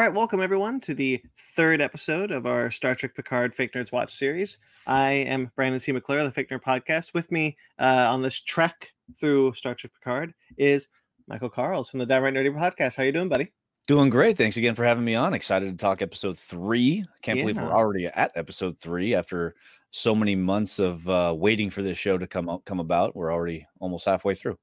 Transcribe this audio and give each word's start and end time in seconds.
right, 0.00 0.14
welcome 0.14 0.40
everyone 0.40 0.80
to 0.80 0.94
the 0.94 1.22
third 1.54 1.82
episode 1.82 2.30
of 2.30 2.46
our 2.46 2.70
Star 2.70 2.94
Trek 2.94 3.14
Picard 3.14 3.54
Fake 3.54 3.72
Nerds 3.72 3.92
Watch 3.92 4.14
series. 4.14 4.56
I 4.86 5.10
am 5.10 5.52
Brandon 5.56 5.78
T. 5.78 5.92
McClure, 5.92 6.20
of 6.20 6.24
the 6.24 6.30
Fake 6.30 6.48
Nerd 6.48 6.62
Podcast. 6.62 7.12
With 7.12 7.30
me 7.30 7.54
uh, 7.78 8.06
on 8.08 8.22
this 8.22 8.40
trek 8.40 8.94
through 9.18 9.52
Star 9.52 9.74
Trek 9.74 9.92
Picard 9.92 10.32
is 10.56 10.88
Michael 11.28 11.50
Karls 11.50 11.90
from 11.90 11.98
the 11.98 12.06
Downright 12.06 12.32
Nerdy 12.32 12.50
Podcast. 12.50 12.96
How 12.96 13.02
are 13.02 13.06
you 13.06 13.12
doing, 13.12 13.28
buddy? 13.28 13.52
Doing 13.86 14.08
great. 14.08 14.38
Thanks 14.38 14.56
again 14.56 14.74
for 14.74 14.86
having 14.86 15.04
me 15.04 15.16
on. 15.16 15.34
Excited 15.34 15.70
to 15.70 15.76
talk 15.76 16.00
episode 16.00 16.38
three. 16.38 17.04
Can't 17.20 17.38
believe 17.38 17.58
we're 17.58 17.70
already 17.70 18.06
at 18.06 18.32
episode 18.36 18.78
three 18.78 19.14
after 19.14 19.54
so 19.90 20.14
many 20.14 20.34
months 20.34 20.78
of 20.78 21.06
uh, 21.10 21.34
waiting 21.36 21.68
for 21.68 21.82
this 21.82 21.98
show 21.98 22.16
to 22.16 22.26
come 22.26 22.48
out, 22.48 22.64
come 22.64 22.80
about. 22.80 23.14
We're 23.14 23.34
already 23.34 23.66
almost 23.80 24.06
halfway 24.06 24.34
through. 24.34 24.56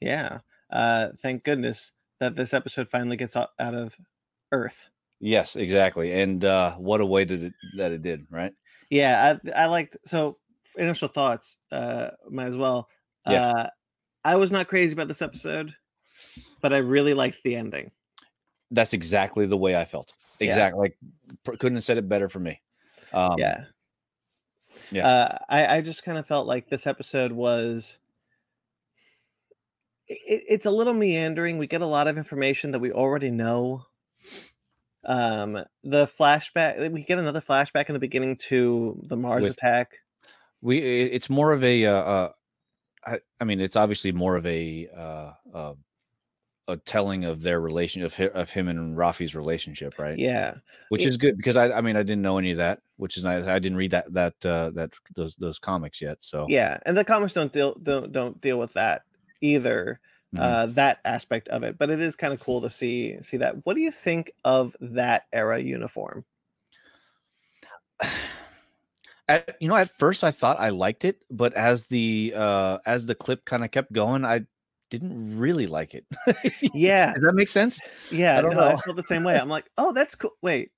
Yeah. 0.00 0.38
Uh, 0.70 1.08
thank 1.22 1.42
goodness 1.42 1.90
that 2.20 2.36
this 2.36 2.54
episode 2.54 2.88
finally 2.88 3.16
gets 3.16 3.34
out 3.34 3.50
of 3.58 3.96
Earth. 4.52 4.88
Yes, 5.20 5.56
exactly. 5.56 6.12
And 6.12 6.44
uh, 6.44 6.74
what 6.74 7.00
a 7.00 7.06
way 7.06 7.24
did 7.24 7.42
it, 7.44 7.52
that 7.76 7.92
it 7.92 8.02
did, 8.02 8.26
right? 8.30 8.52
Yeah, 8.90 9.36
I, 9.46 9.62
I 9.62 9.66
liked 9.66 9.96
so 10.04 10.36
initial 10.76 11.08
thoughts. 11.08 11.56
Uh, 11.72 12.10
might 12.28 12.46
as 12.46 12.56
well. 12.56 12.88
Yeah. 13.26 13.48
Uh, 13.48 13.68
I 14.24 14.36
was 14.36 14.52
not 14.52 14.68
crazy 14.68 14.92
about 14.92 15.08
this 15.08 15.22
episode, 15.22 15.74
but 16.60 16.72
I 16.72 16.78
really 16.78 17.14
liked 17.14 17.42
the 17.44 17.56
ending. 17.56 17.90
That's 18.70 18.92
exactly 18.92 19.46
the 19.46 19.56
way 19.56 19.76
I 19.76 19.84
felt. 19.84 20.12
Yeah. 20.38 20.48
Exactly. 20.48 20.80
Like 20.80 20.98
pr- 21.44 21.56
couldn't 21.56 21.76
have 21.76 21.84
said 21.84 21.98
it 21.98 22.08
better 22.08 22.28
for 22.28 22.40
me. 22.40 22.60
Um, 23.12 23.36
yeah 23.38 23.64
yeah. 24.90 25.06
uh, 25.06 25.38
I, 25.48 25.76
I 25.76 25.80
just 25.80 26.04
kind 26.04 26.18
of 26.18 26.26
felt 26.26 26.46
like 26.46 26.68
this 26.68 26.86
episode 26.86 27.32
was 27.32 27.98
it, 30.08 30.44
it's 30.48 30.66
a 30.66 30.70
little 30.70 30.94
meandering 30.94 31.58
we 31.58 31.66
get 31.66 31.80
a 31.80 31.86
lot 31.86 32.08
of 32.08 32.18
information 32.18 32.70
that 32.72 32.78
we 32.78 32.92
already 32.92 33.30
know 33.30 33.84
um 35.06 35.52
the 35.84 36.04
flashback 36.06 36.92
we 36.92 37.02
get 37.02 37.18
another 37.18 37.40
flashback 37.40 37.88
in 37.88 37.92
the 37.92 37.98
beginning 37.98 38.36
to 38.36 39.00
the 39.04 39.16
mars 39.16 39.42
With- 39.42 39.52
attack 39.52 39.98
we 40.60 40.78
it's 40.78 41.30
more 41.30 41.52
of 41.52 41.62
a 41.62 41.86
uh, 41.86 41.92
uh 41.92 42.32
I, 43.06 43.18
I 43.40 43.44
mean 43.44 43.60
it's 43.60 43.76
obviously 43.76 44.12
more 44.12 44.36
of 44.36 44.46
a 44.46 44.88
uh, 44.96 45.30
uh 45.54 45.74
a 46.68 46.76
telling 46.78 47.24
of 47.24 47.42
their 47.42 47.60
relation 47.60 48.02
of, 48.02 48.18
of 48.18 48.50
him 48.50 48.66
and 48.68 48.96
Raffi's 48.96 49.36
relationship, 49.36 49.98
right? 49.98 50.18
yeah 50.18 50.54
which 50.88 51.02
Yeah. 51.02 51.08
is 51.08 51.16
good 51.16 51.36
because 51.36 51.56
I 51.56 51.70
I 51.72 51.80
mean 51.80 51.96
I 51.96 52.02
didn't 52.02 52.22
know 52.22 52.38
any 52.38 52.50
of 52.52 52.56
that, 52.58 52.80
which 52.96 53.16
is 53.16 53.24
nice. 53.24 53.44
I 53.44 53.58
didn't 53.58 53.78
read 53.78 53.92
that 53.92 54.12
that 54.12 54.34
uh 54.44 54.70
that 54.74 54.90
those 55.14 55.34
those 55.36 55.58
comics 55.58 56.00
yet, 56.00 56.18
so 56.20 56.46
yeah 56.48 56.78
and 56.86 56.96
the 56.96 57.04
comics 57.04 57.32
don't 57.34 57.52
deal 57.52 57.76
don't 57.82 58.12
don't 58.12 58.40
deal 58.40 58.58
with 58.58 58.72
that 58.74 59.02
either 59.40 60.00
mhm. 60.34 60.40
uh 60.40 60.66
that 60.66 60.98
aspect 61.04 61.48
of 61.48 61.62
it 61.62 61.78
but 61.78 61.90
it 61.90 62.00
is 62.00 62.16
kind 62.16 62.32
of 62.32 62.40
cool 62.40 62.60
to 62.60 62.70
see 62.70 63.16
see 63.22 63.36
that 63.36 63.64
what 63.64 63.74
do 63.74 63.80
you 63.80 63.90
think 63.90 64.32
of 64.44 64.76
that 64.80 65.26
era 65.32 65.58
uniform 65.58 66.24
at, 69.28 69.56
you 69.60 69.68
know 69.68 69.76
at 69.76 69.96
first 69.98 70.24
I 70.24 70.30
thought 70.30 70.60
I 70.60 70.70
liked 70.70 71.04
it, 71.04 71.22
but 71.30 71.52
as 71.54 71.86
the 71.86 72.32
uh 72.36 72.78
as 72.86 73.06
the 73.06 73.14
clip 73.14 73.44
kind 73.44 73.64
of 73.64 73.70
kept 73.70 73.92
going, 73.92 74.24
I 74.24 74.46
didn't 74.90 75.38
really 75.38 75.66
like 75.66 75.94
it. 75.94 76.04
yeah 76.74 77.12
Does 77.14 77.22
that 77.22 77.34
make 77.34 77.48
sense? 77.48 77.80
yeah 78.10 78.38
I 78.38 78.42
don't 78.42 78.54
no, 78.54 78.60
I 78.60 78.72
know. 78.72 78.78
felt 78.78 78.96
the 78.96 79.02
same 79.02 79.24
way 79.24 79.38
i'm 79.38 79.48
like 79.48 79.70
oh 79.78 79.92
that's 79.92 80.14
cool 80.14 80.32
wait 80.42 80.70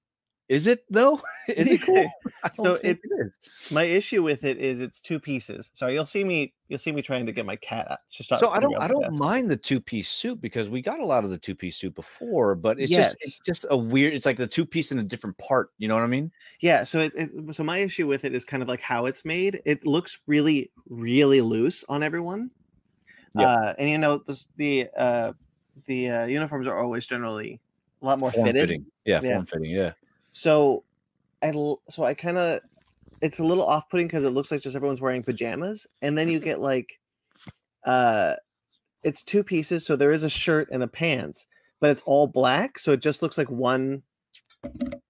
Is 0.48 0.66
it 0.66 0.84
though? 0.88 1.20
Is 1.48 1.66
it 1.70 1.82
cool? 1.82 2.10
So 2.56 2.62
don't 2.64 2.84
it's- 2.84 3.70
My 3.72 3.82
issue 3.82 4.22
with 4.22 4.44
it 4.44 4.58
is 4.58 4.80
it's 4.80 5.00
two 5.00 5.18
pieces. 5.20 5.70
Sorry, 5.74 5.92
you'll 5.94 6.06
see 6.06 6.24
me. 6.24 6.54
You'll 6.68 6.78
see 6.78 6.92
me 6.92 7.02
trying 7.02 7.26
to 7.26 7.32
get 7.32 7.44
my 7.44 7.56
cat 7.56 7.90
out. 7.90 7.98
to 8.14 8.22
stop 8.22 8.38
So 8.38 8.50
I 8.50 8.60
don't 8.60 8.76
I 8.78 8.86
don't 8.88 9.02
desk. 9.02 9.12
mind 9.14 9.50
the 9.50 9.56
two 9.56 9.80
piece 9.80 10.08
suit 10.08 10.40
because 10.40 10.68
we 10.70 10.80
got 10.80 11.00
a 11.00 11.04
lot 11.04 11.24
of 11.24 11.30
the 11.30 11.36
two 11.38 11.54
piece 11.54 11.76
suit 11.76 11.94
before, 11.94 12.54
but 12.54 12.78
it's 12.80 12.90
Yes. 12.90 13.12
just 13.12 13.24
it's 13.24 13.38
just 13.40 13.66
a 13.70 13.76
weird. 13.76 14.14
It's 14.14 14.24
like 14.26 14.36
the 14.36 14.46
two 14.46 14.64
piece 14.64 14.92
in 14.92 14.98
a 15.00 15.02
different 15.02 15.36
part. 15.38 15.70
You 15.78 15.88
know 15.88 15.94
what 15.94 16.04
I 16.04 16.06
mean? 16.08 16.30
Yeah. 16.60 16.84
So 16.84 17.00
it, 17.00 17.12
it. 17.16 17.54
So 17.54 17.62
my 17.64 17.78
issue 17.78 18.06
with 18.06 18.24
it 18.24 18.34
is 18.34 18.44
kind 18.44 18.62
of 18.62 18.68
like 18.68 18.80
how 18.80 19.06
it's 19.06 19.24
made. 19.24 19.60
It 19.64 19.84
looks 19.86 20.18
really, 20.26 20.70
really 20.88 21.40
loose 21.40 21.84
on 21.88 22.02
everyone. 22.02 22.50
Yep. 23.36 23.46
Uh, 23.46 23.74
and 23.78 23.90
you 23.90 23.98
know 23.98 24.18
the 24.18 24.44
the 24.56 24.88
uh, 24.96 25.32
the 25.86 26.08
uh, 26.10 26.24
uniforms 26.26 26.66
are 26.66 26.78
always 26.78 27.06
generally 27.06 27.60
a 28.02 28.06
lot 28.06 28.18
more 28.20 28.30
fitted. 28.30 28.54
fitting. 28.56 28.86
Yeah, 29.04 29.20
Yeah. 29.22 29.34
form 29.34 29.46
fitting. 29.46 29.70
Yeah. 29.70 29.92
So 30.38 30.84
I 31.42 31.50
so 31.52 32.04
I 32.04 32.14
kind 32.14 32.38
of 32.38 32.60
it's 33.20 33.40
a 33.40 33.44
little 33.44 33.64
off 33.64 33.88
putting 33.90 34.06
because 34.06 34.22
it 34.24 34.30
looks 34.30 34.52
like 34.52 34.60
just 34.60 34.76
everyone's 34.76 35.00
wearing 35.00 35.24
pajamas, 35.24 35.86
and 36.00 36.16
then 36.16 36.28
you 36.28 36.38
get 36.38 36.60
like 36.60 37.00
uh 37.84 38.34
it's 39.02 39.22
two 39.24 39.42
pieces, 39.42 39.84
so 39.84 39.96
there 39.96 40.12
is 40.12 40.22
a 40.22 40.28
shirt 40.28 40.68
and 40.70 40.82
a 40.82 40.86
pants, 40.88 41.46
but 41.80 41.90
it's 41.90 42.02
all 42.06 42.26
black, 42.28 42.78
so 42.78 42.92
it 42.92 43.02
just 43.02 43.20
looks 43.20 43.36
like 43.36 43.50
one 43.50 44.02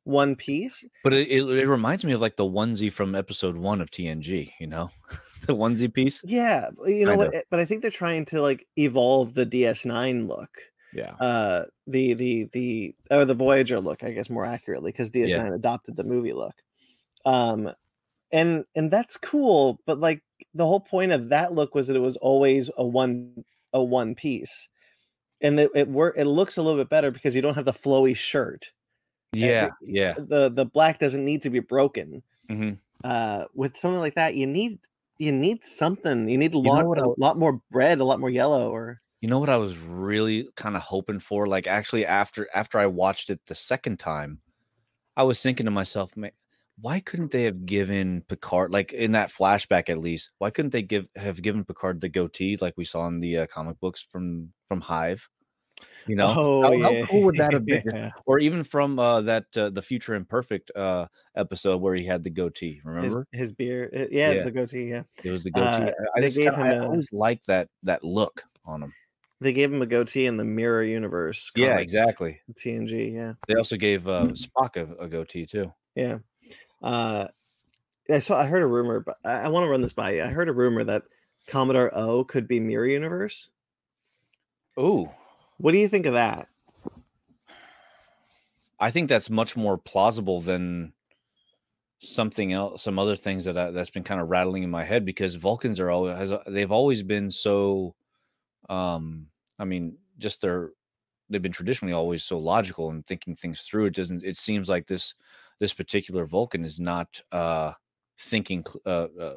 one 0.04 0.34
piece. 0.34 0.84
But 1.04 1.12
it, 1.12 1.28
it, 1.28 1.42
it 1.42 1.68
reminds 1.68 2.04
me 2.06 2.12
of 2.12 2.22
like 2.22 2.36
the 2.36 2.44
onesie 2.44 2.92
from 2.92 3.14
episode 3.14 3.56
one 3.56 3.82
of 3.82 3.90
TNG, 3.90 4.52
you 4.58 4.66
know, 4.66 4.90
the 5.46 5.54
onesie 5.54 5.92
piece. 5.92 6.22
Yeah, 6.24 6.70
you 6.86 7.04
know 7.04 7.16
what? 7.16 7.34
eh, 7.34 7.42
But 7.50 7.60
I 7.60 7.66
think 7.66 7.82
they're 7.82 7.90
trying 7.90 8.24
to 8.26 8.40
like 8.40 8.66
evolve 8.76 9.34
the 9.34 9.44
DS9 9.44 10.26
look, 10.26 10.50
Yeah. 10.92 11.16
uh, 11.20 11.64
the 11.86 12.14
the 12.14 12.44
the 12.52 12.94
or 13.10 13.24
the 13.24 13.34
Voyager 13.34 13.80
look, 13.80 14.04
I 14.04 14.12
guess 14.12 14.30
more 14.30 14.44
accurately, 14.46 14.92
because 14.92 15.10
DS9 15.10 15.52
adopted 15.52 15.96
the 15.96 16.04
movie 16.04 16.32
look. 16.32 16.54
Um, 17.24 17.72
and 18.32 18.64
and 18.76 18.90
that's 18.90 19.16
cool, 19.16 19.80
but 19.86 20.00
like 20.00 20.22
the 20.54 20.66
whole 20.66 20.80
point 20.80 21.12
of 21.12 21.30
that 21.30 21.52
look 21.54 21.74
was 21.74 21.88
that 21.88 21.96
it 21.96 22.00
was 22.00 22.16
always 22.18 22.70
a 22.78 22.86
one 22.86 23.44
a 23.72 23.82
one 23.82 24.14
piece, 24.14 24.68
and 25.40 25.60
it 25.60 25.70
it 25.74 25.88
work 25.88 26.16
it 26.18 26.26
looks 26.26 26.56
a 26.56 26.62
little 26.62 26.80
bit 26.80 26.90
better 26.90 27.10
because 27.10 27.36
you 27.36 27.42
don't 27.42 27.54
have 27.54 27.64
the 27.66 27.72
flowy 27.72 28.16
shirt. 28.16 28.72
Yeah. 29.32 29.70
Yeah. 29.82 30.14
The 30.16 30.50
the 30.50 30.64
black 30.66 30.98
doesn't 30.98 31.24
need 31.24 31.42
to 31.42 31.50
be 31.50 31.60
broken. 31.60 32.22
hmm 32.48 32.72
uh 33.04 33.44
with 33.54 33.76
something 33.76 34.00
like 34.00 34.14
that 34.16 34.34
you 34.34 34.46
need 34.46 34.80
you 35.18 35.30
need 35.32 35.64
something 35.64 36.28
you 36.28 36.36
need 36.38 36.54
a 36.54 36.58
lot 36.58 36.90
a 36.98 37.08
lot 37.16 37.38
more 37.38 37.62
red 37.70 38.00
a 38.00 38.04
lot 38.04 38.18
more 38.20 38.30
yellow 38.30 38.70
or 38.72 39.00
You 39.20 39.28
know 39.28 39.38
what 39.40 39.50
I 39.50 39.56
was 39.56 39.76
really 39.76 40.48
kind 40.56 40.76
of 40.76 40.82
hoping 40.82 41.18
for? 41.18 41.46
Like 41.48 41.66
actually 41.66 42.06
after 42.06 42.48
after 42.54 42.78
I 42.78 42.86
watched 42.86 43.30
it 43.30 43.40
the 43.46 43.54
second 43.54 43.98
time, 43.98 44.40
I 45.16 45.24
was 45.24 45.42
thinking 45.42 45.66
to 45.66 45.72
myself, 45.72 46.16
man, 46.16 46.30
why 46.80 47.00
couldn't 47.00 47.32
they 47.32 47.42
have 47.44 47.66
given 47.66 48.22
Picard 48.28 48.70
like 48.70 48.92
in 48.92 49.12
that 49.12 49.30
flashback 49.32 49.88
at 49.88 49.98
least? 49.98 50.30
Why 50.38 50.50
couldn't 50.50 50.70
they 50.70 50.82
give 50.82 51.08
have 51.16 51.42
given 51.42 51.64
Picard 51.64 52.00
the 52.00 52.08
goatee 52.08 52.56
like 52.60 52.74
we 52.76 52.84
saw 52.84 53.08
in 53.08 53.18
the 53.18 53.38
uh, 53.38 53.46
comic 53.48 53.80
books 53.80 54.06
from 54.08 54.52
from 54.68 54.80
Hive? 54.80 55.28
You 56.06 56.14
know, 56.16 56.32
oh 56.36 56.62
how, 56.62 56.72
yeah 56.72 57.00
how 57.00 57.06
cool 57.08 57.22
would 57.24 57.36
that 57.36 57.52
have 57.52 57.66
been? 57.66 57.82
yeah. 57.92 58.12
Or 58.24 58.38
even 58.38 58.62
from 58.62 58.98
uh, 59.00 59.20
that 59.22 59.44
uh, 59.56 59.70
the 59.70 59.82
Future 59.82 60.14
Imperfect 60.14 60.70
uh, 60.76 61.06
episode 61.36 61.82
where 61.82 61.96
he 61.96 62.06
had 62.06 62.22
the 62.22 62.30
goatee. 62.30 62.80
Remember, 62.84 63.26
his 63.32 63.52
beard 63.52 63.90
uh, 63.94 64.06
yeah, 64.12 64.34
Yeah. 64.34 64.44
the 64.44 64.50
goatee 64.52 64.90
yeah 64.90 65.02
it 65.24 65.30
was 65.30 65.42
the 65.42 65.50
goatee. 65.50 65.82
uh, 65.82 65.90
I, 66.16 66.20
just 66.20 66.36
gave 66.36 66.52
kinda, 66.54 66.66
him 66.66 66.72
I 66.72 66.84
a- 66.84 66.88
always 66.88 67.08
liked 67.12 67.46
that 67.48 67.68
that 67.82 68.04
look 68.04 68.42
on 68.64 68.82
him. 68.84 68.92
They 69.40 69.52
gave 69.52 69.72
him 69.72 69.82
a 69.82 69.86
goatee 69.86 70.26
in 70.26 70.36
the 70.36 70.44
mirror 70.44 70.82
universe 70.82 71.50
Yeah, 71.54 71.70
comics, 71.70 71.92
exactly. 71.92 72.40
tng 72.54 73.12
yeah. 73.14 73.34
They 73.46 73.54
also 73.54 73.76
gave 73.76 74.08
uh, 74.08 74.28
Spock 74.28 74.76
a, 74.76 75.04
a 75.04 75.08
goatee 75.08 75.46
too. 75.46 75.72
yeah. 75.94 76.18
Uh 76.82 77.28
i 78.10 78.18
saw 78.20 78.38
i 78.40 78.46
heard 78.46 78.62
a 78.62 78.66
rumor 78.66 79.00
but 79.00 79.16
i, 79.24 79.32
I 79.42 79.48
want 79.48 79.64
to 79.64 79.68
run 79.70 79.82
this 79.82 79.92
by 79.92 80.12
you. 80.12 80.22
I 80.22 80.28
heard 80.28 80.48
a 80.48 80.52
rumor 80.52 80.82
that 80.84 81.02
commodore 81.46 81.90
o 81.94 82.24
could 82.24 82.48
be 82.48 82.58
mirror 82.60 82.86
universe. 82.86 83.50
Ooh, 84.78 85.10
what 85.58 85.72
do 85.72 85.78
you 85.78 85.88
think 85.88 86.06
of 86.06 86.14
that? 86.14 86.48
I 88.80 88.90
think 88.92 89.08
that's 89.08 89.28
much 89.28 89.56
more 89.56 89.76
plausible 89.76 90.40
than 90.40 90.92
something 91.98 92.52
else, 92.52 92.84
some 92.84 92.96
other 92.98 93.16
things 93.16 93.44
that 93.44 93.58
I, 93.58 93.72
that's 93.72 93.90
been 93.90 94.04
kind 94.04 94.20
of 94.20 94.28
rattling 94.28 94.62
in 94.62 94.70
my 94.70 94.84
head 94.84 95.04
because 95.04 95.34
Vulcans 95.34 95.80
are 95.80 95.90
always 95.90 96.16
has, 96.16 96.32
they've 96.46 96.70
always 96.70 97.02
been 97.02 97.28
so, 97.30 97.96
um, 98.68 99.28
I 99.58 99.64
mean, 99.64 99.98
just 100.18 100.40
their 100.42 100.72
they've 101.30 101.42
been 101.42 101.52
traditionally 101.52 101.92
always 101.94 102.24
so 102.24 102.38
logical 102.38 102.90
and 102.90 103.06
thinking 103.06 103.36
things 103.36 103.62
through. 103.62 103.86
It 103.86 103.94
doesn't. 103.94 104.24
It 104.24 104.36
seems 104.36 104.68
like 104.68 104.86
this 104.86 105.14
this 105.60 105.74
particular 105.74 106.24
Vulcan 106.26 106.64
is 106.64 106.80
not 106.80 107.20
uh 107.32 107.74
thinking 108.18 108.64
uh, 108.86 109.08
uh 109.20 109.36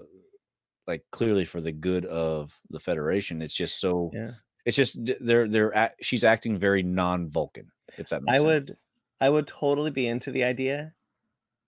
like 0.87 1.05
clearly 1.11 1.45
for 1.45 1.61
the 1.61 1.71
good 1.71 2.05
of 2.05 2.59
the 2.69 2.79
Federation. 2.79 3.41
It's 3.41 3.55
just 3.55 3.79
so. 3.79 4.11
yeah 4.11 4.31
It's 4.65 4.77
just 4.77 4.97
they're 5.21 5.47
they're 5.47 5.75
act, 5.75 6.03
she's 6.05 6.23
acting 6.23 6.57
very 6.57 6.83
non-Vulcan. 6.83 7.71
If 7.97 8.09
that 8.09 8.23
makes 8.23 8.37
I 8.37 8.39
sense. 8.41 8.47
would 8.47 8.77
I 9.19 9.29
would 9.29 9.47
totally 9.47 9.91
be 9.91 10.07
into 10.07 10.31
the 10.31 10.43
idea 10.43 10.95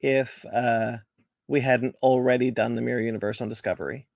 if 0.01 0.45
uh 0.45 0.99
we 1.47 1.61
hadn't 1.61 1.95
already 2.03 2.51
done 2.51 2.75
the 2.75 2.81
mirror 2.81 3.01
universe 3.01 3.41
on 3.41 3.49
Discovery. 3.49 4.07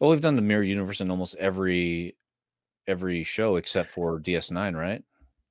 Well, 0.00 0.10
we've 0.10 0.20
done 0.20 0.36
the 0.36 0.42
mirror 0.42 0.62
universe 0.62 1.00
in 1.00 1.10
almost 1.10 1.34
every 1.36 2.16
every 2.86 3.24
show 3.24 3.56
except 3.56 3.90
for 3.90 4.20
DS9, 4.20 4.74
right? 4.76 5.02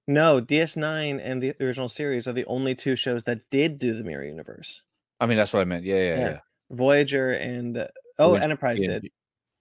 No, 0.08 0.40
DS9 0.42 1.20
and 1.24 1.42
the 1.42 1.54
original 1.60 1.90
series 1.90 2.28
are 2.28 2.34
the 2.34 2.46
only 2.46 2.76
two 2.76 2.96
shows 2.96 3.24
that 3.24 3.42
did 3.50 3.80
do 3.80 3.94
the 3.94 4.04
mirror 4.04 4.24
universe. 4.24 4.84
I 5.20 5.26
mean, 5.26 5.38
that's 5.38 5.52
what 5.54 5.62
I 5.62 5.66
meant. 5.66 5.84
Yeah, 5.84 5.96
yeah, 5.96 6.02
Yeah. 6.02 6.30
yeah. 6.30 6.40
Voyager 6.72 7.32
and 7.32 7.78
uh, 7.78 7.88
oh, 8.20 8.30
Voyager, 8.30 8.44
Enterprise 8.44 8.80
yeah, 8.82 8.88
did. 8.88 9.08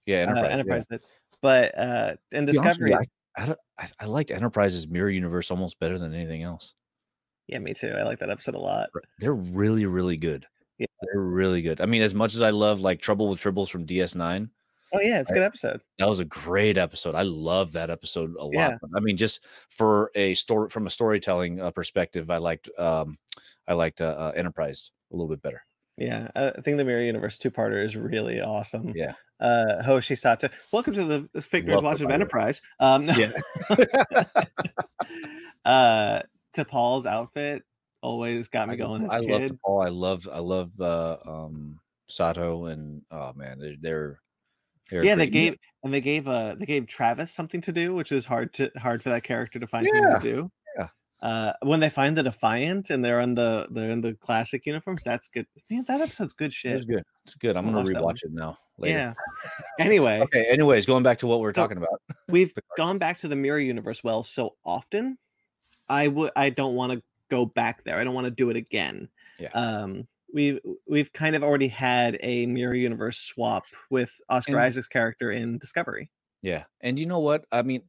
Yeah, 0.06 0.17
Uh, 0.17 0.21
Enterprise. 0.23 0.50
Enterprise 0.50 0.87
did. 0.91 1.00
But 1.43 1.79
uh 1.79 2.15
and 2.32 2.49
yeah. 2.49 2.61
Honest 2.61 2.79
Discovery 2.81 2.91
you, 2.91 3.05
I, 3.37 3.55
I, 3.79 3.88
I 4.00 4.05
liked 4.06 4.31
Enterprise's 4.31 4.88
mirror 4.88 5.11
universe 5.11 5.50
almost 5.50 5.79
better 5.79 5.99
than 5.99 6.15
anything 6.15 6.43
else. 6.43 6.75
Yeah, 7.47 7.59
me 7.59 7.75
too. 7.75 7.91
I 7.97 8.05
like 8.05 8.21
that 8.21 8.31
episode 8.31 8.55
a 8.55 8.59
lot. 8.59 8.88
They're 9.19 9.35
really, 9.35 9.85
really 9.85 10.17
good. 10.17 10.47
Yeah. 10.79 10.87
They're 11.03 11.21
really 11.21 11.61
good. 11.62 11.81
I 11.81 11.87
mean, 11.87 12.03
as 12.03 12.15
much 12.15 12.35
as 12.35 12.43
I 12.43 12.50
love 12.50 12.81
like 12.81 13.00
Trouble 13.00 13.29
with 13.29 13.41
Tribbles 13.41 13.69
from 13.69 13.87
DS9, 13.87 14.49
Oh 14.94 15.00
yeah, 15.00 15.19
it's 15.20 15.31
a 15.31 15.35
good 15.35 15.43
episode. 15.43 15.81
that 15.99 16.08
was 16.08 16.20
a 16.20 16.25
great 16.25 16.79
episode. 16.79 17.17
I 17.17 17.23
love 17.23 17.73
that 17.73 17.91
episode 17.91 18.35
a 18.38 18.44
lot. 18.44 18.52
Yeah. 18.55 18.76
I 18.96 19.00
mean, 19.00 19.17
just 19.17 19.44
for 19.69 20.12
a 20.14 20.35
story 20.35 20.69
from 20.70 20.87
a 20.87 20.91
storytelling 20.91 21.61
uh, 21.61 21.73
perspective, 21.73 22.31
I 22.31 22.37
liked 22.37 22.70
um, 22.79 23.19
I 23.67 23.75
liked 23.75 24.00
uh, 24.00 24.14
uh, 24.17 24.32
Enterprise 24.37 24.93
a 25.12 25.17
little 25.17 25.29
bit 25.29 25.43
better. 25.43 25.62
Yeah, 25.96 26.29
uh, 26.37 26.52
I 26.56 26.61
think 26.61 26.76
the 26.76 26.85
Mirror 26.85 27.02
Universe 27.02 27.38
two 27.38 27.50
parter 27.50 27.85
is 27.85 27.96
really 27.96 28.41
awesome. 28.41 28.93
Yeah. 28.94 29.14
Uh, 29.41 29.82
Hoshi 29.82 30.14
Sato, 30.14 30.49
welcome 30.70 30.94
to 30.94 31.05
the 31.05 31.29
Nerds 31.35 31.82
Watch 31.82 32.00
of. 32.00 32.11
Enterprise. 32.11 32.62
Um, 32.79 33.06
no. 33.06 33.14
Yeah. 33.14 33.32
uh, 35.64 36.23
T'Pol's 36.55 37.05
outfit 37.05 37.64
always 38.00 38.49
got 38.49 38.69
me 38.69 38.75
I, 38.75 38.76
going 38.76 39.05
as 39.05 39.11
I 39.11 39.19
a 39.19 39.23
love. 39.23 39.43
T'Pol. 39.43 39.85
I 39.85 39.88
love 39.88 40.29
I 40.32 40.38
love 40.38 40.70
uh, 40.81 41.17
um, 41.26 41.81
Sato 42.08 42.67
and 42.67 43.02
oh 43.11 43.32
man, 43.35 43.58
they're 43.58 43.76
they're, 43.81 44.20
they're 44.91 45.05
yeah, 45.05 45.15
they 45.15 45.27
gave 45.27 45.57
and 45.83 45.93
they 45.95 46.01
gave 46.01 46.29
uh 46.29 46.55
they 46.59 46.67
gave 46.67 46.87
Travis 46.87 47.33
something 47.33 47.61
to 47.63 47.73
do, 47.73 47.95
which 47.95 48.13
is 48.13 48.25
hard 48.25 48.53
to 48.55 48.71
hard 48.77 49.03
for 49.03 49.11
that 49.11 49.23
character 49.25 49.59
to 49.59 49.67
find 49.67 49.87
something 49.89 50.21
to 50.21 50.21
do. 50.21 50.51
yeah. 50.79 50.89
Uh, 51.23 51.53
when 51.63 51.81
they 51.81 51.89
find 51.89 52.17
the 52.19 52.23
Defiant 52.23 52.91
and 52.91 53.03
they're 53.03 53.21
on 53.21 53.35
the 53.35 53.67
they're 53.71 53.91
in 53.91 54.03
the 54.03 54.13
classic 54.15 54.67
uniforms, 54.67 55.03
that's 55.03 55.29
good. 55.29 55.47
Man, 55.71 55.85
that 55.89 56.01
episode's 56.03 56.35
good 56.35 56.53
shit. 56.53 56.75
was 56.77 56.85
good. 56.85 57.03
It's 57.25 57.35
good. 57.37 57.57
I'm 57.57 57.67
I'll 57.75 57.83
gonna 57.83 58.03
watch 58.03 58.17
rewatch 58.23 58.25
it 58.29 58.33
now. 58.33 58.59
Later. 58.77 58.99
Yeah. 58.99 59.15
Anyway, 59.79 60.21
Okay. 60.21 60.45
Anyways, 60.51 60.85
going 60.85 61.03
back 61.03 61.19
to 61.19 61.27
what 61.27 61.39
we 61.39 61.43
we're 61.45 61.51
So- 61.55 61.63
talking 61.63 61.79
about. 61.79 62.01
we've 62.29 62.53
gone 62.77 62.99
back 62.99 63.19
to 63.21 63.29
the 63.29 63.37
mirror 63.37 63.59
universe 63.61 64.05
well 64.05 64.23
so 64.23 64.57
often. 64.65 65.17
I 65.89 66.09
would 66.09 66.31
I 66.37 66.51
don't 66.51 66.75
want 66.75 66.93
to 66.93 67.03
go 67.31 67.47
back 67.47 67.85
there. 67.85 67.99
I 67.99 68.05
don't 68.05 68.15
want 68.15 68.27
to 68.27 68.31
do 68.31 68.51
it 68.51 68.57
again. 68.57 69.09
Yeah. 69.39 69.49
Um 69.55 70.07
we've 70.35 70.59
we've 70.87 71.11
kind 71.15 71.35
of 71.37 71.43
already 71.43 71.69
had 71.69 72.19
a 72.21 72.45
mirror 72.47 72.75
universe 72.75 73.19
swap 73.19 73.65
with 73.89 74.13
Oscar 74.29 74.57
And- 74.57 74.67
Isaac's 74.67 74.89
character 74.89 75.33
in 75.33 75.57
Discovery. 75.57 76.11
Yeah, 76.43 76.65
and 76.83 76.99
you 76.99 77.07
know 77.07 77.21
what? 77.21 77.47
I 77.53 77.63
mean, 77.63 77.81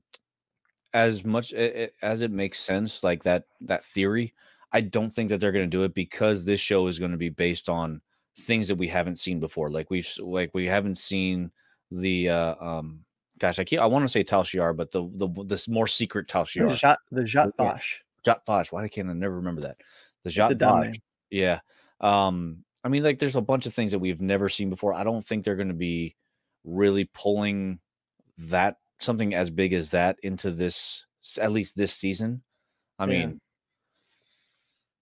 as 0.93 1.25
much 1.25 1.51
as 1.51 2.21
it 2.21 2.31
makes 2.31 2.59
sense, 2.59 3.03
like 3.03 3.23
that 3.23 3.43
that 3.61 3.83
theory, 3.83 4.33
I 4.71 4.79
don't 4.79 5.11
think 5.11 5.27
that 5.29 5.41
they're 5.41 5.51
going 5.51 5.69
to 5.69 5.77
do 5.77 5.83
it 5.83 5.93
because 5.93 6.45
this 6.45 6.61
show 6.61 6.87
is 6.87 6.97
going 6.99 7.11
to 7.11 7.17
be 7.17 7.27
based 7.29 7.67
on 7.67 7.99
things 8.37 8.69
that 8.69 8.75
we 8.75 8.87
haven't 8.87 9.17
seen 9.19 9.41
before. 9.41 9.69
Like 9.69 9.89
we've 9.89 10.09
like 10.19 10.51
we 10.53 10.65
haven't 10.67 10.97
seen 10.97 11.51
the 11.91 12.29
uh 12.29 12.55
um 12.61 13.03
gosh, 13.39 13.59
I 13.59 13.65
keep 13.65 13.79
I 13.81 13.85
want 13.87 14.03
to 14.05 14.09
say 14.09 14.23
Tal 14.23 14.43
Shiar, 14.43 14.75
but 14.75 14.91
the 14.91 15.09
the 15.15 15.27
this 15.45 15.67
more 15.67 15.87
secret 15.87 16.29
Tal 16.29 16.45
The 16.45 16.61
Shiar. 16.61 16.97
The 17.11 17.21
Zhat 17.21 17.51
Yeah. 17.59 17.71
Vash. 17.73 18.03
Zhat 18.25 18.45
Vash. 18.45 18.71
Why 18.71 18.87
can't 18.87 19.09
I 19.09 19.13
never 19.13 19.35
remember 19.35 19.61
that? 19.61 19.77
The 20.23 20.55
dumb 20.55 20.83
Vash. 20.85 20.95
Yeah. 21.29 21.59
Um, 22.01 22.63
I 22.83 22.89
mean, 22.89 23.03
like 23.03 23.19
there's 23.19 23.35
a 23.35 23.41
bunch 23.41 23.65
of 23.65 23.73
things 23.73 23.91
that 23.91 23.99
we've 23.99 24.21
never 24.21 24.49
seen 24.49 24.69
before. 24.69 24.93
I 24.93 25.03
don't 25.03 25.23
think 25.23 25.43
they're 25.43 25.55
gonna 25.55 25.73
be 25.73 26.15
really 26.63 27.05
pulling 27.13 27.79
that 28.37 28.77
something 28.99 29.33
as 29.33 29.49
big 29.49 29.73
as 29.73 29.91
that 29.91 30.17
into 30.23 30.51
this 30.51 31.05
at 31.39 31.51
least 31.51 31.75
this 31.75 31.93
season. 31.93 32.43
I 32.99 33.05
Yeah. 33.05 33.09
mean 33.27 33.41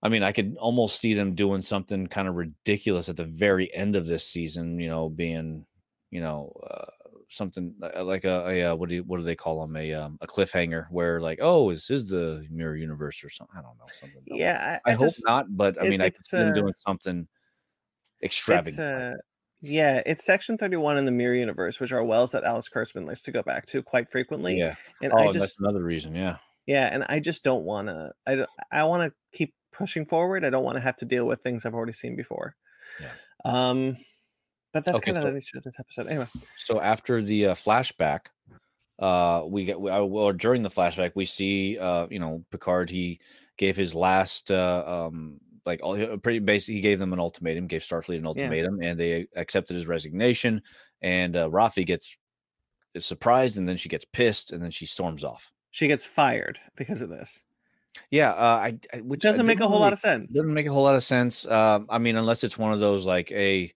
I 0.01 0.09
mean, 0.09 0.21
I 0.23 0.33
could 0.33 0.57
almost 0.59 0.99
see 0.99 1.13
them 1.13 1.33
doing 1.33 1.61
something 1.61 2.07
kind 2.07 2.27
of 2.27 2.35
ridiculous 2.35 3.07
at 3.07 3.15
the 3.17 3.23
very 3.25 3.73
end 3.73 3.95
of 3.95 4.05
this 4.05 4.27
season, 4.27 4.77
you 4.79 4.89
know, 4.89 5.09
being, 5.09 5.65
you 6.11 6.19
know, 6.19 6.51
uh, 6.69 7.02
something 7.29 7.73
like 7.79 8.23
a, 8.25 8.47
a 8.47 8.63
uh, 8.71 8.75
what 8.75 8.89
do 8.89 8.95
you, 8.95 9.03
what 9.03 9.17
do 9.17 9.23
they 9.23 9.35
call 9.35 9.61
them 9.61 9.75
a 9.75 9.93
um, 9.93 10.17
a 10.21 10.27
cliffhanger 10.27 10.87
where 10.91 11.19
like 11.21 11.39
oh 11.41 11.71
this 11.73 11.89
is 11.89 12.09
the 12.09 12.45
mirror 12.49 12.75
universe 12.75 13.23
or 13.23 13.29
something 13.29 13.55
I 13.57 13.61
don't 13.61 13.77
know 13.77 13.85
something. 13.99 14.21
Yeah, 14.25 14.79
I, 14.85 14.89
I, 14.89 14.93
I 14.93 14.95
hope 14.95 15.07
just, 15.07 15.23
not 15.25 15.45
but 15.55 15.81
I 15.81 15.85
it- 15.85 15.89
mean 15.89 16.01
I 16.01 16.05
could 16.09 16.19
it's, 16.21 16.29
see 16.29 16.37
them 16.37 16.49
uh, 16.51 16.53
doing 16.55 16.73
something 16.85 17.27
extravagant 18.21 18.79
uh, 18.79 19.13
yeah, 19.65 20.01
it's 20.05 20.25
section 20.25 20.57
31 20.57 20.97
in 20.97 21.05
the 21.05 21.11
mirror 21.11 21.35
universe, 21.35 21.79
which 21.79 21.93
are 21.93 22.03
wells 22.03 22.31
that 22.31 22.43
Alex 22.43 22.67
Kurtzman 22.67 23.07
likes 23.07 23.21
to 23.21 23.31
go 23.31 23.41
back 23.43 23.65
to 23.67 23.81
quite 23.81 24.09
frequently. 24.09 24.57
yeah 24.57 24.75
And 25.01 25.13
oh 25.13 25.17
I 25.17 25.25
just 25.27 25.39
that's 25.39 25.55
another 25.59 25.83
reason 25.83 26.13
yeah 26.15 26.37
Yeah, 26.65 26.89
and 26.91 27.05
I 27.07 27.19
just 27.21 27.43
don't 27.43 27.63
want 27.63 27.87
to. 27.87 28.11
I 28.27 28.35
don't- 28.35 28.49
I 28.71 28.83
want 28.83 29.09
to 29.09 29.37
keep 29.37 29.53
pushing 29.71 30.05
forward. 30.05 30.43
I 30.45 30.49
don't 30.49 30.63
want 30.65 30.75
to 30.75 30.81
have 30.81 30.97
to 30.97 31.05
deal 31.05 31.25
with 31.25 31.39
things 31.41 31.65
I've 31.65 31.73
already 31.75 31.93
seen 31.93 32.15
before. 32.17 32.55
Yeah. 32.99 33.09
Um, 33.45 33.97
but 34.73 34.83
that's 34.85 34.97
Okay, 34.97 35.11
kind 35.13 35.17
of 35.17 35.23
so- 35.23 35.27
the 35.29 35.33
nature 35.35 35.57
of 35.57 35.63
this 35.63 35.79
episode. 35.79 36.07
Anyway, 36.07 36.27
so 36.57 36.81
after 36.81 37.21
the 37.21 37.47
uh, 37.47 37.53
flashback 37.55 38.21
uh 38.99 39.41
we 39.47 39.65
get 39.65 39.75
uh, 39.75 40.05
well 40.05 40.31
during 40.31 40.61
the 40.61 40.69
flashback 40.69 41.11
we 41.15 41.25
see 41.25 41.79
uh 41.79 42.05
you 42.11 42.19
know 42.19 42.43
picard 42.51 42.91
he 42.91 43.19
gave 43.57 43.75
his 43.75 43.95
last 43.95 44.51
uh 44.51 44.83
um 44.85 45.39
like 45.65 45.79
all 45.81 45.97
pretty 46.19 46.37
basically 46.37 46.75
he 46.75 46.81
gave 46.81 46.99
them 46.99 47.11
an 47.11 47.19
ultimatum 47.19 47.65
gave 47.65 47.81
starfleet 47.81 48.19
an 48.19 48.27
ultimatum 48.27 48.79
and 48.83 48.99
they 48.99 49.25
accepted 49.35 49.75
his 49.75 49.87
resignation 49.87 50.61
and 51.01 51.35
uh 51.35 51.49
raffi 51.49 51.83
gets 51.83 52.15
is 52.93 53.03
surprised 53.03 53.57
and 53.57 53.67
then 53.67 53.77
she 53.77 53.89
gets 53.89 54.05
pissed 54.05 54.51
and 54.51 54.61
then 54.61 54.69
she 54.71 54.85
storms 54.85 55.23
off 55.23 55.51
she 55.71 55.87
gets 55.87 56.05
fired 56.05 56.59
because 56.75 57.01
of 57.01 57.09
this. 57.09 57.41
yeah 58.11 58.29
uh 58.33 58.59
i, 58.61 58.77
I 58.93 58.97
Which 59.01 59.21
doesn't 59.21 59.47
make 59.47 59.59
a 59.59 59.67
whole 59.67 59.79
lot 59.79 59.91
of 59.91 59.97
sense. 59.99 60.31
doesn't 60.33 60.53
make 60.53 60.67
a 60.67 60.71
whole 60.71 60.83
lot 60.83 60.95
of 60.95 61.03
sense 61.03 61.47
um 61.47 61.87
i 61.89 61.97
mean 61.97 62.15
unless 62.15 62.43
it's 62.43 62.59
one 62.59 62.73
of 62.73 62.79
those 62.79 63.07
like 63.07 63.31
a 63.31 63.73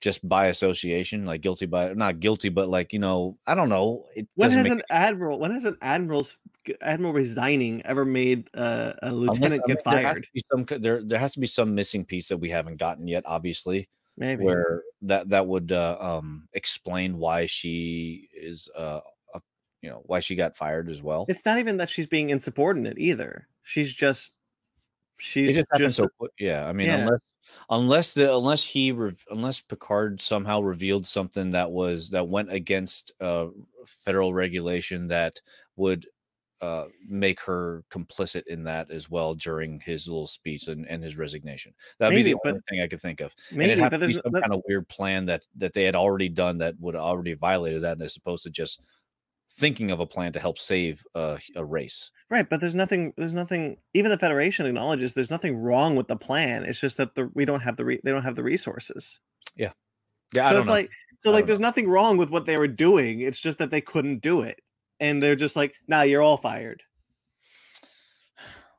just 0.00 0.26
by 0.28 0.46
association 0.46 1.26
like 1.26 1.40
guilty 1.40 1.66
by 1.66 1.92
not 1.92 2.20
guilty 2.20 2.48
but 2.48 2.68
like 2.68 2.92
you 2.92 2.98
know 3.00 3.36
i 3.48 3.54
don't 3.54 3.68
know 3.68 4.06
it 4.14 4.28
When 4.36 4.50
has 4.52 4.70
an 4.70 4.82
admiral? 4.90 5.40
When 5.40 5.50
has 5.50 5.64
an 5.64 5.76
admiral's 5.82 6.38
admiral 6.80 7.12
resigning 7.12 7.82
ever 7.84 8.04
made 8.04 8.48
uh, 8.54 8.92
a 9.02 9.08
Unless- 9.08 9.38
lieutenant 9.40 9.62
I 9.64 9.66
mean, 9.66 9.76
get 9.76 9.84
there 9.84 10.02
has 10.02 10.04
fired? 10.04 10.26
some 10.52 10.80
there 10.80 11.02
there 11.02 11.18
has 11.18 11.32
to 11.32 11.40
be 11.40 11.48
some 11.48 11.74
missing 11.74 12.04
piece 12.04 12.28
that 12.28 12.36
we 12.38 12.48
haven't 12.48 12.76
gotten 12.76 13.08
yet 13.08 13.24
obviously 13.26 13.88
Maybe. 14.16 14.44
where 14.44 14.82
that 15.02 15.28
that 15.30 15.46
would 15.46 15.72
uh, 15.72 15.96
um 16.00 16.46
explain 16.52 17.18
why 17.18 17.46
she 17.46 18.28
is 18.32 18.68
uh 18.78 19.00
a, 19.34 19.40
you 19.82 19.90
know 19.90 20.02
why 20.06 20.20
she 20.20 20.36
got 20.36 20.56
fired 20.56 20.88
as 20.90 21.02
well 21.02 21.26
It's 21.28 21.44
not 21.44 21.58
even 21.58 21.76
that 21.78 21.88
she's 21.88 22.06
being 22.06 22.30
insubordinate 22.30 22.98
either. 22.98 23.48
She's 23.64 23.92
just 23.94 24.32
she's 25.18 25.50
it 25.50 25.54
just 25.54 25.66
just 25.78 25.96
so 25.96 26.08
yeah 26.38 26.68
i 26.68 26.72
mean 26.72 26.86
Yeah. 26.86 26.98
unless 26.98 27.20
unless 27.70 28.14
the 28.14 28.34
unless 28.34 28.64
he 28.64 28.90
unless 29.30 29.60
picard 29.60 30.20
somehow 30.20 30.60
revealed 30.60 31.06
something 31.06 31.50
that 31.50 31.70
was 31.70 32.10
that 32.10 32.26
went 32.28 32.52
against 32.52 33.12
uh 33.20 33.46
federal 33.86 34.34
regulation 34.34 35.08
that 35.08 35.40
would 35.76 36.06
uh 36.60 36.86
make 37.08 37.40
her 37.40 37.84
complicit 37.90 38.42
in 38.48 38.64
that 38.64 38.90
as 38.90 39.08
well 39.08 39.34
during 39.34 39.78
his 39.80 40.08
little 40.08 40.26
speech 40.26 40.66
and, 40.66 40.88
and 40.88 41.04
his 41.04 41.16
resignation. 41.16 41.72
That'd 41.98 42.12
be 42.16 42.22
Maybe, 42.22 42.32
the 42.32 42.38
but- 42.42 42.48
only 42.50 42.60
thing 42.68 42.80
i 42.80 42.88
could 42.88 43.00
think 43.00 43.20
of. 43.20 43.32
And 43.50 43.58
maybe, 43.58 43.72
it 43.72 43.78
had 43.78 43.90
to 43.90 43.98
be 43.98 44.14
some 44.14 44.32
kind 44.32 44.52
of 44.52 44.62
weird 44.66 44.88
plan 44.88 45.24
that 45.26 45.44
that 45.56 45.72
they 45.72 45.84
had 45.84 45.94
already 45.94 46.28
done 46.28 46.58
that 46.58 46.74
would 46.80 46.96
already 46.96 47.34
violated 47.34 47.82
that 47.82 47.92
and 47.92 48.02
as 48.02 48.16
opposed 48.16 48.42
to 48.44 48.50
just 48.50 48.80
thinking 49.58 49.90
of 49.90 50.00
a 50.00 50.06
plan 50.06 50.32
to 50.32 50.40
help 50.40 50.58
save 50.58 51.02
a, 51.14 51.38
a 51.56 51.64
race 51.64 52.10
Right, 52.30 52.46
but 52.46 52.60
there's 52.60 52.74
nothing. 52.74 53.14
There's 53.16 53.32
nothing. 53.32 53.78
Even 53.94 54.10
the 54.10 54.18
Federation 54.18 54.66
acknowledges 54.66 55.14
there's 55.14 55.30
nothing 55.30 55.56
wrong 55.56 55.96
with 55.96 56.08
the 56.08 56.16
plan. 56.16 56.62
It's 56.64 56.78
just 56.78 56.98
that 56.98 57.14
the 57.14 57.30
we 57.34 57.46
don't 57.46 57.60
have 57.60 57.78
the 57.78 57.86
re, 57.86 57.98
they 58.04 58.10
don't 58.10 58.22
have 58.22 58.36
the 58.36 58.42
resources. 58.42 59.18
yeah 59.56 59.70
yeah. 60.34 60.44
so 60.44 60.50
don't 60.50 60.58
it's 60.60 60.66
know. 60.66 60.72
like 60.74 60.90
so 61.22 61.30
like 61.30 61.46
there's 61.46 61.58
nothing 61.58 61.88
wrong 61.88 62.18
with 62.18 62.28
what 62.28 62.44
they 62.44 62.58
were 62.58 62.68
doing. 62.68 63.20
It's 63.22 63.40
just 63.40 63.58
that 63.60 63.70
they 63.70 63.80
couldn't 63.80 64.20
do 64.20 64.42
it, 64.42 64.60
and 65.00 65.22
they're 65.22 65.36
just 65.36 65.56
like, 65.56 65.72
nah, 65.86 66.02
you're 66.02 66.20
all 66.20 66.36
fired. 66.36 66.82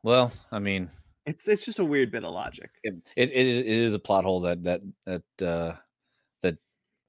well 0.04 0.32
i 0.52 0.60
mean 0.60 0.90
It's 1.26 1.48
it's 1.48 1.66
just 1.66 1.80
a 1.80 1.86
weird 1.86 2.12
bit 2.12 2.24
of 2.24 2.32
logic. 2.34 2.70
it, 2.84 2.94
it, 3.16 3.32
it 3.32 3.66
is 3.68 3.94
a 3.96 4.00
plot 4.00 4.26
hole 4.26 4.42
that 4.42 4.64
that 4.64 4.82
that 5.06 5.24
uh 5.46 5.74
that 6.44 6.58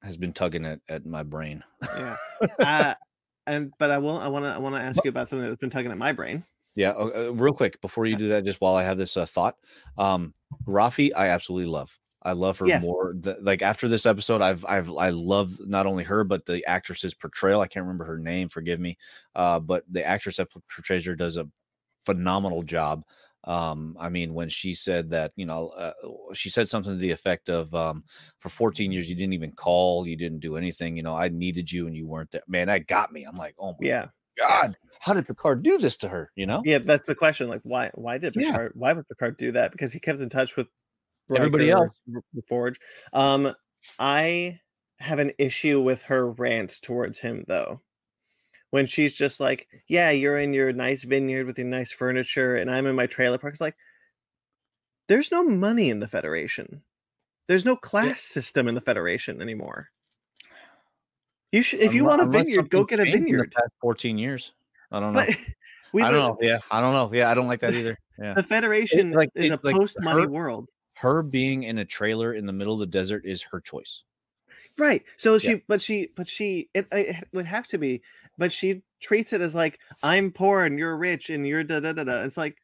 has 0.02 0.16
been 0.16 0.32
tugging 0.32 0.64
at, 0.64 0.80
at 0.88 1.04
my 1.06 1.22
brain 1.22 1.62
Yeah. 1.84 2.16
uh, 2.58 2.94
and 3.50 3.72
but 3.78 3.90
I 3.90 3.98
will. 3.98 4.18
I 4.18 4.28
want 4.28 4.44
to. 4.44 4.50
I 4.50 4.58
want 4.58 4.74
to 4.74 4.80
ask 4.80 5.02
you 5.04 5.10
about 5.10 5.28
something 5.28 5.46
that's 5.46 5.60
been 5.60 5.70
tugging 5.70 5.90
at 5.92 5.98
my 5.98 6.12
brain. 6.12 6.44
yeah 6.76 6.90
uh, 6.90 7.30
real 7.34 7.52
quick 7.52 7.80
before 7.80 8.06
you 8.06 8.16
do 8.16 8.28
that 8.28 8.44
just 8.44 8.60
while 8.60 8.76
i 8.76 8.84
have 8.84 8.96
this 8.96 9.16
uh, 9.16 9.26
thought 9.26 9.56
um 9.98 10.32
raffi 10.68 11.10
i 11.16 11.26
absolutely 11.28 11.68
love 11.68 11.90
i 12.22 12.30
love 12.32 12.56
her 12.58 12.66
Yes. 12.66 12.84
more 12.84 13.12
the, 13.18 13.36
like 13.42 13.60
after 13.60 13.88
this 13.88 14.06
episode 14.06 14.40
i've 14.40 14.64
i've 14.66 14.88
i 14.96 15.10
love 15.10 15.50
not 15.66 15.84
only 15.86 16.04
her 16.04 16.22
but 16.22 16.46
the 16.46 16.64
actress's 16.66 17.12
portrayal 17.12 17.60
i 17.60 17.66
can't 17.66 17.84
remember 17.84 18.04
her 18.04 18.18
name 18.18 18.48
forgive 18.48 18.78
me 18.78 18.96
uh 19.34 19.58
but 19.58 19.82
the 19.90 20.06
actress 20.06 20.36
that 20.36 20.46
portrays 20.72 21.04
her 21.06 21.16
does 21.16 21.36
a 21.36 21.48
phenomenal 22.04 22.62
job 22.62 23.02
um 23.44 23.96
i 23.98 24.08
mean 24.08 24.34
when 24.34 24.48
she 24.48 24.72
said 24.74 25.08
that 25.10 25.32
you 25.36 25.46
know 25.46 25.68
uh, 25.68 25.92
she 26.34 26.50
said 26.50 26.68
something 26.68 26.92
to 26.92 26.98
the 26.98 27.10
effect 27.10 27.48
of 27.48 27.74
um 27.74 28.04
for 28.38 28.48
14 28.50 28.92
years 28.92 29.08
you 29.08 29.16
didn't 29.16 29.32
even 29.32 29.52
call 29.52 30.06
you 30.06 30.16
didn't 30.16 30.40
do 30.40 30.56
anything 30.56 30.96
you 30.96 31.02
know 31.02 31.14
i 31.16 31.28
needed 31.28 31.70
you 31.72 31.86
and 31.86 31.96
you 31.96 32.06
weren't 32.06 32.30
there 32.30 32.42
man 32.48 32.66
that 32.66 32.86
got 32.86 33.12
me 33.12 33.24
i'm 33.24 33.38
like 33.38 33.54
oh 33.58 33.72
my 33.72 33.76
Yeah. 33.80 34.06
god 34.36 34.76
how 34.98 35.14
did 35.14 35.26
picard 35.26 35.62
do 35.62 35.78
this 35.78 35.96
to 35.96 36.08
her 36.08 36.30
you 36.36 36.44
know 36.46 36.60
Yeah. 36.64 36.78
That's 36.78 37.06
the 37.06 37.14
question. 37.14 37.48
Like, 37.48 37.62
why? 37.62 37.90
Why 37.94 38.18
did 38.18 38.36
Yeah. 38.36 38.50
Picard? 38.50 38.72
Why 38.74 38.92
would 38.92 39.08
Picard 39.08 39.38
do 39.38 39.52
that? 39.52 39.72
Because 39.72 39.92
he 39.92 39.98
kept 40.00 40.20
in 40.20 40.28
touch 40.28 40.56
with 40.56 40.68
Everybody 41.34 41.70
else. 41.70 41.92
The 42.06 42.42
Forge. 42.48 42.78
Um, 43.12 43.54
I 43.98 44.58
have 44.98 45.18
an 45.20 45.32
issue 45.38 45.80
with 45.80 46.02
her 46.02 46.32
rant 46.32 46.80
towards 46.82 47.18
him 47.18 47.44
though. 47.48 47.80
When 48.70 48.86
she's 48.86 49.14
just 49.14 49.40
like, 49.40 49.68
"Yeah, 49.88 50.10
you're 50.10 50.38
in 50.38 50.54
your 50.54 50.72
nice 50.72 51.02
vineyard 51.02 51.46
with 51.46 51.58
your 51.58 51.66
nice 51.66 51.92
furniture, 51.92 52.56
and 52.56 52.70
I'm 52.70 52.86
in 52.86 52.94
my 52.94 53.06
trailer 53.06 53.38
park." 53.38 53.54
It's 53.54 53.60
like, 53.60 53.76
there's 55.08 55.32
no 55.32 55.42
money 55.42 55.90
in 55.90 55.98
the 55.98 56.06
Federation. 56.06 56.82
There's 57.48 57.64
no 57.64 57.74
class 57.74 58.06
yeah. 58.06 58.14
system 58.14 58.68
in 58.68 58.76
the 58.76 58.80
Federation 58.80 59.42
anymore. 59.42 59.90
You 61.50 61.62
should, 61.62 61.80
if 61.80 61.94
you 61.94 62.04
want 62.04 62.22
a 62.22 62.26
vineyard, 62.26 62.70
go 62.70 62.84
get 62.84 63.00
a 63.00 63.04
vineyard. 63.04 63.52
past 63.52 63.72
14 63.80 64.18
years. 64.18 64.52
I 64.92 65.00
don't 65.00 65.12
know. 65.12 65.24
we 65.92 66.02
I 66.02 66.12
don't 66.12 66.20
know. 66.20 66.38
Yeah, 66.40 66.60
I 66.70 66.80
don't 66.80 66.92
know. 66.92 67.10
Yeah, 67.12 67.28
I 67.28 67.34
don't 67.34 67.48
like 67.48 67.58
that 67.60 67.74
either. 67.74 67.98
Yeah. 68.20 68.34
The 68.34 68.42
Federation 68.44 69.10
like, 69.10 69.30
is 69.34 69.50
a 69.50 69.58
like 69.64 69.74
post 69.74 69.96
money 70.00 70.26
world. 70.26 70.68
Her 70.94 71.22
being 71.22 71.64
in 71.64 71.78
a 71.78 71.84
trailer 71.84 72.34
in 72.34 72.46
the 72.46 72.52
middle 72.52 72.74
of 72.74 72.80
the 72.80 72.86
desert 72.86 73.24
is 73.24 73.42
her 73.42 73.60
choice. 73.60 74.02
Right. 74.78 75.02
So 75.16 75.38
she, 75.38 75.50
yeah. 75.50 75.56
but 75.66 75.80
she, 75.80 76.10
but 76.14 76.28
she, 76.28 76.68
it, 76.72 76.86
it, 76.92 77.16
would 77.32 77.46
have 77.46 77.66
to 77.68 77.78
be, 77.78 78.02
but 78.40 78.50
she 78.50 78.82
treats 79.00 79.34
it 79.34 79.42
as 79.42 79.54
like 79.54 79.78
I'm 80.02 80.32
poor 80.32 80.64
and 80.64 80.78
you're 80.78 80.96
rich 80.96 81.28
and 81.28 81.46
you're 81.46 81.62
da 81.62 81.78
da 81.78 81.92
da 81.92 82.04
da. 82.04 82.22
It's 82.22 82.38
like, 82.38 82.56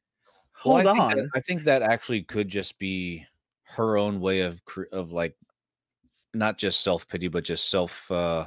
hold 0.52 0.85
well, 0.85 0.97
I 0.97 0.99
on. 0.99 1.16
That, 1.16 1.28
I 1.35 1.40
think 1.40 1.64
that 1.64 1.83
actually 1.83 2.23
could 2.23 2.49
just 2.49 2.78
be 2.78 3.26
her 3.64 3.99
own 3.99 4.18
way 4.18 4.40
of 4.40 4.61
of 4.90 5.12
like, 5.12 5.37
not 6.33 6.56
just 6.56 6.83
self 6.83 7.06
pity, 7.06 7.28
but 7.28 7.45
just 7.45 7.68
self. 7.68 8.11
uh 8.11 8.47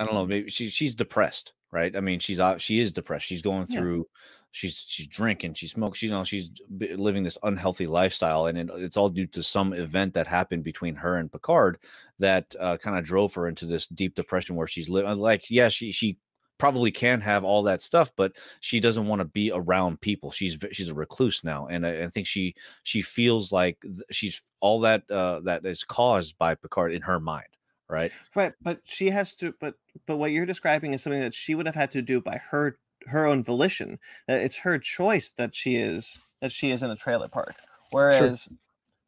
I 0.00 0.04
don't 0.06 0.14
know. 0.14 0.26
Maybe 0.26 0.48
she 0.48 0.70
she's 0.70 0.94
depressed, 0.94 1.52
right? 1.70 1.94
I 1.94 2.00
mean, 2.00 2.18
she's 2.18 2.40
she 2.56 2.80
is 2.80 2.90
depressed. 2.90 3.26
She's 3.26 3.42
going 3.42 3.66
through. 3.66 4.06
She's 4.54 4.84
she's 4.86 5.08
drinking. 5.08 5.54
She 5.54 5.66
smokes. 5.66 6.00
You 6.00 6.10
know, 6.10 6.22
she's 6.22 6.48
living 6.70 7.24
this 7.24 7.36
unhealthy 7.42 7.88
lifestyle, 7.88 8.46
and 8.46 8.56
it, 8.56 8.70
it's 8.76 8.96
all 8.96 9.08
due 9.08 9.26
to 9.26 9.42
some 9.42 9.72
event 9.72 10.14
that 10.14 10.28
happened 10.28 10.62
between 10.62 10.94
her 10.94 11.16
and 11.16 11.30
Picard 11.30 11.78
that 12.20 12.54
uh, 12.60 12.76
kind 12.76 12.96
of 12.96 13.04
drove 13.04 13.34
her 13.34 13.48
into 13.48 13.66
this 13.66 13.88
deep 13.88 14.14
depression 14.14 14.54
where 14.54 14.68
she's 14.68 14.88
living. 14.88 15.18
Like, 15.18 15.50
yeah, 15.50 15.66
she 15.66 15.90
she 15.90 16.18
probably 16.56 16.92
can 16.92 17.20
have 17.20 17.42
all 17.42 17.64
that 17.64 17.82
stuff, 17.82 18.12
but 18.16 18.30
she 18.60 18.78
doesn't 18.78 19.08
want 19.08 19.18
to 19.18 19.24
be 19.24 19.50
around 19.52 20.00
people. 20.00 20.30
She's 20.30 20.56
she's 20.70 20.88
a 20.88 20.94
recluse 20.94 21.42
now, 21.42 21.66
and 21.66 21.84
I, 21.84 22.04
I 22.04 22.08
think 22.08 22.28
she 22.28 22.54
she 22.84 23.02
feels 23.02 23.50
like 23.50 23.84
she's 24.12 24.40
all 24.60 24.78
that 24.80 25.10
uh, 25.10 25.40
that 25.40 25.66
is 25.66 25.82
caused 25.82 26.38
by 26.38 26.54
Picard 26.54 26.92
in 26.92 27.02
her 27.02 27.18
mind 27.18 27.48
right? 27.88 28.12
Right, 28.34 28.52
but 28.62 28.80
she 28.84 29.10
has 29.10 29.34
to. 29.36 29.52
But 29.60 29.74
but 30.06 30.16
what 30.16 30.30
you're 30.30 30.46
describing 30.46 30.92
is 30.92 31.02
something 31.02 31.20
that 31.20 31.34
she 31.34 31.54
would 31.54 31.66
have 31.66 31.74
had 31.74 31.90
to 31.92 32.02
do 32.02 32.20
by 32.20 32.38
her 32.50 32.78
her 33.06 33.26
own 33.26 33.42
volition. 33.42 33.98
That 34.28 34.40
it's 34.40 34.56
her 34.56 34.78
choice 34.78 35.30
that 35.36 35.54
she 35.54 35.76
is 35.76 36.18
that 36.40 36.52
she 36.52 36.70
is 36.70 36.82
in 36.82 36.90
a 36.90 36.96
trailer 36.96 37.28
park. 37.28 37.54
Whereas, 37.90 38.42
sure. 38.42 38.56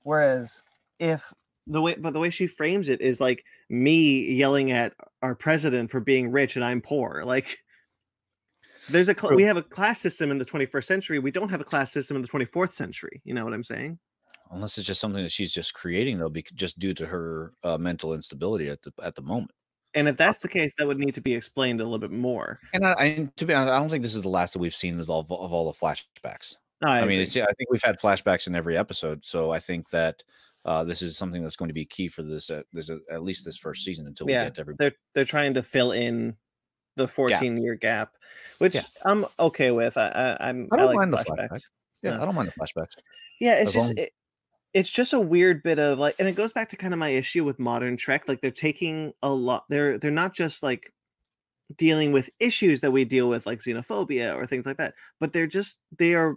whereas 0.03 0.63
if 0.99 1.33
the 1.67 1.81
way 1.81 1.95
but 1.95 2.13
the 2.13 2.21
way 2.21 2.31
she 2.31 2.47
frames 2.47 2.89
it 2.89 3.01
is 3.01 3.21
like 3.21 3.45
me 3.69 4.33
yelling 4.33 4.71
at 4.71 4.93
our 5.23 5.35
president 5.35 5.91
for 5.91 6.01
being 6.01 6.31
rich 6.31 6.57
and 6.57 6.65
I'm 6.65 6.81
poor. 6.81 7.23
Like 7.25 7.57
there's 8.89 9.09
a 9.09 9.15
cl- 9.15 9.35
we 9.35 9.43
have 9.43 9.57
a 9.57 9.63
class 9.63 10.01
system 10.01 10.31
in 10.31 10.39
the 10.39 10.45
21st 10.45 10.85
century. 10.85 11.19
We 11.19 11.33
don't 11.33 11.49
have 11.49 11.61
a 11.61 11.65
class 11.65 11.93
system 11.93 12.17
in 12.17 12.23
the 12.23 12.29
24th 12.29 12.73
century. 12.73 13.21
You 13.25 13.35
know 13.35 13.45
what 13.45 13.53
I'm 13.53 13.65
saying? 13.65 13.99
unless 14.51 14.79
it's 14.79 14.87
just 14.87 15.01
something 15.01 15.23
that 15.23 15.33
she's 15.33 15.53
just 15.53 15.75
creating 15.75 16.19
though, 16.19 16.29
because 16.29 16.53
just 16.53 16.79
due 16.79 16.95
to 16.95 17.07
her 17.07 17.53
uh, 17.65 17.79
mental 17.79 18.15
instability 18.15 18.69
at 18.69 18.83
the 18.83 18.93
at 19.03 19.15
the 19.15 19.23
moment. 19.23 19.51
And 19.97 20.09
if 20.09 20.17
that's 20.17 20.39
the 20.39 20.49
case, 20.49 20.73
that 20.79 20.87
would 20.87 20.99
need 20.99 21.15
to 21.15 21.23
be 21.23 21.35
explained 21.35 21.81
a 21.81 21.85
little 21.85 21.99
bit 21.99 22.13
more. 22.13 22.61
And 22.75 22.87
I, 22.87 22.93
I 22.93 23.29
to 23.35 23.47
be 23.47 23.55
honest, 23.55 23.73
I 23.73 23.79
don't 23.79 23.89
think 23.89 24.03
this 24.03 24.15
is 24.15 24.23
the 24.23 24.29
last 24.29 24.53
that 24.53 24.59
we've 24.59 24.75
seen 24.75 25.01
of 25.01 25.11
all 25.11 25.27
of 25.31 25.53
all 25.53 25.73
the 25.73 25.79
flashbacks. 25.79 26.55
No, 26.83 26.89
I, 26.89 27.01
I 27.01 27.05
mean, 27.07 27.21
it's, 27.21 27.35
I 27.35 27.47
think 27.57 27.71
we've 27.71 27.83
had 27.83 27.99
flashbacks 27.99 28.47
in 28.47 28.55
every 28.55 28.77
episode, 28.77 29.25
so 29.25 29.51
I 29.51 29.59
think 29.59 29.89
that 29.91 30.23
uh, 30.67 30.85
this 30.85 31.01
is 31.01 31.17
something 31.17 31.43
that's 31.43 31.57
going 31.57 31.69
to 31.69 31.75
be 31.75 31.87
key 31.87 32.09
for 32.09 32.23
this 32.23 32.51
uh, 32.51 32.63
this 32.73 32.91
uh, 32.91 32.99
at 33.11 33.23
least 33.23 33.45
this 33.45 33.57
first 33.57 33.85
season 33.85 34.07
until 34.07 34.29
yeah, 34.29 34.43
we 34.43 34.47
get 34.47 34.55
to 34.57 34.61
everybody. 34.61 34.85
They're 34.85 34.97
they're 35.15 35.25
trying 35.25 35.55
to 35.55 35.63
fill 35.63 35.93
in 35.93 36.37
the 36.97 37.09
14 37.09 37.55
gap. 37.55 37.63
year 37.63 37.75
gap, 37.75 38.13
which 38.59 38.75
yeah. 38.75 38.83
I'm 39.05 39.25
okay 39.41 39.71
with. 39.71 39.97
I, 39.97 40.37
I 40.41 40.51
am 40.51 40.69
I 40.73 40.77
don't 40.77 40.85
I 40.85 40.89
like 40.89 40.97
mind 40.97 41.15
flashbacks. 41.15 41.25
the 41.25 41.43
flashbacks. 41.43 41.63
Yeah, 42.03 42.17
no. 42.17 42.23
I 42.23 42.25
don't 42.27 42.35
mind 42.35 42.49
the 42.49 42.61
flashbacks. 42.61 42.97
Yeah, 43.41 43.55
it's 43.55 43.69
as 43.69 43.75
just 43.75 43.89
long... 43.89 43.99
it, 43.99 44.13
it's 44.77 44.93
just 44.93 45.15
a 45.15 45.21
weird 45.21 45.63
bit 45.63 45.79
of 45.79 45.99
like 45.99 46.15
and 46.19 46.29
it 46.29 46.37
goes 46.37 46.53
back 46.53 46.69
to 46.69 46.77
kind 46.77 46.93
of 46.93 47.01
my 47.01 47.09
issue 47.09 47.43
with 47.43 47.59
modern 47.59 47.97
trek 47.97 48.29
like 48.29 48.43
they're 48.43 48.51
taking 48.51 49.11
a 49.23 49.33
lot 49.33 49.65
they're 49.71 49.97
they're 49.97 50.11
not 50.11 50.35
just 50.35 50.63
like 50.63 50.93
dealing 51.79 52.13
with 52.13 52.29
issues 52.41 52.81
that 52.81 52.91
we 52.91 53.03
deal 53.03 53.27
with 53.27 53.47
like 53.47 53.61
xenophobia 53.61 54.37
or 54.37 54.45
things 54.45 54.67
like 54.67 54.77
that 54.77 54.93
but 55.19 55.33
they're 55.33 55.47
just 55.47 55.79
they 55.99 56.13
are 56.13 56.37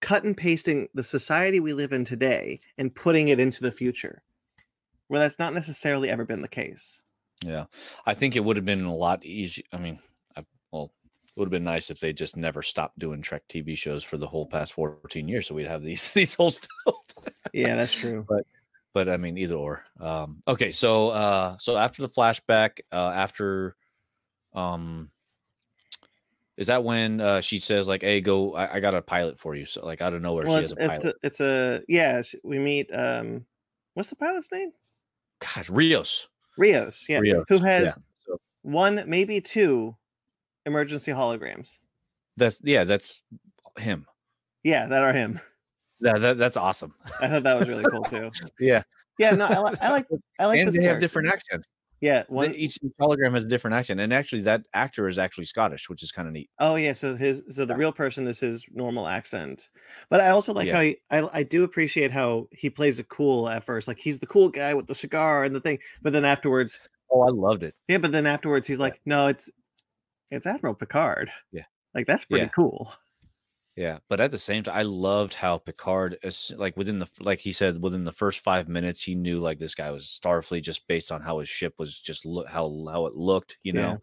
cut 0.00 0.22
and 0.22 0.36
pasting 0.36 0.86
the 0.94 1.02
society 1.02 1.58
we 1.58 1.72
live 1.72 1.92
in 1.92 2.04
today 2.04 2.60
and 2.78 2.94
putting 2.94 3.26
it 3.28 3.40
into 3.40 3.60
the 3.60 3.72
future 3.72 4.22
where 5.08 5.18
that's 5.18 5.40
not 5.40 5.52
necessarily 5.52 6.08
ever 6.08 6.24
been 6.24 6.42
the 6.42 6.48
case. 6.48 7.02
Yeah 7.44 7.64
i 8.06 8.14
think 8.14 8.36
it 8.36 8.44
would 8.44 8.56
have 8.56 8.64
been 8.64 8.84
a 8.84 8.94
lot 8.94 9.24
easier 9.24 9.64
i 9.72 9.78
mean 9.78 9.98
I, 10.36 10.44
well 10.70 10.92
it 11.36 11.40
would 11.40 11.46
have 11.46 11.50
been 11.50 11.64
nice 11.64 11.90
if 11.90 11.98
they 11.98 12.12
just 12.12 12.36
never 12.36 12.62
stopped 12.62 12.98
doing 12.98 13.20
Trek 13.20 13.42
TV 13.48 13.76
shows 13.76 14.04
for 14.04 14.16
the 14.16 14.26
whole 14.26 14.46
past 14.46 14.72
14 14.72 15.26
years. 15.26 15.48
So 15.48 15.54
we'd 15.54 15.66
have 15.66 15.82
these 15.82 16.12
these 16.14 16.34
holes 16.34 16.60
filled. 16.84 17.32
yeah, 17.52 17.74
that's 17.74 17.92
true. 17.92 18.24
But 18.28 18.46
but 18.92 19.08
I 19.08 19.16
mean 19.16 19.36
either 19.36 19.56
or. 19.56 19.84
Um 20.00 20.42
okay, 20.46 20.70
so 20.70 21.10
uh 21.10 21.56
so 21.58 21.76
after 21.76 22.02
the 22.02 22.08
flashback, 22.08 22.80
uh 22.92 23.12
after 23.14 23.74
um 24.54 25.10
is 26.56 26.68
that 26.68 26.84
when 26.84 27.20
uh, 27.20 27.40
she 27.40 27.58
says 27.58 27.88
like, 27.88 28.02
"Hey, 28.02 28.20
go! 28.20 28.54
I, 28.54 28.76
I, 28.76 28.78
got 28.80 28.94
a 28.94 29.02
pilot 29.02 29.40
for 29.40 29.56
you." 29.56 29.66
So 29.66 29.84
like 29.84 30.00
out 30.00 30.14
of 30.14 30.22
nowhere, 30.22 30.46
well, 30.46 30.58
she 30.58 30.62
has 30.62 30.70
a 30.70 30.76
pilot. 30.76 30.94
It's 30.94 31.04
a, 31.04 31.14
it's 31.24 31.40
a 31.40 31.82
yeah. 31.88 32.22
We 32.44 32.60
meet. 32.60 32.94
um 32.94 33.44
What's 33.94 34.08
the 34.08 34.14
pilot's 34.16 34.50
name? 34.52 34.70
Gosh, 35.40 35.68
Rios. 35.68 36.28
Rios, 36.56 37.04
yeah. 37.08 37.18
Rios. 37.18 37.44
Who 37.48 37.58
has 37.58 37.96
yeah. 38.28 38.34
One, 38.62 39.02
maybe 39.06 39.40
two 39.40 39.96
emergency 40.66 41.12
holograms. 41.12 41.78
That's 42.36 42.58
yeah, 42.62 42.84
that's 42.84 43.22
him. 43.78 44.06
Yeah, 44.62 44.86
that 44.86 45.02
are 45.02 45.12
him. 45.12 45.40
Yeah, 46.00 46.18
that, 46.18 46.38
that's 46.38 46.56
awesome. 46.56 46.94
I 47.20 47.28
thought 47.28 47.44
that 47.44 47.58
was 47.58 47.68
really 47.68 47.84
cool 47.84 48.04
too. 48.04 48.30
yeah. 48.60 48.82
Yeah, 49.18 49.30
no, 49.30 49.46
I, 49.46 49.58
like 49.58 49.82
I 49.82 49.90
like 49.90 50.06
I 50.40 50.46
like 50.46 50.60
and 50.60 50.72
they 50.72 50.84
have 50.84 50.98
different 50.98 51.28
accents. 51.28 51.68
Yeah, 52.00 52.24
one... 52.28 52.54
each 52.54 52.78
hologram 53.00 53.32
has 53.32 53.44
a 53.44 53.48
different 53.48 53.76
accent, 53.76 54.00
and 54.00 54.12
actually, 54.12 54.42
that 54.42 54.62
actor 54.74 55.08
is 55.08 55.18
actually 55.18 55.44
Scottish, 55.44 55.88
which 55.88 56.02
is 56.02 56.10
kind 56.10 56.26
of 56.26 56.34
neat. 56.34 56.50
Oh 56.58 56.74
yeah, 56.74 56.92
so 56.92 57.14
his 57.14 57.42
so 57.48 57.64
the 57.64 57.76
real 57.76 57.92
person 57.92 58.26
is 58.26 58.40
his 58.40 58.66
normal 58.72 59.06
accent, 59.06 59.70
but 60.10 60.20
I 60.20 60.30
also 60.30 60.52
like 60.52 60.66
yeah. 60.66 60.74
how 60.74 60.80
he, 60.82 60.96
I 61.10 61.28
I 61.32 61.42
do 61.44 61.64
appreciate 61.64 62.10
how 62.10 62.48
he 62.50 62.68
plays 62.68 62.98
it 62.98 63.08
cool 63.08 63.48
at 63.48 63.64
first, 63.64 63.88
like 63.88 63.98
he's 63.98 64.18
the 64.18 64.26
cool 64.26 64.48
guy 64.48 64.74
with 64.74 64.86
the 64.86 64.94
cigar 64.94 65.44
and 65.44 65.54
the 65.54 65.60
thing, 65.60 65.78
but 66.02 66.12
then 66.12 66.24
afterwards, 66.24 66.80
oh, 67.10 67.22
I 67.22 67.30
loved 67.30 67.62
it. 67.62 67.74
Yeah, 67.88 67.98
but 67.98 68.12
then 68.12 68.26
afterwards, 68.26 68.66
he's 68.66 68.80
like, 68.80 69.00
no, 69.06 69.28
it's 69.28 69.48
it's 70.30 70.46
Admiral 70.46 70.74
Picard. 70.74 71.30
Yeah. 71.52 71.64
Like 71.94 72.06
that's 72.06 72.24
pretty 72.24 72.46
yeah. 72.46 72.50
cool. 72.50 72.92
Yeah, 73.76 73.98
but 74.08 74.20
at 74.20 74.30
the 74.30 74.38
same 74.38 74.62
time, 74.62 74.76
I 74.76 74.82
loved 74.82 75.34
how 75.34 75.58
Picard, 75.58 76.16
is 76.22 76.52
like 76.56 76.76
within 76.76 77.00
the, 77.00 77.08
like 77.20 77.40
he 77.40 77.50
said, 77.50 77.82
within 77.82 78.04
the 78.04 78.12
first 78.12 78.38
five 78.40 78.68
minutes, 78.68 79.02
he 79.02 79.16
knew 79.16 79.40
like 79.40 79.58
this 79.58 79.74
guy 79.74 79.90
was 79.90 80.04
Starfleet 80.22 80.62
just 80.62 80.86
based 80.86 81.10
on 81.10 81.20
how 81.20 81.40
his 81.40 81.48
ship 81.48 81.74
was 81.76 81.98
just 81.98 82.24
look 82.24 82.46
how 82.46 82.86
how 82.90 83.06
it 83.06 83.14
looked. 83.14 83.58
You 83.64 83.72
know, 83.72 84.00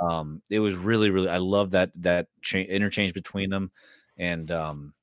yeah. 0.00 0.08
um, 0.08 0.40
it 0.50 0.60
was 0.60 0.76
really 0.76 1.10
really. 1.10 1.28
I 1.28 1.38
love 1.38 1.72
that 1.72 1.90
that 1.96 2.28
cha- 2.42 2.58
interchange 2.58 3.12
between 3.12 3.50
them, 3.50 3.72
and 4.18 4.52
um, 4.52 4.94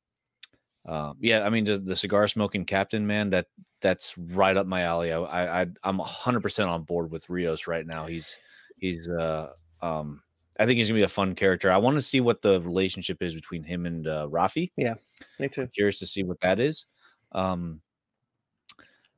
uh, 0.87 1.13
yeah, 1.19 1.45
I 1.45 1.49
mean 1.49 1.65
the, 1.65 1.79
the 1.79 1.95
cigar 1.95 2.29
smoking 2.29 2.63
captain 2.63 3.05
man 3.05 3.31
that 3.31 3.47
that's 3.81 4.17
right 4.17 4.55
up 4.55 4.65
my 4.65 4.83
alley. 4.83 5.11
I, 5.11 5.63
I 5.63 5.67
I'm 5.83 5.99
hundred 5.99 6.39
percent 6.39 6.69
on 6.69 6.83
board 6.83 7.11
with 7.11 7.29
Rios 7.29 7.67
right 7.67 7.85
now. 7.85 8.05
He's 8.05 8.37
he's 8.77 9.09
uh 9.09 9.49
um 9.81 10.21
I 10.59 10.65
think 10.65 10.77
he's 10.77 10.87
gonna 10.87 10.99
be 10.99 11.03
a 11.03 11.07
fun 11.07 11.35
character. 11.35 11.71
I 11.71 11.77
want 11.77 11.97
to 11.97 12.01
see 12.01 12.21
what 12.21 12.41
the 12.41 12.61
relationship 12.61 13.21
is 13.21 13.35
between 13.35 13.63
him 13.63 13.85
and 13.85 14.07
uh, 14.07 14.27
Raffi. 14.29 14.71
Yeah, 14.77 14.95
me 15.39 15.49
too. 15.49 15.63
I'm 15.63 15.69
curious 15.69 15.99
to 15.99 16.07
see 16.07 16.23
what 16.23 16.39
that 16.41 16.59
is. 16.59 16.85
Um, 17.31 17.81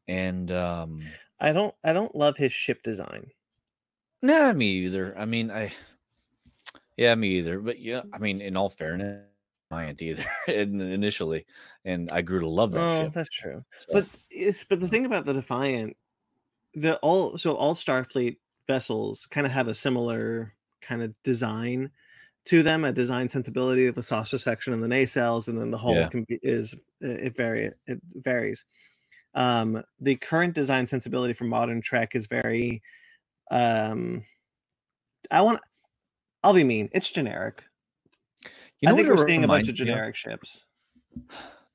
and 0.08 0.52
um, 0.52 1.02
I 1.40 1.52
don't, 1.52 1.76
I 1.84 1.94
don't 1.94 2.16
love 2.16 2.38
his 2.38 2.52
ship 2.52 2.82
design. 2.82 3.26
Nah, 4.22 4.54
me 4.54 4.66
either. 4.66 5.16
I 5.18 5.26
mean, 5.26 5.52
I, 5.52 5.72
yeah, 6.98 7.14
me 7.14 7.38
either. 7.38 7.60
But 7.60 7.80
yeah, 7.80 8.02
I 8.14 8.18
mean, 8.18 8.42
in 8.42 8.58
all 8.58 8.70
fairness, 8.70 9.24
I 9.70 9.86
ain't 9.86 10.02
either 10.02 10.26
initially, 10.48 11.46
and 11.86 12.12
I 12.12 12.22
grew 12.22 12.40
to 12.40 12.50
love 12.50 12.72
that. 12.72 12.80
Oh, 12.80 13.04
ship. 13.04 13.14
that's 13.14 13.30
true. 13.30 13.64
So. 13.78 13.88
But 13.94 14.06
it's 14.32 14.64
but 14.64 14.80
the 14.80 14.88
thing 14.88 15.06
about 15.06 15.26
the 15.26 15.34
Defiant, 15.34 15.96
the 16.74 16.98
all 16.98 17.38
so 17.38 17.54
all 17.54 17.76
Starfleet 17.76 18.38
vessels 18.66 19.28
kind 19.28 19.46
of 19.46 19.52
have 19.52 19.68
a 19.68 19.76
similar 19.76 20.54
kind 20.88 21.02
of 21.04 21.14
design 21.24 21.92
to 22.46 22.64
them, 22.64 22.86
a 22.86 22.94
design 22.94 23.28
sensibility, 23.28 23.88
of 23.88 23.96
the 23.96 24.04
saucer 24.04 24.38
section 24.38 24.74
and 24.74 24.82
the 24.82 24.88
nacelles, 24.88 25.50
and 25.50 25.60
then 25.60 25.70
the 25.70 25.78
whole 25.78 25.96
yeah. 25.96 26.08
can 26.08 26.24
be, 26.24 26.40
is 26.42 26.74
it 27.02 27.36
vary 27.36 27.72
it 27.88 28.00
varies. 28.16 28.64
Um, 29.34 29.84
the 30.00 30.16
current 30.16 30.56
design 30.56 30.88
sensibility 30.88 31.34
for 31.34 31.44
modern 31.44 31.82
Trek 31.82 32.16
is 32.16 32.26
very. 32.26 32.82
Um, 33.52 34.24
I 35.30 35.42
want. 35.42 35.60
I'll 36.44 36.54
be 36.54 36.64
mean. 36.64 36.90
It's 36.94 37.12
generic. 37.12 37.64
You 38.80 38.90
know 38.90 38.94
I 38.94 38.98
think 38.98 39.10
we're 39.10 39.28
seeing 39.28 39.44
a 39.44 39.48
bunch 39.48 39.68
of 39.68 39.76
generic 39.76 40.16
ships. 40.16 40.66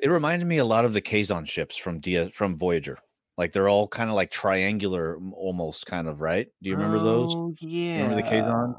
It 0.00 0.08
reminded 0.08 0.46
me 0.46 0.58
a 0.58 0.64
lot 0.64 0.84
of 0.84 0.94
the 0.94 1.00
Kazon 1.00 1.44
ships 1.46 1.76
from 1.76 2.00
Dia 2.00 2.30
from 2.30 2.56
Voyager. 2.56 2.98
Like 3.36 3.52
they're 3.52 3.68
all 3.68 3.88
kind 3.88 4.08
of 4.08 4.16
like 4.16 4.30
triangular, 4.30 5.18
almost 5.34 5.86
kind 5.86 6.08
of 6.08 6.20
right. 6.20 6.48
Do 6.62 6.68
you 6.68 6.76
remember 6.76 6.98
oh, 6.98 7.02
those? 7.02 7.56
Yeah. 7.60 8.02
Remember 8.02 8.16
the 8.16 8.22
Kazon? 8.22 8.74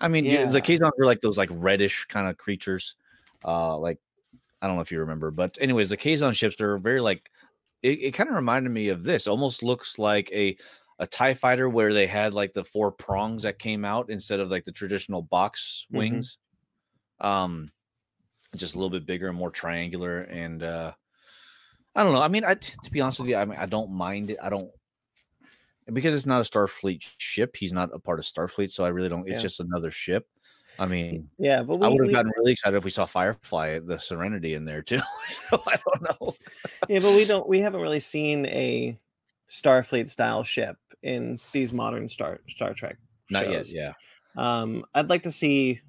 I 0.00 0.08
mean, 0.08 0.24
yeah. 0.24 0.46
the 0.46 0.60
Kazon 0.60 0.92
were 0.98 1.06
like 1.06 1.20
those 1.20 1.38
like 1.38 1.50
reddish 1.52 2.04
kind 2.06 2.28
of 2.28 2.36
creatures, 2.36 2.94
uh, 3.44 3.76
like 3.76 3.98
I 4.62 4.66
don't 4.66 4.76
know 4.76 4.82
if 4.82 4.92
you 4.92 5.00
remember, 5.00 5.30
but 5.30 5.58
anyways, 5.60 5.90
the 5.90 5.96
Kazon 5.96 6.32
ships 6.32 6.56
they're 6.56 6.78
very 6.78 7.00
like 7.00 7.30
it, 7.82 7.98
it 8.00 8.14
kind 8.14 8.28
of 8.28 8.36
reminded 8.36 8.70
me 8.70 8.88
of 8.88 9.04
this. 9.04 9.26
Almost 9.26 9.62
looks 9.62 9.98
like 9.98 10.30
a 10.32 10.56
a 11.00 11.06
TIE 11.06 11.34
fighter 11.34 11.68
where 11.68 11.92
they 11.92 12.06
had 12.08 12.34
like 12.34 12.52
the 12.52 12.64
four 12.64 12.90
prongs 12.90 13.42
that 13.42 13.58
came 13.60 13.84
out 13.84 14.10
instead 14.10 14.40
of 14.40 14.50
like 14.50 14.64
the 14.64 14.72
traditional 14.72 15.22
box 15.22 15.86
Mhm. 15.92 15.96
wings. 15.98 16.38
Um 17.20 17.70
just 18.56 18.74
a 18.74 18.78
little 18.78 18.90
bit 18.90 19.06
bigger 19.06 19.28
and 19.28 19.36
more 19.36 19.50
triangular 19.50 20.22
and 20.22 20.62
uh 20.62 20.92
I 21.94 22.02
don't 22.02 22.12
know. 22.12 22.22
I 22.22 22.28
mean, 22.28 22.44
I 22.44 22.54
to 22.54 22.90
be 22.90 23.00
honest 23.00 23.20
with 23.20 23.28
you, 23.28 23.36
I 23.36 23.44
mean 23.44 23.58
I 23.58 23.66
don't 23.66 23.90
mind 23.90 24.30
it. 24.30 24.38
I 24.42 24.48
don't 24.48 24.70
because 25.92 26.14
it's 26.14 26.26
not 26.26 26.40
a 26.46 26.48
Starfleet 26.50 27.06
ship. 27.18 27.56
He's 27.56 27.72
not 27.72 27.90
a 27.94 27.98
part 27.98 28.18
of 28.18 28.24
Starfleet, 28.24 28.70
so 28.70 28.84
I 28.84 28.88
really 28.88 29.08
don't. 29.08 29.22
It's 29.28 29.36
Yeah. 29.36 29.42
just 29.42 29.60
another 29.60 29.90
ship. 29.90 30.26
I 30.78 30.86
mean, 30.86 31.28
Yeah, 31.38 31.62
but 31.62 31.78
we, 31.80 31.86
I 31.86 31.88
would 31.90 32.04
have 32.04 32.12
gotten 32.12 32.32
really 32.36 32.52
excited 32.52 32.76
if 32.76 32.84
we 32.84 32.90
saw 32.90 33.04
Firefly, 33.04 33.80
the 33.80 33.98
Serenity, 33.98 34.54
in 34.54 34.64
there 34.64 34.82
too. 34.82 35.00
so 35.50 35.60
I 35.66 35.76
don't 35.76 36.02
know. 36.20 36.32
yeah, 36.88 37.00
but 37.00 37.14
we 37.14 37.24
don't. 37.24 37.48
We 37.48 37.60
haven't 37.60 37.80
really 37.80 38.00
seen 38.00 38.46
a 38.46 38.98
Starfleet 39.50 40.08
style 40.08 40.44
ship 40.44 40.76
in 41.02 41.38
these 41.52 41.72
modern 41.72 42.08
Star 42.08 42.40
Star 42.48 42.74
Trek. 42.74 42.96
Not 43.30 43.44
shows. 43.44 43.72
yet. 43.72 43.94
Yeah. 44.36 44.60
Um, 44.60 44.84
I'd 44.94 45.08
like 45.10 45.24
to 45.24 45.32
see. 45.32 45.80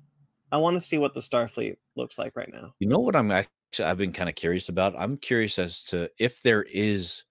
I 0.52 0.58
want 0.58 0.76
to 0.76 0.82
see 0.82 0.98
what 0.98 1.14
the 1.14 1.20
Starfleet 1.20 1.76
looks 1.96 2.18
like 2.18 2.36
right 2.36 2.52
now. 2.52 2.74
You 2.80 2.88
know 2.88 3.00
what 3.00 3.16
I'm 3.16 3.30
actually 3.32 3.86
I've 3.86 3.98
been 4.00 4.12
kind 4.14 4.28
of 4.30 4.34
curious 4.36 4.70
about. 4.70 4.96
I'm 4.98 5.18
curious 5.18 5.60
as 5.60 5.84
to 5.84 6.10
if 6.18 6.42
there 6.42 6.64
is 6.64 7.24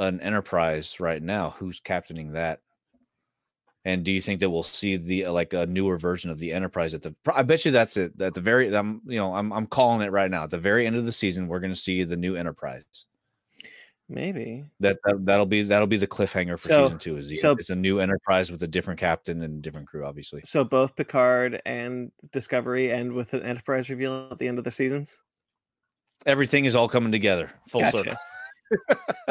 an 0.00 0.20
Enterprise 0.20 0.98
right 0.98 1.22
now. 1.22 1.50
Who's 1.58 1.78
captaining 1.78 2.32
that? 2.32 2.60
And 3.84 4.04
do 4.04 4.12
you 4.12 4.20
think 4.20 4.40
that 4.40 4.50
we'll 4.50 4.62
see 4.62 4.96
the 4.96 5.26
uh, 5.26 5.32
like 5.32 5.52
a 5.52 5.64
newer 5.66 5.96
version 5.98 6.30
of 6.30 6.38
the 6.38 6.52
Enterprise 6.52 6.92
at 6.92 7.02
the? 7.02 7.14
I 7.32 7.42
bet 7.42 7.64
you 7.64 7.70
that's 7.70 7.96
it. 7.96 8.20
At 8.20 8.34
the 8.34 8.40
very, 8.40 8.74
I'm 8.74 9.00
you 9.06 9.18
know 9.18 9.32
I'm 9.34 9.52
I'm 9.52 9.66
calling 9.66 10.06
it 10.06 10.10
right 10.10 10.30
now. 10.30 10.44
At 10.44 10.50
the 10.50 10.58
very 10.58 10.86
end 10.86 10.96
of 10.96 11.06
the 11.06 11.12
season, 11.12 11.48
we're 11.48 11.60
going 11.60 11.72
to 11.72 11.80
see 11.80 12.04
the 12.04 12.16
new 12.16 12.34
Enterprise. 12.36 12.84
Maybe. 14.08 14.64
That, 14.80 14.98
that 15.04 15.24
that'll 15.24 15.46
be 15.46 15.62
that'll 15.62 15.86
be 15.86 15.96
the 15.96 16.06
cliffhanger 16.06 16.58
for 16.58 16.68
So- 16.68 16.84
season 16.86 16.98
two. 16.98 17.16
Is 17.16 17.28
the, 17.28 17.36
so- 17.36 17.52
it's 17.52 17.70
a 17.70 17.76
new 17.76 18.00
Enterprise 18.00 18.50
with 18.50 18.62
a 18.64 18.66
different 18.66 18.98
captain 18.98 19.42
and 19.42 19.62
different 19.62 19.86
crew, 19.86 20.04
obviously. 20.04 20.42
So 20.44 20.64
both 20.64 20.96
Picard 20.96 21.62
and 21.64 22.10
Discovery 22.32 22.90
end 22.92 23.12
with 23.12 23.32
an 23.34 23.42
Enterprise 23.42 23.88
reveal 23.88 24.28
at 24.30 24.38
the 24.38 24.48
end 24.48 24.58
of 24.58 24.64
the 24.64 24.70
seasons. 24.70 25.16
Everything 26.26 26.66
is 26.66 26.76
all 26.76 26.88
coming 26.88 27.12
together, 27.12 27.50
full 27.68 27.84
circle. 27.90 28.14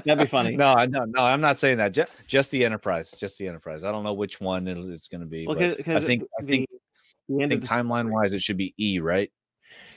That'd 0.06 0.20
be 0.20 0.26
funny. 0.26 0.56
No, 0.56 0.74
I 0.74 0.86
no, 0.86 1.06
no, 1.06 1.24
I'm 1.24 1.42
not 1.42 1.58
saying 1.58 1.78
that. 1.78 1.94
Just, 1.94 2.12
just 2.28 2.52
the 2.52 2.66
Enterprise, 2.66 3.12
just 3.12 3.38
the 3.38 3.48
Enterprise. 3.48 3.84
I 3.84 3.92
don't 3.92 4.04
know 4.04 4.14
which 4.14 4.40
one 4.40 4.68
it's 4.68 5.08
going 5.08 5.22
to 5.22 5.28
be. 5.28 5.48
Well, 5.48 5.56
but 5.56 5.78
because 5.78 6.04
I 6.04 6.08
think 6.08 6.24
I 6.40 6.44
think, 6.44 6.70
the 7.28 7.36
I 7.44 7.48
think 7.48 7.54
of 7.54 7.62
the, 7.62 7.68
timeline 7.68 8.12
wise, 8.12 8.34
it 8.34 8.42
should 8.42 8.58
be 8.58 8.74
E, 8.78 9.00
right, 9.00 9.32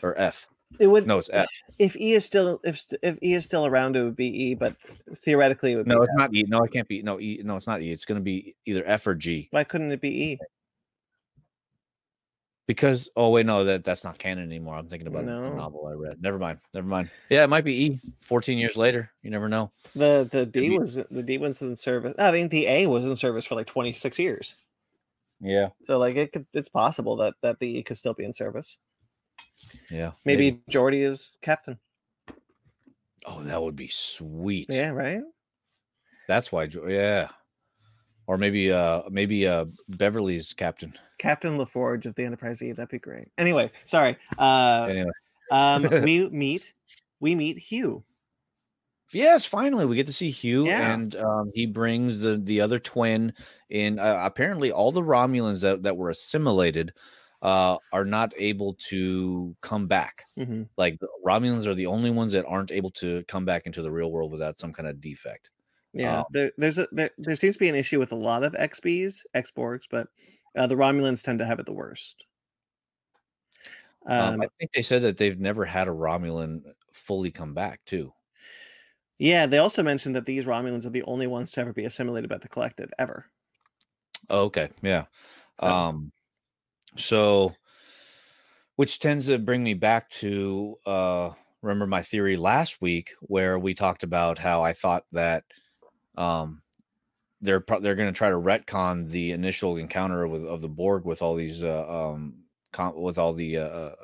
or 0.03 0.19
F. 0.19 0.49
it 0.79 0.87
would 0.87 1.07
No, 1.07 1.19
it's 1.19 1.31
F. 1.33 1.49
if 1.79 1.97
E 1.97 2.15
is 2.15 2.25
still 2.25 2.61
if 2.65 2.83
if 3.03 3.19
E 3.23 3.35
is 3.35 3.45
still 3.45 3.67
around, 3.67 3.97
it 3.97 4.03
would 4.05 4.17
be 4.17 4.27
E, 4.51 4.55
but 4.55 4.77
theoretically 5.19 5.73
it 5.73 5.77
would 5.77 5.87
No, 5.87 6.03
it's 6.03 6.11
F. 6.11 6.19
not 6.19 6.35
E. 6.35 6.45
No, 6.49 6.63
it 6.63 6.73
can't 6.73 6.89
be. 6.89 7.03
No, 7.03 7.21
E. 7.21 7.41
No, 7.45 7.57
it's 7.57 7.67
not 7.67 7.83
E. 7.83 7.91
It's 7.93 8.05
going 8.05 8.21
to 8.21 8.25
be 8.25 8.55
either 8.67 8.85
F 8.87 9.07
or 9.07 9.15
G. 9.15 9.49
Why 9.51 9.65
couldn't 9.65 9.93
it 9.93 10.01
be 10.01 10.23
E? 10.33 10.39
Because 12.67 13.09
oh 13.17 13.31
wait, 13.31 13.45
no, 13.45 13.65
that 13.65 13.85
that's 13.85 14.05
not 14.05 14.19
canon 14.19 14.45
anymore. 14.45 14.77
I'm 14.77 14.89
thinking 14.89 15.09
about 15.09 15.25
a 15.25 15.27
novel 15.27 15.89
I 15.89 15.95
read. 15.95 16.23
Never 16.23 16.39
mind. 16.39 16.59
Never 16.73 16.87
mind. 16.87 17.11
Yeah, 17.29 17.43
it 17.43 17.49
might 17.49 17.65
be 17.65 17.85
E. 17.87 18.01
14 18.23 18.57
years 18.57 18.77
later, 18.77 19.11
you 19.23 19.31
never 19.31 19.49
know. 19.49 19.73
The 19.97 20.29
the 20.31 20.47
D 20.47 20.71
was 20.79 20.95
the 20.95 21.23
D 21.23 21.39
was 21.39 21.61
in 21.61 21.75
service. 21.75 22.15
I 22.19 22.31
mean, 22.31 22.49
the 22.49 22.67
A 22.69 22.87
was 22.87 23.05
in 23.05 23.17
service 23.17 23.45
for 23.45 23.57
like 23.57 23.67
twenty 23.67 23.93
six 23.93 24.19
years. 24.19 24.55
Yeah, 25.45 25.71
So 25.85 25.99
like 25.99 26.15
it 26.15 26.31
could, 26.31 26.47
it's 26.55 26.69
possible 26.69 27.17
that 27.17 27.35
that 27.43 27.59
the 27.59 27.79
E 27.79 27.83
could 27.83 27.99
still 27.99 28.15
be 28.15 28.25
in 28.25 28.33
service. 28.33 28.79
yeah. 29.91 30.13
Maybe, 30.25 30.61
Geordi 30.71 31.05
is 31.05 31.37
captain. 31.43 31.81
Oh, 33.27 33.43
that 33.43 33.61
would 33.61 33.75
be 33.75 33.89
sweet. 33.89 34.69
Yeah, 34.71 34.91
right. 34.91 35.21
That's 36.29 36.53
why. 36.53 36.69
Yeah. 36.89 37.29
Or 38.27 38.39
maybe 38.39 38.71
uh 38.71 39.03
maybe 39.11 39.47
uh 39.47 39.67
Beverly's 39.89 40.53
captain. 40.55 40.95
Captain 41.19 41.57
LaForge 41.59 42.07
of 42.07 42.15
the 42.15 42.25
Enterprise 42.25 42.63
E. 42.63 42.73
That'd 42.73 42.89
be 42.91 42.99
great. 42.99 43.29
Anyway, 43.39 43.71
sorry. 43.85 44.17
Uh, 44.39 44.87
Anyway. 44.91 45.11
um, 45.51 45.83
we 46.05 46.29
meet 46.31 46.73
we 47.21 47.35
meet 47.35 47.59
Hugh. 47.59 48.05
Yes, 49.13 49.45
finally 49.45 49.85
we 49.85 49.97
get 49.97 50.07
to 50.07 50.13
see 50.13 50.31
Hugh, 50.31 50.67
Yeah. 50.67 50.93
and 50.95 51.15
um, 51.17 51.51
he 51.55 51.67
brings 51.67 52.21
the 52.21 52.39
the 52.39 52.61
other 52.63 52.79
twin 52.79 53.35
in. 53.69 53.99
Uh, 53.99 54.23
apparently, 54.25 54.73
all 54.73 54.91
the 54.91 55.03
Romulans 55.03 55.61
that 55.61 55.83
that 55.83 55.97
were 55.97 56.09
assimilated 56.11 56.93
uh, 57.43 57.77
are 57.93 58.05
not 58.07 58.33
able 58.39 58.75
to 58.89 59.55
come 59.61 59.87
back. 59.87 60.25
Mhm. 60.39 60.69
Like 60.79 60.99
the 61.01 61.09
Romulans 61.27 61.67
are 61.67 61.75
the 61.75 61.87
only 61.87 62.11
ones 62.11 62.33
that 62.33 62.47
aren't 62.47 62.71
able 62.73 62.91
to 62.93 63.23
come 63.29 63.45
back 63.45 63.67
into 63.67 63.83
the 63.83 63.91
real 63.91 64.11
world 64.11 64.33
without 64.33 64.59
some 64.59 64.73
kind 64.73 64.89
of 64.89 65.01
defect. 65.01 65.51
Yeah, 65.95 66.21
Um, 66.21 66.25
there, 66.31 66.53
there's 66.57 66.79
a 66.79 66.89
there, 66.93 67.11
there 67.19 67.37
seems 67.37 67.55
to 67.55 67.59
be 67.61 67.69
an 67.69 67.75
issue 67.75 67.99
with 67.99 68.13
a 68.13 68.17
lot 68.17 68.45
of 68.45 68.55
XBs, 68.55 69.25
Xborgs, 69.35 69.85
but 69.91 70.09
uh, 70.57 70.67
the 70.67 70.75
Romulans 70.77 71.23
tend 71.23 71.39
to 71.41 71.47
have 71.47 71.59
it 71.61 71.67
the 71.67 71.73
worst. 71.75 72.27
Um, 74.19 74.35
Um, 74.35 74.41
I 74.41 74.49
think 74.59 74.73
they 74.73 74.83
said 74.83 75.03
that 75.03 75.17
they've 75.19 75.39
never 75.39 75.65
had 75.65 75.89
a 75.89 75.93
Romulan 75.93 76.63
fully 76.93 77.31
come 77.31 77.55
back 77.55 77.85
too. 77.85 78.13
yeah, 79.19 79.47
they 79.47 79.57
also 79.59 79.83
mentioned 79.83 80.17
that 80.17 80.27
these 80.27 80.45
Romulans 80.45 80.85
are 80.87 80.91
the 80.91 81.03
only 81.05 81.27
ones 81.27 81.53
to 81.53 81.61
ever 81.61 81.73
be 81.73 81.85
assimilated 81.85 82.29
by 82.29 82.39
the 82.39 82.49
collective 82.49 82.91
ever. 82.99 83.31
Oh, 84.31 84.45
okay, 84.45 84.71
yeah. 84.83 85.07
So, 85.59 85.77
Um, 85.89 86.13
so, 86.97 87.55
which 88.77 88.99
tends 88.99 89.27
to 89.27 89.39
bring 89.39 89.63
me 89.63 89.75
back 89.75 90.09
to 90.11 90.77
uh, 90.87 91.31
remember 91.63 91.87
my 91.87 92.03
theory 92.03 92.37
last 92.37 92.81
week 92.81 93.11
where 93.21 93.59
we 93.59 93.75
talked 93.75 94.03
about 94.03 94.39
how 94.39 94.63
I 94.63 94.73
thought 94.73 95.05
that 95.13 95.45
um, 96.17 96.63
they're 97.41 97.61
pro- 97.61 97.81
they're 97.81 97.95
going 97.95 98.13
to 98.13 98.17
try 98.17 98.31
to 98.31 98.37
retcon 98.37 99.09
the 99.09 99.33
initial 99.33 99.77
encounter 99.77 100.27
with 100.29 100.45
of 100.45 100.61
the 100.61 100.69
Borg 100.69 101.05
with 101.05 101.23
all 101.23 101.35
these 101.35 101.63
uh, 101.63 101.87
um, 101.89 102.45
com- 102.73 103.01
with 103.01 103.19
all 103.19 103.33
the 103.33 103.59
uh, 103.59 103.69
uh, 103.69 103.95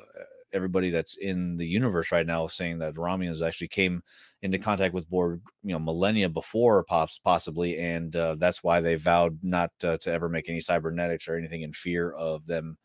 everybody 0.53 0.89
that's 0.89 1.15
in 1.15 1.57
the 1.57 1.65
universe 1.65 2.11
right 2.11 2.25
now, 2.25 2.47
saying 2.47 2.79
that 2.79 2.95
Romulans 2.95 3.45
actually 3.45 3.67
came 3.67 4.03
into 4.41 4.57
contact 4.57 4.93
with 4.93 5.09
Borg, 5.09 5.41
you 5.63 5.71
know, 5.73 5.79
millennia 5.79 6.29
before, 6.29 6.83
pops 6.83 7.19
possibly, 7.19 7.77
and 7.77 8.15
uh, 8.15 8.35
that's 8.35 8.63
why 8.63 8.81
they 8.81 8.95
vowed 8.95 9.39
not 9.43 9.71
uh, 9.83 9.97
to 9.97 10.11
ever 10.11 10.29
make 10.29 10.49
any 10.49 10.61
cybernetics 10.61 11.27
or 11.27 11.35
anything 11.35 11.61
in 11.61 11.73
fear 11.73 12.11
of 12.11 12.45
them, 12.45 12.77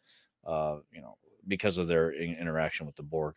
uh, 0.47 0.79
you 0.93 1.01
know, 1.01 1.17
because 1.49 1.79
of 1.79 1.89
their 1.89 2.11
in- 2.11 2.37
interaction 2.37 2.87
with 2.87 2.97
the 2.97 3.03
Borg. 3.03 3.37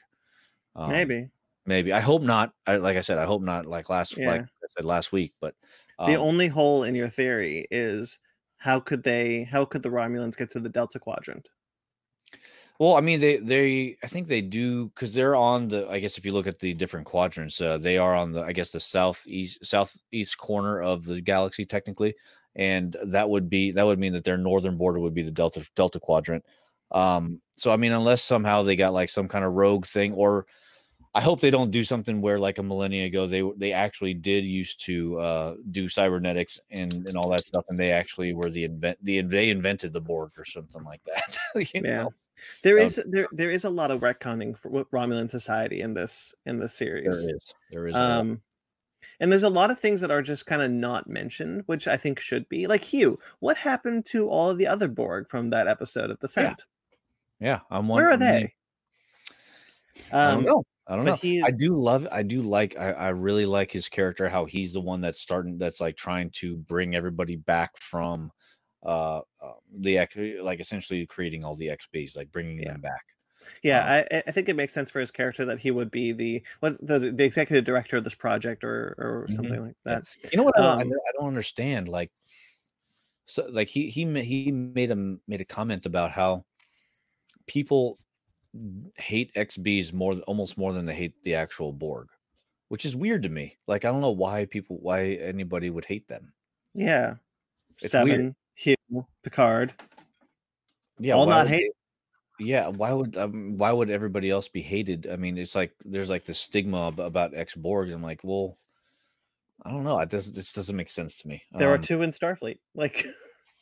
Um, 0.76 0.92
maybe 0.92 1.30
maybe. 1.68 1.94
I 1.94 2.00
hope 2.00 2.24
not. 2.24 2.54
I, 2.66 2.78
like 2.78 2.98
I 2.98 3.02
said, 3.02 3.20
I 3.20 3.26
hope 3.26 3.44
not. 3.44 3.68
Like 3.68 3.90
last, 3.90 4.18
like 4.18 4.42
I 4.42 4.68
said 4.76 4.86
last 4.86 5.12
week, 5.12 5.34
but 5.40 5.54
the 6.00 6.16
um, 6.16 6.22
only 6.22 6.48
hole 6.48 6.84
in 6.84 6.96
your 6.96 7.10
theory 7.10 7.68
is 7.70 8.20
how 8.58 8.80
could 8.80 9.04
they 9.04 9.44
how 9.44 9.66
could 9.66 9.84
the 9.84 9.90
Romulans 9.90 10.38
get 10.38 10.50
to 10.52 10.60
the 10.60 10.70
Delta 10.70 11.00
Quadrant? 11.00 11.48
Well, 12.80 12.96
I 12.96 13.02
mean, 13.02 13.20
they 13.20 13.38
they 13.38 13.98
I 14.04 14.08
think 14.08 14.28
they 14.28 14.42
do 14.42 14.88
because 14.90 15.14
they're 15.14 15.36
on 15.36 15.68
the. 15.68 15.88
I 15.90 16.00
guess 16.00 16.18
if 16.18 16.26
you 16.26 16.32
look 16.32 16.48
at 16.48 16.60
the 16.60 16.74
different 16.74 17.08
quadrants, 17.08 17.60
uh, 17.60 17.78
they 17.78 17.98
are 17.98 18.16
on 18.16 18.32
the. 18.32 18.44
I 18.44 18.52
guess 18.52 18.72
the 18.72 18.80
southeast 18.80 19.66
southeast 19.66 20.38
corner 20.38 20.82
of 20.82 21.04
the 21.04 21.20
galaxy 21.22 21.66
technically, 21.66 22.16
and 22.56 22.96
that 23.08 23.30
would 23.30 23.50
be 23.50 23.72
that 23.72 23.86
would 23.86 24.00
mean 24.00 24.14
that 24.14 24.24
their 24.24 24.38
northern 24.38 24.78
border 24.78 25.00
would 25.00 25.16
be 25.16 25.24
the 25.24 25.32
delta 25.32 25.66
delta 25.76 26.00
quadrant. 26.00 26.46
Um, 26.92 27.42
so 27.58 27.72
I 27.72 27.78
mean, 27.78 27.94
unless 27.94 28.22
somehow 28.22 28.62
they 28.62 28.76
got 28.76 28.94
like 28.94 29.10
some 29.10 29.28
kind 29.28 29.44
of 29.44 29.54
rogue 29.54 29.88
thing, 29.88 30.14
or 30.14 30.46
I 31.18 31.22
hope 31.22 31.42
they 31.42 31.50
don't 31.50 31.72
do 31.72 31.84
something 31.84 32.22
where 32.22 32.38
like 32.38 32.60
a 32.60 32.64
millennia 32.64 33.06
ago 33.08 33.26
they 33.26 33.42
they 33.58 33.72
actually 33.74 34.14
did 34.14 34.46
used 34.46 34.86
to 34.86 35.20
uh, 35.20 35.56
do 35.72 35.88
cybernetics 35.90 36.60
and 36.70 36.94
and 37.08 37.18
all 37.18 37.30
that 37.30 37.46
stuff, 37.46 37.66
and 37.70 37.80
they 37.80 37.92
actually 37.92 38.34
were 38.34 38.50
the 38.52 38.64
invent 38.66 38.98
the 39.04 39.22
they 39.22 39.50
invented 39.50 39.94
the 39.94 40.02
Borg 40.02 40.32
or 40.38 40.46
something 40.46 40.84
like 40.84 41.02
that. 41.06 41.38
you 41.56 41.66
Yeah. 41.74 42.04
know? 42.04 42.14
There 42.62 42.78
Um, 42.78 42.86
is 42.86 43.02
there 43.08 43.28
there 43.32 43.50
is 43.50 43.66
a 43.66 43.70
lot 43.70 43.90
of 43.90 44.02
retconning 44.02 44.56
for 44.56 44.70
what 44.70 44.92
Romulan 44.92 45.28
society 45.30 45.82
in 45.82 45.96
this 45.96 46.36
in 46.46 46.60
this 46.60 46.74
series. 46.76 47.06
There 47.26 47.36
is. 47.36 47.54
There 47.72 47.88
is. 47.88 47.96
Um, 47.96 48.42
and 49.20 49.32
there's 49.32 49.44
a 49.44 49.50
lot 49.50 49.72
of 49.72 49.80
things 49.80 50.02
that 50.02 50.12
are 50.12 50.22
just 50.22 50.46
kind 50.46 50.62
of 50.62 50.70
not 50.70 51.08
mentioned, 51.10 51.64
which 51.66 51.88
I 51.88 51.98
think 51.98 52.20
should 52.20 52.48
be. 52.50 52.68
Like 52.68 52.84
Hugh, 52.84 53.18
what 53.40 53.58
happened 53.58 54.06
to 54.08 54.30
all 54.30 54.52
of 54.52 54.60
the 54.60 54.68
other 54.68 54.88
Borg 54.88 55.28
from 55.30 55.50
that 55.50 55.68
episode 55.68 56.12
of 56.12 56.20
Descent? 56.20 56.66
yeah, 57.40 57.62
I'm 57.72 57.88
Where 57.88 58.06
are 58.06 58.10
wondering- 58.12 58.52
they? 60.12 60.16
I 60.16 60.28
don't 60.30 60.38
Um, 60.40 60.44
know. 60.46 60.64
I 60.88 60.96
don't 60.96 61.06
but 61.06 61.22
know. 61.24 61.42
I 61.46 61.52
do 61.52 61.82
love. 61.82 62.08
I 62.12 62.24
do 62.24 62.42
like. 62.42 62.78
I, 62.78 62.92
I 62.92 63.10
really 63.10 63.46
like 63.46 63.72
his 63.72 63.90
character. 63.90 64.30
How 64.30 64.46
he's 64.46 64.72
the 64.74 64.80
one 64.82 65.02
that's 65.02 65.20
starting. 65.20 65.58
That's 65.58 65.82
like 65.82 65.98
trying 65.98 66.30
to 66.36 66.56
bring 66.58 66.96
everybody 66.96 67.36
back 67.36 67.76
from, 67.78 68.32
uh, 68.86 69.18
uh 69.18 69.22
the 69.80 69.98
X. 69.98 70.16
Like 70.42 70.62
essentially 70.62 71.06
creating 71.06 71.44
all 71.44 71.56
the 71.56 71.68
XBs, 71.68 72.16
like 72.16 72.32
bringing 72.32 72.60
Yeah. 72.62 72.72
them 72.74 72.82
back. 72.82 73.04
Yeah, 73.64 73.80
Um, 73.82 74.06
I, 74.12 74.24
I- 74.28 74.32
think 74.32 74.50
it 74.50 74.56
makes 74.56 74.74
sense 74.74 74.90
for 74.90 75.00
his 75.00 75.12
character 75.12 75.46
that 75.46 75.60
he 75.60 75.72
would 75.72 75.92
be 75.92 76.12
the 76.12 76.42
what 76.62 76.78
the, 76.86 77.00
the 77.00 77.24
executive 77.24 77.66
director 77.66 77.98
of 77.98 78.04
this 78.04 78.16
project 78.16 78.64
or 78.64 78.96
or 78.98 79.28
Mhm. 79.30 79.36
something 79.36 79.62
like 79.62 79.76
that. 79.86 80.04
You 80.32 80.38
know 80.38 80.44
what? 80.44 80.58
I, 80.58 80.62
don't, 80.62 80.80
I 80.80 80.82
Um, 80.84 80.90
don't- 80.90 81.02
I 81.08 81.12
don't 81.20 81.28
understand. 81.28 81.88
Like, 81.90 82.12
so 83.26 83.46
like 83.50 83.68
he 83.68 83.90
he 83.90 84.06
he 84.24 84.52
made 84.52 84.92
a 84.92 84.96
made 85.28 85.42
a 85.42 85.46
comment 85.46 85.86
about 85.86 86.12
how 86.12 86.46
people 87.46 88.00
hate 88.96 89.34
XBs 89.36 89.94
more 89.94 90.14
almost 90.28 90.58
more 90.58 90.74
than 90.74 90.86
they 90.86 90.96
hate 90.96 91.14
the 91.24 91.36
actual 91.36 91.72
Borg, 91.72 92.08
which 92.70 92.86
is 92.86 92.96
weird 92.96 93.24
to 93.24 93.30
me. 93.30 93.58
Like 93.68 93.86
I 93.86 93.92
don't 93.92 94.02
know 94.02 94.12
why 94.12 94.46
people 94.46 94.78
why 94.82 95.14
anybody 95.22 95.70
would 95.70 95.86
hate 95.86 96.08
them. 96.08 96.34
Yeah. 96.74 97.16
It's 97.82 97.92
Seven, 97.92 98.10
weird. 98.10 98.36
Hugh, 98.56 99.06
Picard. 99.24 99.74
Yeah, 101.00 101.14
all 101.14 101.28
not 101.28 101.48
hate. 101.48 101.72
Yeah, 102.40 102.68
why 102.68 102.92
would 102.92 103.18
um, 103.18 103.58
why 103.58 103.72
would 103.72 103.90
everybody 103.90 104.30
else 104.30 104.48
be 104.48 104.62
hated? 104.62 105.08
I 105.12 105.16
mean, 105.16 105.38
it's 105.38 105.56
like 105.56 105.74
there's 105.84 106.10
like 106.10 106.26
the 106.26 106.34
stigma 106.34 106.94
about 106.98 107.36
X 107.36 107.56
Borg. 107.56 107.92
I'm 107.92 108.04
like, 108.04 108.22
well, 108.24 108.58
I 109.64 109.72
don't 109.72 109.84
know. 109.84 110.00
It 110.00 110.10
doesn't. 110.10 110.36
This 110.36 110.54
doesn't 110.54 110.76
make 110.76 110.90
sense 110.90 111.16
to 111.18 111.28
me. 111.28 111.42
There 111.52 111.70
um, 111.70 111.74
are 111.74 111.84
two 111.84 112.02
in 112.04 112.12
Starfleet. 112.12 112.60
Like, 112.76 113.06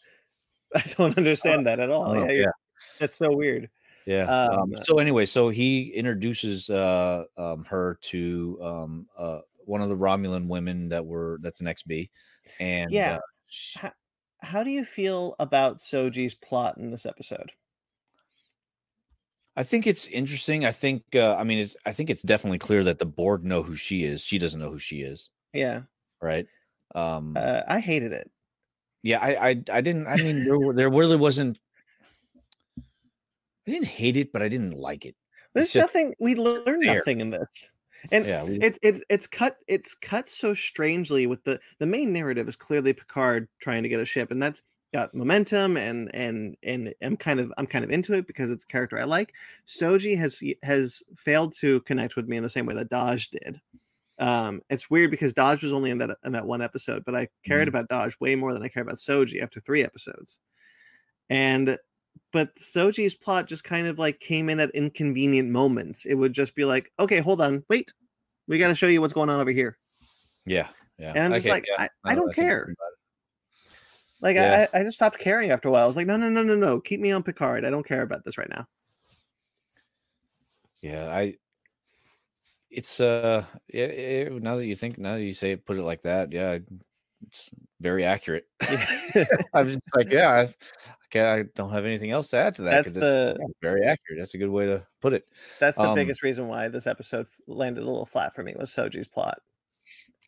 I 0.75 0.83
don't 0.97 1.17
understand 1.17 1.67
uh, 1.67 1.71
that 1.71 1.79
at 1.79 1.89
all. 1.89 2.15
Yeah, 2.15 2.31
yeah, 2.31 2.51
that's 2.99 3.15
so 3.15 3.33
weird. 3.33 3.69
Yeah. 4.05 4.23
Um, 4.23 4.59
um, 4.59 4.73
so 4.83 4.99
anyway, 4.99 5.25
so 5.25 5.49
he 5.49 5.89
introduces 5.89 6.69
uh, 6.69 7.25
um, 7.37 7.65
her 7.65 7.97
to 8.03 8.59
um, 8.61 9.07
uh, 9.17 9.39
one 9.65 9.81
of 9.81 9.89
the 9.89 9.97
Romulan 9.97 10.47
women 10.47 10.89
that 10.89 11.05
were 11.05 11.39
that's 11.41 11.61
an 11.61 11.67
XB, 11.67 12.09
and 12.59 12.91
yeah. 12.91 13.15
Uh, 13.15 13.19
she, 13.47 13.79
how, 13.79 13.91
how 14.41 14.63
do 14.63 14.69
you 14.69 14.85
feel 14.85 15.35
about 15.39 15.77
Soji's 15.77 16.35
plot 16.35 16.77
in 16.77 16.91
this 16.91 17.05
episode? 17.05 17.51
I 19.57 19.63
think 19.63 19.87
it's 19.87 20.07
interesting. 20.07 20.65
I 20.65 20.71
think 20.71 21.03
uh, 21.15 21.35
I 21.35 21.43
mean 21.43 21.59
it's 21.59 21.75
I 21.85 21.93
think 21.93 22.09
it's 22.09 22.21
definitely 22.21 22.59
clear 22.59 22.83
that 22.83 22.99
the 22.99 23.05
Borg 23.05 23.43
know 23.43 23.63
who 23.63 23.75
she 23.75 24.03
is. 24.03 24.21
She 24.21 24.37
doesn't 24.37 24.59
know 24.59 24.69
who 24.69 24.79
she 24.79 25.01
is. 25.01 25.29
Yeah. 25.53 25.81
Right. 26.21 26.47
Um 26.93 27.35
uh, 27.37 27.61
I 27.67 27.79
hated 27.79 28.11
it. 28.11 28.29
Yeah, 29.01 29.19
I 29.19 29.49
I, 29.49 29.63
I 29.71 29.81
didn't 29.81 30.07
I 30.07 30.15
mean 30.17 30.45
there 30.45 30.73
there 30.73 30.89
really 30.89 31.15
wasn't 31.15 31.59
I 33.67 33.71
didn't 33.71 33.87
hate 33.87 34.17
it, 34.17 34.31
but 34.31 34.41
I 34.41 34.49
didn't 34.49 34.73
like 34.73 35.05
it. 35.05 35.15
There's 35.53 35.71
just, 35.71 35.81
nothing 35.81 36.13
we 36.19 36.35
learned 36.35 36.83
nothing 36.83 37.21
in 37.21 37.29
this. 37.29 37.71
And 38.11 38.25
yeah, 38.25 38.43
we, 38.43 38.59
it's 38.59 38.77
it's 38.81 39.03
it's 39.09 39.27
cut 39.27 39.57
it's 39.67 39.95
cut 39.95 40.27
so 40.27 40.53
strangely 40.53 41.27
with 41.27 41.43
the 41.43 41.59
the 41.79 41.85
main 41.85 42.13
narrative 42.13 42.47
is 42.47 42.55
clearly 42.55 42.93
Picard 42.93 43.47
trying 43.59 43.83
to 43.83 43.89
get 43.89 43.99
a 43.99 44.05
ship 44.05 44.31
and 44.31 44.41
that's 44.41 44.61
got 44.93 45.13
momentum 45.13 45.77
and 45.77 46.13
and 46.13 46.55
and 46.63 46.93
I'm 47.01 47.17
kind 47.17 47.39
of 47.39 47.51
I'm 47.57 47.67
kind 47.67 47.83
of 47.83 47.91
into 47.91 48.13
it 48.13 48.27
because 48.27 48.51
it's 48.51 48.63
a 48.63 48.67
character 48.67 48.99
I 48.99 49.05
like. 49.05 49.33
Soji 49.67 50.17
has 50.17 50.41
has 50.63 51.01
failed 51.17 51.53
to 51.59 51.81
connect 51.81 52.15
with 52.15 52.27
me 52.27 52.37
in 52.37 52.43
the 52.43 52.49
same 52.49 52.65
way 52.65 52.75
that 52.75 52.89
Dahj 52.89 53.29
did. 53.31 53.59
Um, 54.17 54.61
it's 54.69 54.89
weird 54.89 55.11
because 55.11 55.33
Dahj 55.33 55.63
was 55.63 55.73
only 55.73 55.91
in 55.91 55.97
that 55.97 56.11
in 56.23 56.31
that 56.33 56.45
one 56.45 56.61
episode, 56.61 57.03
but 57.05 57.15
I 57.15 57.27
cared 57.43 57.67
mm-hmm. 57.67 57.75
about 57.75 57.89
Dahj 57.89 58.13
way 58.19 58.35
more 58.35 58.53
than 58.53 58.63
I 58.63 58.67
care 58.67 58.83
about 58.83 58.95
Soji 58.95 59.41
after 59.41 59.59
three 59.59 59.83
episodes. 59.83 60.39
And 61.29 61.77
but 62.31 62.53
Soji's 62.55 63.15
plot 63.15 63.47
just 63.47 63.63
kind 63.63 63.87
of 63.87 63.99
like 63.99 64.19
came 64.19 64.49
in 64.49 64.59
at 64.59 64.71
inconvenient 64.71 65.49
moments. 65.49 66.05
It 66.05 66.15
would 66.15 66.33
just 66.33 66.55
be 66.55 66.65
like, 66.65 66.91
okay, 66.99 67.19
hold 67.19 67.41
on, 67.41 67.63
wait, 67.69 67.93
we 68.47 68.57
got 68.57 68.67
to 68.67 68.75
show 68.75 68.87
you 68.87 69.01
what's 69.01 69.13
going 69.13 69.29
on 69.29 69.39
over 69.39 69.51
here. 69.51 69.77
Yeah, 70.45 70.67
yeah. 70.99 71.13
And 71.15 71.19
I'm 71.19 71.33
just 71.33 71.45
okay, 71.45 71.53
like, 71.53 71.65
yeah. 71.67 71.87
I, 72.03 72.11
I, 72.11 72.15
don't 72.15 72.33
care. 72.33 72.73
Like 74.21 74.35
yeah. 74.35 74.67
I, 74.73 74.79
I 74.79 74.83
just 74.83 74.95
stopped 74.95 75.19
caring 75.19 75.51
after 75.51 75.69
a 75.69 75.71
while. 75.71 75.83
I 75.83 75.87
was 75.87 75.95
like, 75.95 76.07
no, 76.07 76.17
no, 76.17 76.29
no, 76.29 76.43
no, 76.43 76.55
no. 76.55 76.79
Keep 76.79 76.99
me 76.99 77.11
on 77.11 77.23
Picard. 77.23 77.65
I 77.65 77.69
don't 77.69 77.87
care 77.87 78.01
about 78.01 78.23
this 78.23 78.37
right 78.37 78.49
now. 78.49 78.67
Yeah, 80.81 81.07
I. 81.07 81.35
It's 82.69 82.99
uh, 82.99 83.45
yeah. 83.73 83.85
It, 83.85 84.43
now 84.43 84.57
that 84.57 84.65
you 84.65 84.75
think, 84.75 84.97
now 84.97 85.13
that 85.13 85.23
you 85.23 85.33
say 85.33 85.51
it, 85.51 85.65
put 85.65 85.77
it 85.77 85.83
like 85.83 86.03
that, 86.03 86.31
yeah, 86.31 86.57
it's 87.27 87.49
very 87.79 88.03
accurate. 88.03 88.47
I'm 89.53 89.67
just 89.67 89.79
like, 89.95 90.11
yeah, 90.11 90.29
I, 90.29 90.53
I 91.15 91.43
don't 91.55 91.71
have 91.71 91.85
anything 91.85 92.11
else 92.11 92.29
to 92.29 92.37
add 92.37 92.55
to 92.55 92.63
that. 92.63 92.85
That's 92.85 92.91
the 92.91 93.37
yeah, 93.39 93.45
very 93.61 93.85
accurate. 93.85 94.19
That's 94.19 94.33
a 94.33 94.37
good 94.37 94.49
way 94.49 94.65
to 94.65 94.85
put 95.01 95.13
it. 95.13 95.25
That's 95.59 95.77
the 95.77 95.89
um, 95.89 95.95
biggest 95.95 96.23
reason 96.23 96.47
why 96.47 96.67
this 96.67 96.87
episode 96.87 97.27
landed 97.47 97.83
a 97.83 97.85
little 97.85 98.05
flat 98.05 98.35
for 98.35 98.43
me 98.43 98.53
was 98.57 98.71
Soji's 98.71 99.07
plot. 99.07 99.39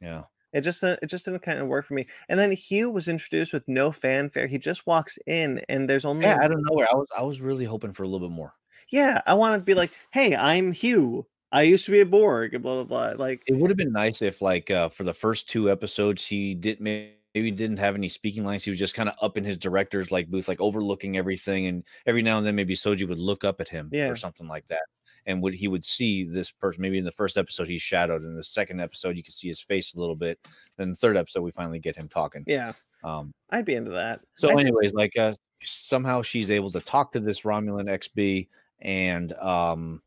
Yeah. 0.02 0.24
It 0.54 0.62
just 0.62 0.84
uh, 0.84 0.96
it 1.02 1.08
just 1.08 1.26
didn't 1.26 1.42
kind 1.42 1.60
of 1.60 1.68
work 1.68 1.86
for 1.86 1.94
me. 1.94 2.08
And 2.30 2.40
then 2.40 2.52
Hugh 2.52 2.90
was 2.90 3.08
introduced 3.08 3.54
with 3.54 3.68
no 3.68 3.92
fanfare. 3.92 4.48
He 4.48 4.58
just 4.58 4.88
walks 4.88 5.20
in, 5.28 5.62
and 5.68 5.90
there's 5.90 6.06
only 6.06 6.26
yeah. 6.26 6.40
I 6.42 6.48
don't 6.48 6.64
know 6.64 6.74
where 6.74 6.88
I 6.92 6.96
was. 6.96 7.08
I 7.18 7.24
was 7.24 7.42
really 7.42 7.66
hoping 7.66 7.94
for 7.94 8.04
a 8.04 8.08
little 8.08 8.28
bit 8.28 8.34
more. 8.34 8.54
Yeah, 8.90 9.22
I 9.28 9.34
wanted 9.34 9.60
to 9.60 9.66
be 9.66 9.74
like, 9.74 9.92
"Hey, 10.12 10.36
I'm 10.36 10.72
Hugh. 10.72 11.28
I 11.52 11.64
used 11.64 11.86
to 11.86 11.92
be 11.92 12.00
a 12.00 12.06
Borg." 12.06 12.54
And 12.54 12.64
blah 12.64 12.84
blah 12.84 13.14
blah. 13.14 13.24
Like 13.24 13.42
it 13.46 13.58
would 13.58 13.70
have 13.70 13.78
been 13.78 13.92
nice 13.92 14.22
if, 14.22 14.42
like, 14.42 14.72
uh, 14.72 14.88
for 14.88 15.04
the 15.04 15.14
first 15.14 15.50
two 15.50 15.70
episodes, 15.70 16.26
he 16.26 16.56
didn't 16.56 17.16
maybe 17.38 17.52
didn't 17.52 17.78
have 17.78 17.96
any 17.96 18.10
speaking 18.10 18.44
lines. 18.44 18.64
He 18.64 18.72
was 18.72 18.80
just 18.80 18.96
kind 18.96 19.10
of 19.10 19.16
up 19.22 19.38
in 19.38 19.44
his 19.44 19.58
director's 19.58 20.12
like 20.12 20.28
booth, 20.28 20.48
like 20.48 20.60
overlooking 20.60 21.18
everything, 21.18 21.68
and 21.68 21.84
every 22.06 22.22
now 22.22 22.38
and 22.38 22.46
then 22.46 22.56
maybe 22.56 22.76
Soji 22.76 23.08
would 23.08 23.20
look 23.20 23.44
up 23.44 23.62
at 23.62 23.70
him 23.70 23.90
yeah. 23.92 24.10
or 24.10 24.16
something 24.16 24.48
like 24.48 24.68
that 24.68 24.82
and 25.28 25.44
would 25.44 25.54
he 25.54 25.68
would 25.68 25.86
see 25.86 26.24
this 26.24 26.50
person 26.50 26.82
maybe 26.82 26.98
in 26.98 27.06
the 27.06 27.12
first 27.12 27.38
episode 27.38 27.68
he's 27.68 27.82
shadowed 27.82 28.24
in 28.24 28.36
the 28.36 28.44
second 28.44 28.80
episode 28.80 29.16
you 29.16 29.24
can 29.24 29.34
see 29.34 29.50
his 29.50 29.60
face 29.60 29.94
a 29.94 30.00
little 30.00 30.16
bit 30.16 30.40
then 30.78 30.90
the 30.90 30.96
third 30.96 31.18
episode 31.18 31.42
we 31.42 31.52
finally 31.52 31.80
get 31.80 31.96
him 31.96 32.08
talking 32.08 32.44
yeah 32.48 32.72
um 33.04 33.32
i'd 33.52 33.66
be 33.66 33.76
into 33.76 33.92
that 33.92 34.22
so 34.36 34.50
I 34.50 34.60
anyways 34.60 34.94
like 34.94 35.16
uh 35.18 35.34
somehow 35.62 36.22
she's 36.22 36.50
able 36.50 36.72
to 36.72 36.80
talk 36.80 37.12
to 37.12 37.20
this 37.20 37.42
romulan 37.42 37.90
xb 38.00 38.48
and 38.82 39.34
um 39.34 40.02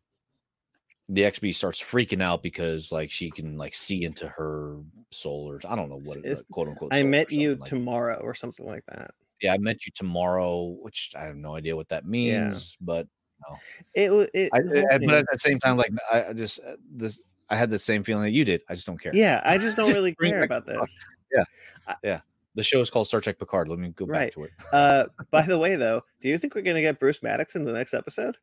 the 1.13 1.23
XB 1.23 1.55
starts 1.55 1.81
freaking 1.83 2.23
out 2.23 2.43
because 2.43 2.93
like 2.93 3.11
she 3.11 3.31
can 3.31 3.57
like 3.57 3.75
see 3.75 4.05
into 4.05 4.29
her 4.29 4.77
soul 5.11 5.51
or 5.51 5.61
I 5.69 5.75
don't 5.75 5.91
know 5.91 6.01
what 6.05 6.19
it, 6.25 6.45
quote 6.53 6.69
unquote. 6.69 6.95
I 6.95 7.03
met 7.03 7.33
you 7.33 7.57
like 7.57 7.69
tomorrow 7.69 8.17
that. 8.17 8.23
or 8.23 8.33
something 8.35 8.65
like 8.65 8.85
that. 8.87 9.11
Yeah, 9.43 9.55
I 9.55 9.59
met 9.59 9.85
you 9.87 9.93
tomorrow, 9.95 10.77
which 10.81 11.11
I 11.19 11.25
have 11.25 11.37
no 11.37 11.57
idea 11.57 11.75
what 11.75 11.89
that 11.89 12.07
means, 12.07 12.77
yeah. 12.79 12.85
but 12.85 13.09
no. 13.49 13.57
It, 13.95 14.31
it, 14.35 14.51
I, 14.53 14.95
I, 14.95 14.99
but 14.99 15.15
at 15.15 15.27
the 15.33 15.39
same 15.39 15.59
time, 15.59 15.77
like 15.77 15.91
I 16.13 16.33
just 16.33 16.61
uh, 16.61 16.77
this, 16.93 17.21
I 17.49 17.57
had 17.57 17.71
the 17.71 17.79
same 17.79 18.05
feeling 18.05 18.23
that 18.25 18.33
you 18.33 18.45
did. 18.45 18.61
I 18.69 18.75
just 18.75 18.87
don't 18.87 19.01
care. 19.01 19.13
Yeah, 19.15 19.41
I 19.45 19.59
just 19.59 19.77
don't 19.79 19.93
really 19.95 20.15
care 20.15 20.43
about 20.43 20.67
this. 20.67 21.05
Yeah, 21.35 21.95
yeah. 22.05 22.21
The 22.55 22.63
show 22.63 22.81
is 22.81 22.91
called 22.91 23.07
Star 23.07 23.21
Trek 23.21 23.39
Picard. 23.39 23.69
Let 23.69 23.79
me 23.79 23.89
go 23.89 24.05
right. 24.05 24.27
back 24.27 24.35
to 24.35 24.45
it. 24.45 24.51
uh, 24.73 25.07
by 25.31 25.43
the 25.43 25.59
way, 25.59 25.77
though, 25.77 26.03
do 26.21 26.29
you 26.29 26.39
think 26.39 26.55
we're 26.55 26.63
going 26.63 26.77
to 26.77 26.83
get 26.83 27.01
Bruce 27.01 27.23
Maddox 27.23 27.57
in 27.57 27.65
the 27.65 27.73
next 27.73 27.95
episode? 27.95 28.37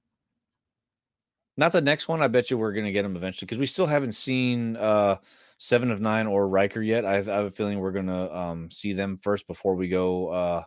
Not 1.58 1.72
the 1.72 1.82
next 1.82 2.08
one. 2.08 2.22
I 2.22 2.28
bet 2.28 2.52
you 2.52 2.58
we're 2.58 2.72
going 2.72 2.86
to 2.86 2.92
get 2.92 3.04
him 3.04 3.16
eventually 3.16 3.48
because 3.48 3.58
we 3.58 3.66
still 3.66 3.88
haven't 3.88 4.14
seen 4.14 4.78
uh, 4.78 5.18
Seven 5.58 5.92
of 5.92 6.00
Nine 6.00 6.28
or 6.28 6.48
Riker 6.48 6.82
yet. 6.82 7.04
I, 7.04 7.16
I 7.16 7.16
have 7.16 7.46
a 7.46 7.52
feeling 7.52 7.80
we're 7.80 7.92
going 7.92 8.08
to 8.08 8.38
um, 8.38 8.70
see 8.70 8.94
them 8.94 9.18
first 9.18 9.48
before 9.48 9.76
we 9.76 9.90
go 9.90 10.30
uh, 10.30 10.64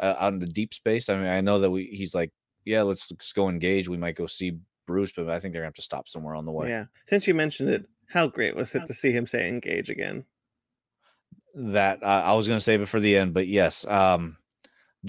out 0.00 0.32
into 0.32 0.46
deep 0.46 0.74
space. 0.74 1.08
I 1.08 1.16
mean, 1.16 1.26
I 1.26 1.40
know 1.40 1.60
that 1.60 1.70
we 1.70 1.84
he's 1.86 2.14
like 2.14 2.32
yeah, 2.68 2.82
let's, 2.82 3.10
let's 3.10 3.32
go 3.32 3.48
engage. 3.48 3.88
We 3.88 3.96
might 3.96 4.14
go 4.14 4.26
see 4.26 4.58
Bruce, 4.86 5.12
but 5.12 5.28
I 5.28 5.40
think 5.40 5.52
they're 5.52 5.62
gonna 5.62 5.68
have 5.68 5.74
to 5.74 5.82
stop 5.82 6.08
somewhere 6.08 6.34
on 6.34 6.44
the 6.44 6.52
way. 6.52 6.68
Yeah. 6.68 6.84
Since 7.06 7.26
you 7.26 7.34
mentioned 7.34 7.70
it, 7.70 7.86
how 8.06 8.26
great 8.26 8.54
was 8.54 8.74
it 8.74 8.86
to 8.86 8.94
see 8.94 9.10
him 9.10 9.26
say 9.26 9.48
engage 9.48 9.90
again? 9.90 10.24
That 11.54 12.02
uh, 12.02 12.22
I 12.24 12.34
was 12.34 12.46
gonna 12.46 12.60
save 12.60 12.82
it 12.82 12.88
for 12.88 13.00
the 13.00 13.16
end, 13.16 13.32
but 13.34 13.48
yes, 13.48 13.86
um, 13.86 14.36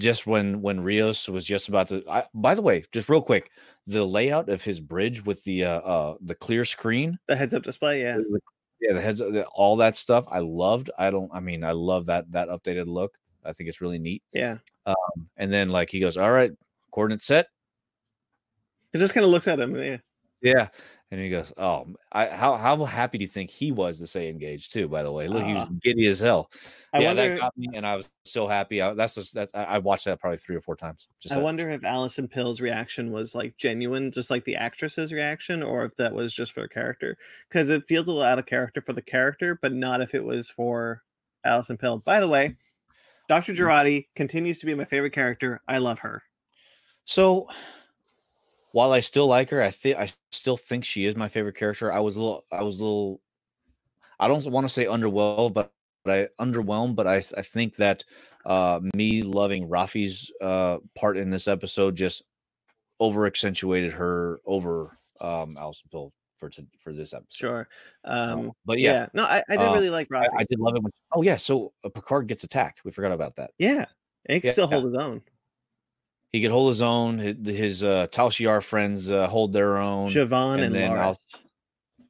just 0.00 0.26
when 0.26 0.60
when 0.62 0.80
Rios 0.80 1.28
was 1.28 1.44
just 1.44 1.68
about 1.68 1.88
to. 1.88 2.02
I, 2.08 2.24
by 2.34 2.54
the 2.54 2.62
way, 2.62 2.84
just 2.92 3.08
real 3.08 3.22
quick, 3.22 3.50
the 3.86 4.04
layout 4.04 4.48
of 4.48 4.62
his 4.62 4.80
bridge 4.80 5.24
with 5.24 5.44
the 5.44 5.64
uh, 5.64 5.80
uh 5.80 6.14
the 6.20 6.34
clear 6.34 6.64
screen, 6.64 7.18
the 7.28 7.36
heads 7.36 7.54
up 7.54 7.62
display, 7.62 8.02
yeah, 8.02 8.16
the, 8.16 8.40
yeah, 8.80 8.94
the 8.94 9.00
heads, 9.00 9.18
the, 9.18 9.44
all 9.54 9.76
that 9.76 9.96
stuff. 9.96 10.24
I 10.28 10.40
loved. 10.40 10.90
I 10.98 11.10
don't. 11.10 11.30
I 11.32 11.40
mean, 11.40 11.62
I 11.62 11.72
love 11.72 12.06
that 12.06 12.30
that 12.32 12.48
updated 12.48 12.86
look. 12.86 13.16
I 13.44 13.52
think 13.52 13.68
it's 13.68 13.80
really 13.80 13.98
neat. 13.98 14.22
Yeah. 14.32 14.58
Um, 14.86 15.28
and 15.36 15.52
then 15.52 15.68
like 15.68 15.90
he 15.90 16.00
goes, 16.00 16.16
all 16.16 16.32
right, 16.32 16.50
coordinate 16.90 17.22
set. 17.22 17.46
He 18.92 18.98
just 18.98 19.14
kind 19.14 19.24
of 19.24 19.30
looks 19.30 19.48
at 19.48 19.60
him. 19.60 19.76
Yeah. 19.76 19.98
Yeah. 20.42 20.68
And 21.12 21.20
he 21.20 21.28
goes, 21.28 21.52
"Oh, 21.56 21.88
I, 22.12 22.26
how 22.26 22.56
how 22.56 22.84
happy 22.84 23.18
do 23.18 23.22
you 23.22 23.28
think 23.28 23.50
he 23.50 23.72
was 23.72 23.98
to 23.98 24.06
say 24.06 24.28
engaged 24.28 24.72
too?" 24.72 24.86
By 24.86 25.02
the 25.02 25.10
way, 25.10 25.26
look, 25.26 25.42
uh, 25.42 25.46
he 25.46 25.54
was 25.54 25.68
giddy 25.82 26.06
as 26.06 26.20
hell. 26.20 26.52
I 26.92 27.00
yeah, 27.00 27.08
wonder, 27.08 27.28
that 27.30 27.40
got 27.40 27.58
me, 27.58 27.68
and 27.74 27.84
I 27.84 27.96
was 27.96 28.08
so 28.24 28.46
happy. 28.46 28.80
I, 28.80 28.94
that's 28.94 29.16
just 29.16 29.34
that's 29.34 29.52
I 29.52 29.78
watched 29.78 30.04
that 30.04 30.20
probably 30.20 30.36
three 30.36 30.54
or 30.54 30.60
four 30.60 30.76
times. 30.76 31.08
Just 31.18 31.34
I 31.34 31.38
wonder 31.38 31.68
if 31.68 31.82
Alison 31.84 32.28
Pill's 32.28 32.60
reaction 32.60 33.10
was 33.10 33.34
like 33.34 33.56
genuine, 33.56 34.12
just 34.12 34.30
like 34.30 34.44
the 34.44 34.54
actress's 34.54 35.12
reaction, 35.12 35.64
or 35.64 35.84
if 35.84 35.96
that 35.96 36.14
was 36.14 36.32
just 36.32 36.52
for 36.52 36.62
a 36.62 36.68
character. 36.68 37.16
Because 37.48 37.70
it 37.70 37.88
feels 37.88 38.06
a 38.06 38.10
little 38.10 38.22
out 38.22 38.38
of 38.38 38.46
character 38.46 38.80
for 38.80 38.92
the 38.92 39.02
character, 39.02 39.58
but 39.60 39.72
not 39.72 40.00
if 40.00 40.14
it 40.14 40.22
was 40.22 40.48
for 40.48 41.02
Alison 41.44 41.76
Pill. 41.76 41.98
By 41.98 42.20
the 42.20 42.28
way, 42.28 42.54
Dr. 43.28 43.52
Mm. 43.52 43.56
Jurati 43.56 44.06
continues 44.14 44.60
to 44.60 44.66
be 44.66 44.74
my 44.74 44.84
favorite 44.84 45.12
character. 45.12 45.60
I 45.66 45.78
love 45.78 45.98
her. 46.00 46.22
So 47.04 47.48
while 48.72 48.92
I 48.92 49.00
still 49.00 49.26
like 49.26 49.50
her, 49.50 49.62
I 49.62 49.70
think 49.70 49.98
I 49.98 50.10
still 50.32 50.56
think 50.56 50.84
she 50.84 51.04
is 51.04 51.16
my 51.16 51.28
favorite 51.28 51.56
character. 51.56 51.92
I 51.92 52.00
was 52.00 52.16
a 52.16 52.20
little, 52.20 52.44
I 52.52 52.62
was 52.62 52.80
a 52.80 52.84
little, 52.84 53.20
I 54.18 54.28
don't 54.28 54.44
want 54.46 54.66
to 54.66 54.72
say 54.72 54.84
underwhelmed, 54.84 55.54
but, 55.54 55.72
but 56.04 56.30
I 56.38 56.44
underwhelmed, 56.44 56.94
but 56.94 57.06
I, 57.06 57.16
I 57.36 57.42
think 57.42 57.76
that 57.76 58.04
uh, 58.46 58.80
me 58.94 59.22
loving 59.22 59.68
Raffi's 59.68 60.32
uh, 60.40 60.78
part 60.94 61.16
in 61.16 61.30
this 61.30 61.48
episode 61.48 61.96
just 61.96 62.22
over 63.00 63.26
accentuated 63.26 63.92
her 63.92 64.40
over 64.46 64.92
um, 65.20 65.56
Alison 65.58 65.88
Pill 65.90 66.12
for 66.38 66.48
to, 66.50 66.66
for 66.82 66.92
this 66.92 67.12
episode. 67.12 67.34
Sure, 67.36 67.68
um, 68.04 68.52
but 68.64 68.78
yeah. 68.78 68.92
yeah. 68.92 69.06
no, 69.14 69.24
I, 69.24 69.42
I 69.48 69.56
did 69.56 69.68
uh, 69.68 69.74
really 69.74 69.90
like 69.90 70.08
Raffi. 70.08 70.28
I, 70.32 70.40
I, 70.40 70.44
did 70.44 70.58
love 70.58 70.76
it. 70.76 70.82
When, 70.82 70.92
oh 71.12 71.22
yeah, 71.22 71.36
so 71.36 71.72
uh, 71.84 71.88
Picard 71.88 72.28
gets 72.28 72.44
attacked. 72.44 72.84
We 72.84 72.92
forgot 72.92 73.12
about 73.12 73.36
that. 73.36 73.50
Yeah, 73.58 73.84
and 74.26 74.34
he 74.34 74.40
can 74.40 74.48
yeah, 74.48 74.52
still 74.52 74.68
hold 74.68 74.84
his 74.84 74.94
own. 74.94 75.22
He 76.32 76.40
could 76.40 76.50
hold 76.50 76.68
his 76.68 76.80
own. 76.82 77.18
His, 77.18 77.82
uh, 77.82 78.06
Tal 78.12 78.30
Shiar 78.30 78.62
friends 78.62 79.10
uh, 79.10 79.26
hold 79.26 79.52
their 79.52 79.78
own. 79.78 80.08
Zhaban 80.08 80.54
and, 80.54 80.64
and 80.64 80.74
then 80.74 80.90
Laris. 80.92 81.16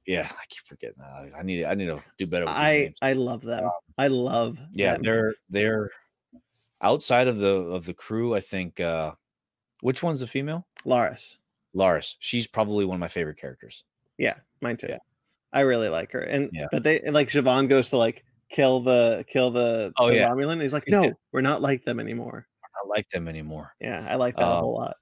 Yeah, 0.07 0.29
I 0.31 0.45
keep 0.49 0.65
forgetting. 0.67 0.97
that. 0.99 1.31
I 1.39 1.43
need 1.43 1.65
I 1.65 1.75
need 1.75 1.87
to 1.87 2.03
do 2.19 2.27
better. 2.27 2.45
With 2.45 2.55
I. 2.55 2.93
I 3.01 3.13
love 3.15 3.43
them. 3.43 3.71
I 3.97 4.09
love. 4.09 4.59
yeah, 4.73 4.95
them. 4.95 5.03
they're 5.03 5.35
they're 5.49 5.91
outside 6.83 7.29
of 7.29 7.39
the 7.39 7.49
of 7.49 7.87
the 7.87 7.95
crew. 7.95 8.35
I 8.35 8.41
think. 8.41 8.81
uh 8.81 9.13
Which 9.83 10.03
one's 10.03 10.21
the 10.21 10.27
female? 10.27 10.67
Laris. 10.85 11.37
Laris. 11.75 12.17
She's 12.19 12.47
probably 12.47 12.85
one 12.85 12.97
of 12.97 13.01
my 13.01 13.09
favorite 13.09 13.39
characters. 13.39 13.85
Yeah, 14.19 14.35
mine 14.61 14.77
too. 14.77 14.89
Yeah. 14.89 14.99
I 15.53 15.61
really 15.61 15.89
like 15.89 16.13
her. 16.13 16.21
And 16.21 16.51
Yeah. 16.53 16.67
but 16.73 16.83
they 16.83 17.01
like 17.11 17.29
Zhaban 17.29 17.69
goes 17.69 17.91
to 17.91 17.97
like 17.97 18.25
kill 18.51 18.81
the 18.81 19.25
kill 19.29 19.51
the, 19.51 19.93
Oh, 19.97 20.09
the 20.09 20.17
yeah. 20.17 20.29
Romulan. 20.31 20.61
He's 20.61 20.73
like, 20.73 20.85
Yeah. 20.89 21.01
no, 21.01 21.13
we're 21.33 21.41
not 21.41 21.63
like 21.63 21.85
them 21.85 22.01
anymore. 22.01 22.47
I 22.83 22.87
like 22.89 23.09
them 23.11 23.29
anymore. 23.29 23.73
Yeah, 23.81 24.07
I 24.09 24.17
like 24.17 24.37
that 24.39 24.51
a 24.51 24.57
Um, 24.57 24.57
whole 24.57 24.75
lot. 24.75 24.97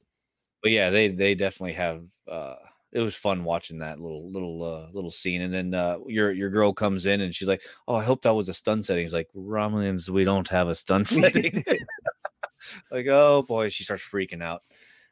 but 0.63 0.73
yeah, 0.73 0.91
they 0.91 1.09
they 1.09 1.35
definitely 1.35 1.75
have. 1.75 2.05
uh 2.29 2.57
It 2.93 3.01
was 3.01 3.15
fun 3.17 3.45
watching 3.45 3.79
that 3.81 4.01
little 4.01 4.31
little 4.33 4.63
uh 4.65 4.91
little 4.93 5.11
scene, 5.11 5.43
and 5.43 5.53
then 5.55 5.75
uh 5.75 5.99
your 6.07 6.33
your 6.33 6.51
girl 6.51 6.73
comes 6.73 7.07
in 7.07 7.21
and 7.23 7.35
she's 7.35 7.49
like, 7.49 7.63
"Oh, 7.89 7.95
I 7.97 8.05
hope 8.05 8.23
that 8.23 8.35
was 8.35 8.49
a 8.49 8.55
stun 8.55 8.83
setting." 8.83 9.05
He's 9.05 9.15
like, 9.15 9.31
"Romulans, 9.37 10.09
we 10.09 10.25
don't 10.25 10.49
have 10.49 10.69
a 10.69 10.75
stun 10.75 11.05
setting." 11.07 11.65
like, 12.91 13.07
oh 13.07 13.43
boy, 13.43 13.69
she 13.69 13.85
starts 13.85 14.03
freaking 14.03 14.43
out. 14.43 14.63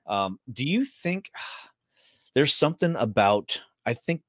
Um, 0.06 0.38
do 0.52 0.64
you 0.64 0.84
think 0.84 1.30
there's 2.34 2.54
something 2.54 2.96
about? 2.96 3.60
I 3.84 3.94
think 3.94 4.22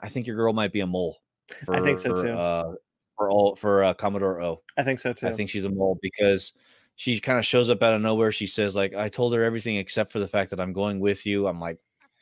I 0.00 0.08
think 0.08 0.26
your 0.26 0.36
girl 0.36 0.52
might 0.52 0.72
be 0.72 0.80
a 0.80 0.86
mole. 0.86 1.18
For, 1.64 1.74
I 1.74 1.80
think 1.80 1.98
so, 2.00 2.12
too. 2.12 2.32
Uh, 2.32 2.74
for 3.16 3.30
all 3.30 3.56
for 3.56 3.84
uh, 3.84 3.94
Commodore 3.94 4.42
O. 4.42 4.62
I 4.76 4.82
think 4.82 5.00
so 5.00 5.12
too. 5.12 5.28
I 5.28 5.32
think 5.32 5.50
she's 5.50 5.64
a 5.64 5.70
mole 5.70 5.98
because 6.02 6.52
she 6.96 7.18
kind 7.20 7.38
of 7.38 7.44
shows 7.44 7.70
up 7.70 7.82
out 7.82 7.94
of 7.94 8.00
nowhere. 8.00 8.32
She 8.32 8.46
says, 8.46 8.76
like, 8.76 8.94
I 8.94 9.08
told 9.08 9.34
her 9.34 9.42
everything 9.42 9.76
except 9.76 10.12
for 10.12 10.18
the 10.20 10.28
fact 10.28 10.50
that 10.50 10.60
I'm 10.60 10.72
going 10.72 11.00
with 11.00 11.26
you. 11.26 11.46
I'm 11.46 11.58
like, 11.60 11.78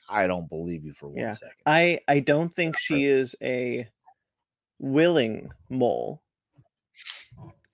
I 0.09 0.27
don't 0.27 0.49
believe 0.49 0.85
you 0.85 0.93
for 0.93 1.09
one 1.09 1.19
Yeah. 1.19 1.33
second. 1.33 1.57
I 1.67 2.01
I 2.09 2.21
don't 2.21 2.53
think 2.53 2.79
she 2.79 3.05
is 3.07 3.35
a 3.43 3.89
willing 4.79 5.51
mole. 5.69 6.23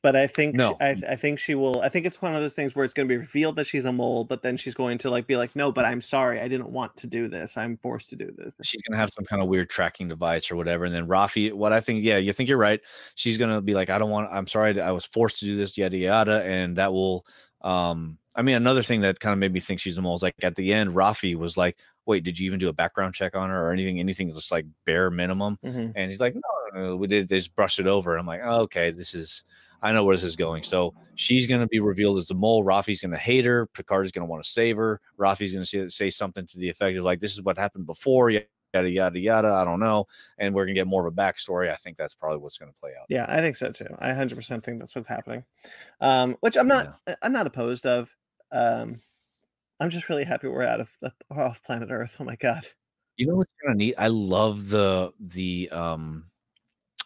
But 0.09 0.17
I 0.17 0.27
think 0.27 0.55
No. 0.55 0.75
I, 0.81 0.97
I 1.07 1.17
think 1.17 1.39
she 1.39 1.55
will. 1.55 1.83
I 1.83 1.91
think 1.91 2.07
it's 2.07 2.23
one 2.23 2.35
of 2.35 2.41
those 2.41 2.55
things 2.55 2.75
where 2.75 2.83
it's 2.83 2.95
going 2.95 3.07
to 3.07 3.13
be 3.13 3.19
revealed 3.19 3.57
that 3.57 3.67
she's 3.67 3.85
a 3.85 3.93
mole, 3.93 4.25
but 4.25 4.41
then 4.41 4.57
she's 4.57 4.73
going 4.73 4.97
to 4.97 5.11
like 5.11 5.27
be 5.27 5.37
like, 5.37 5.55
"No, 5.55 5.71
but 5.71 5.85
I'm 5.85 6.01
sorry, 6.01 6.41
I 6.41 6.49
didn't 6.49 6.71
want 6.71 6.97
to 6.97 7.07
do 7.07 7.29
this. 7.29 7.59
I'm 7.59 7.77
forced 7.77 8.09
to 8.09 8.17
do 8.17 8.33
this." 8.35 8.55
She's 8.63 8.81
gonna 8.89 8.97
have 8.97 9.11
some 9.15 9.27
kind 9.27 9.43
of 9.43 9.49
weird 9.49 9.69
tracking 9.69 10.09
device 10.09 10.51
or 10.51 10.57
whatever. 10.57 10.87
And 10.87 10.95
then 10.95 11.07
Raffi, 11.07 11.53
what 11.53 11.75
I 11.75 11.81
think, 11.81 12.05
yeah, 12.05 12.17
you 12.17 12.33
think 12.33 12.49
you're 12.49 12.57
right. 12.57 12.81
She's 13.17 13.37
gonna 13.37 13.61
be 13.61 13.75
like, 13.75 13.91
I 13.91 13.99
don't 13.99 14.09
want. 14.09 14.31
I'm 14.33 14.47
sorry, 14.47 14.81
I 14.81 14.93
was 14.93 15.05
forced 15.05 15.41
to 15.41 15.45
do 15.45 15.59
this, 15.59 15.77
yada 15.77 15.99
yada, 15.99 16.43
and 16.43 16.79
that 16.79 16.91
will. 16.91 17.27
Um, 17.61 18.17
I 18.35 18.41
mean, 18.41 18.57
another 18.57 18.83
thing 18.83 19.03
that 19.03 19.21
kind 19.21 19.35
of 19.35 19.39
made 19.39 19.53
me 19.53 19.61
think 19.61 19.79
she's 19.79 19.99
a 19.99 20.01
mole 20.01 20.17
is 20.17 20.23
like 20.23 20.37
at 20.43 20.57
the 20.57 20.73
end, 20.73 20.95
Rafi 20.95 21.37
was 21.37 21.59
like, 21.59 21.77
"Wait, 22.09 22.25
did 22.25 22.39
you 22.39 22.47
even 22.47 22.59
do 22.59 22.69
a 22.69 22.73
background 22.73 23.15
check 23.15 23.37
on 23.37 23.51
her 23.51 23.69
or 23.69 23.73
anything? 23.73 24.01
Anything 24.01 24.33
just 24.35 24.51
like 24.51 24.67
bare 24.87 25.11
minimum?" 25.11 25.59
Mhm. 25.65 25.93
And 25.95 26.11
he's 26.11 26.19
like, 26.21 26.35
no, 26.35 26.41
no, 26.75 26.87
no, 26.89 26.97
we 26.97 27.07
did 27.07 27.29
they 27.29 27.37
just 27.37 27.55
brushed 27.55 27.79
it 27.79 27.87
over. 27.87 28.13
And 28.13 28.21
I'm 28.21 28.27
like, 28.27 28.41
oh, 28.43 28.63
okay, 28.63 28.91
this 28.91 29.15
is, 29.15 29.45
I 29.83 29.93
know 29.93 30.05
where 30.05 30.17
this 30.17 30.25
is 30.25 30.35
going. 30.37 30.63
So 30.65 30.95
she's 31.15 31.47
going 31.47 31.61
to 31.61 31.67
be 31.67 31.79
revealed 31.81 32.19
as 32.19 32.27
the 32.27 32.35
mole. 32.35 32.65
Raffi's 32.65 33.01
going 33.01 33.13
to 33.13 33.17
hate 33.19 33.45
her. 33.45 33.67
Picard's 33.69 34.11
going 34.11 34.27
to 34.27 34.31
want 34.31 34.43
to 34.43 34.49
save 34.51 34.77
her. 34.77 35.01
Raffi's 35.17 35.53
going 35.53 35.65
to 35.65 35.69
say, 35.69 35.89
say 35.89 36.11
something 36.11 36.47
to 36.47 36.59
the 36.59 36.69
effect 36.69 36.97
of 36.97 37.05
like, 37.05 37.21
this 37.21 37.33
is 37.33 37.43
what 37.43 37.57
happened 37.57 37.87
before, 37.87 38.31
yada, 38.31 38.47
yada, 38.75 39.19
yada. 39.19 39.49
I 39.49 39.65
don't 39.65 39.81
know. 39.81 40.07
And 40.39 40.55
we're 40.55 40.65
going 40.65 40.75
to 40.75 40.81
get 40.81 40.87
more 40.87 41.07
of 41.07 41.13
a 41.13 41.17
backstory. 41.17 41.71
I 41.71 41.77
think 41.77 41.97
that's 41.97 42.15
probably 42.15 42.39
what's 42.39 42.59
going 42.59 42.73
to 42.73 42.79
play 42.81 42.91
out. 43.01 43.07
Yeah, 43.09 43.27
I 43.29 43.41
think 43.41 43.57
so 43.57 43.71
too. 43.71 43.87
I 43.99 44.11
100% 44.11 44.63
think 44.65 44.79
that's 44.79 44.95
what's 44.95 45.09
happening. 45.09 45.45
Um, 46.01 46.37
which 46.41 46.57
I'm 46.57 46.69
not. 46.69 46.99
I'm 47.23 47.33
not 47.33 47.47
opposed 47.47 47.87
of. 47.87 48.15
Um, 48.51 49.01
I'm 49.81 49.91
just 49.91 50.09
really 50.09 50.25
happy 50.25 50.49
we're 50.49 50.65
out 50.65 50.81
of 50.81 50.97
the 51.01 51.13
we're 51.31 51.45
off 51.45 51.63
planet 51.63 51.91
Earth. 51.91 52.17
Oh 52.21 52.25
my 52.25 52.37
god. 52.37 52.67
You 53.17 53.27
know 53.27 53.35
what's 53.37 53.51
kind 53.65 53.73
of 53.73 53.79
neat? 53.79 53.95
I 53.99 54.09
love 54.09 54.69
the, 54.69 55.13
the, 55.19 55.69
um, 55.71 56.25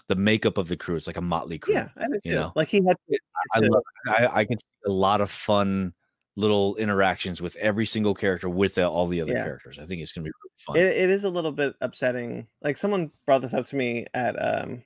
the 0.08 0.14
makeup 0.14 0.58
of 0.58 0.68
the 0.68 0.76
crew. 0.76 0.96
It's 0.96 1.06
like 1.06 1.16
a 1.16 1.22
motley 1.22 1.58
crew. 1.58 1.74
Yeah, 1.74 1.88
I 1.96 2.06
do 2.06 2.14
you 2.24 2.32
too. 2.32 2.36
know. 2.36 2.52
Like 2.54 2.68
he 2.68 2.82
had 2.86 2.96
to, 3.08 3.18
I 3.54 3.58
love. 3.60 3.82
I, 4.06 4.40
I 4.40 4.44
can 4.44 4.58
see 4.58 4.66
a 4.86 4.90
lot 4.92 5.20
of 5.22 5.30
fun 5.30 5.94
little 6.36 6.76
interactions 6.76 7.40
with 7.40 7.56
every 7.56 7.86
single 7.86 8.14
character 8.14 8.48
with 8.48 8.74
the, 8.74 8.88
all 8.88 9.06
the 9.06 9.20
other 9.20 9.32
Yeah. 9.32 9.44
characters. 9.44 9.78
I 9.78 9.84
think 9.86 10.02
it's 10.02 10.12
gonna 10.12 10.24
be 10.24 10.30
really 10.42 10.54
fun. 10.58 10.76
it, 10.76 10.96
it 11.04 11.10
is 11.10 11.24
a 11.24 11.30
little 11.30 11.52
bit 11.52 11.74
upsetting. 11.80 12.46
Like 12.62 12.76
someone 12.76 13.10
brought 13.26 13.42
this 13.42 13.54
up 13.54 13.66
to 13.66 13.76
me 13.76 14.06
at 14.12 14.34
um 14.42 14.82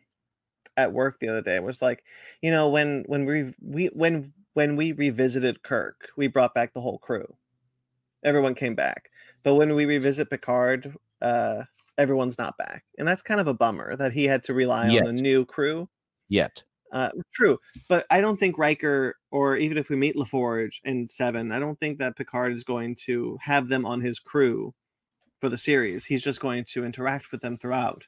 at 0.76 0.92
work 0.92 1.18
the 1.18 1.28
other 1.28 1.42
day. 1.42 1.56
It 1.56 1.62
was 1.62 1.82
like, 1.82 2.04
you 2.42 2.50
know, 2.50 2.68
when 2.68 3.04
when 3.06 3.24
we 3.24 3.54
we 3.60 3.86
when 3.86 4.32
when 4.54 4.76
we 4.76 4.92
revisited 4.92 5.62
Kirk, 5.62 6.08
we 6.16 6.28
brought 6.28 6.54
back 6.54 6.72
the 6.72 6.80
whole 6.80 6.98
crew. 6.98 7.26
Everyone 8.26 8.54
came 8.54 8.74
back. 8.74 9.10
But 9.42 9.54
when 9.54 9.74
we 9.74 9.86
revisit 9.86 10.28
Picard, 10.28 10.94
uh 11.22 11.64
everyone's 11.98 12.36
not 12.36 12.58
back. 12.58 12.84
And 12.98 13.08
that's 13.08 13.22
kind 13.22 13.40
of 13.40 13.46
a 13.48 13.54
bummer 13.54 13.96
that 13.96 14.12
he 14.12 14.24
had 14.24 14.42
to 14.44 14.54
rely 14.54 14.88
on 14.90 15.06
a 15.08 15.12
new 15.12 15.46
crew. 15.46 15.88
Yet, 16.28 16.62
Uh, 16.92 17.10
true, 17.32 17.58
but 17.88 18.04
I 18.10 18.20
don't 18.20 18.36
think 18.38 18.58
Riker, 18.58 19.16
or 19.30 19.56
even 19.56 19.78
if 19.78 19.88
we 19.90 19.96
meet 19.96 20.14
LaForge 20.16 20.74
in 20.84 21.08
Seven, 21.08 21.52
I 21.52 21.58
don't 21.58 21.78
think 21.80 21.98
that 21.98 22.16
Picard 22.16 22.52
is 22.52 22.64
going 22.64 22.96
to 23.06 23.38
have 23.42 23.68
them 23.68 23.86
on 23.86 24.00
his 24.02 24.18
crew 24.20 24.74
for 25.40 25.48
the 25.48 25.58
series. 25.58 26.04
He's 26.04 26.22
just 26.24 26.40
going 26.40 26.64
to 26.72 26.84
interact 26.84 27.32
with 27.32 27.40
them 27.40 27.56
throughout. 27.58 28.06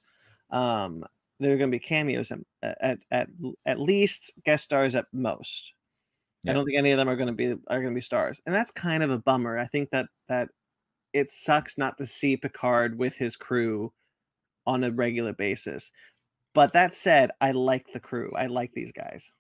Um, 0.51 1.05
there 1.41 1.55
are 1.55 1.57
going 1.59 1.71
to 1.71 1.75
be 1.77 1.81
cameos 1.81 2.31
at 2.33 2.41
at 2.63 2.99
at, 3.11 3.29
at 3.65 3.81
least 3.81 4.33
guest 4.45 4.65
stars 4.65 4.95
at 4.95 5.07
most. 5.13 5.73
I 6.49 6.53
don't 6.53 6.65
think 6.65 6.79
any 6.79 6.91
of 6.91 6.99
them 6.99 7.09
are 7.09 7.17
going 7.17 7.29
to 7.29 7.33
be 7.33 7.51
are 7.69 7.81
going 7.81 7.93
to 7.93 7.95
be 7.95 8.01
stars, 8.01 8.41
and 8.47 8.55
that's 8.55 8.71
kind 8.71 9.03
of 9.03 9.11
a 9.11 9.19
bummer. 9.19 9.59
I 9.59 9.67
think 9.67 9.91
that 9.91 10.07
that 10.29 10.49
it 11.13 11.31
sucks 11.31 11.79
not 11.79 11.99
to 11.99 12.07
see 12.07 12.37
Picard 12.37 12.99
with 12.99 13.17
his 13.17 13.37
crew 13.37 13.93
on 14.67 14.85
a 14.85 14.91
regular 14.91 15.33
basis. 15.33 15.91
But 16.55 16.73
that 16.73 16.95
said, 16.95 17.31
I 17.41 17.53
like 17.53 17.87
the 17.93 18.01
crew. 18.01 18.33
I 18.37 18.47
like 18.47 18.73
these 18.73 18.93
guys. 18.93 19.31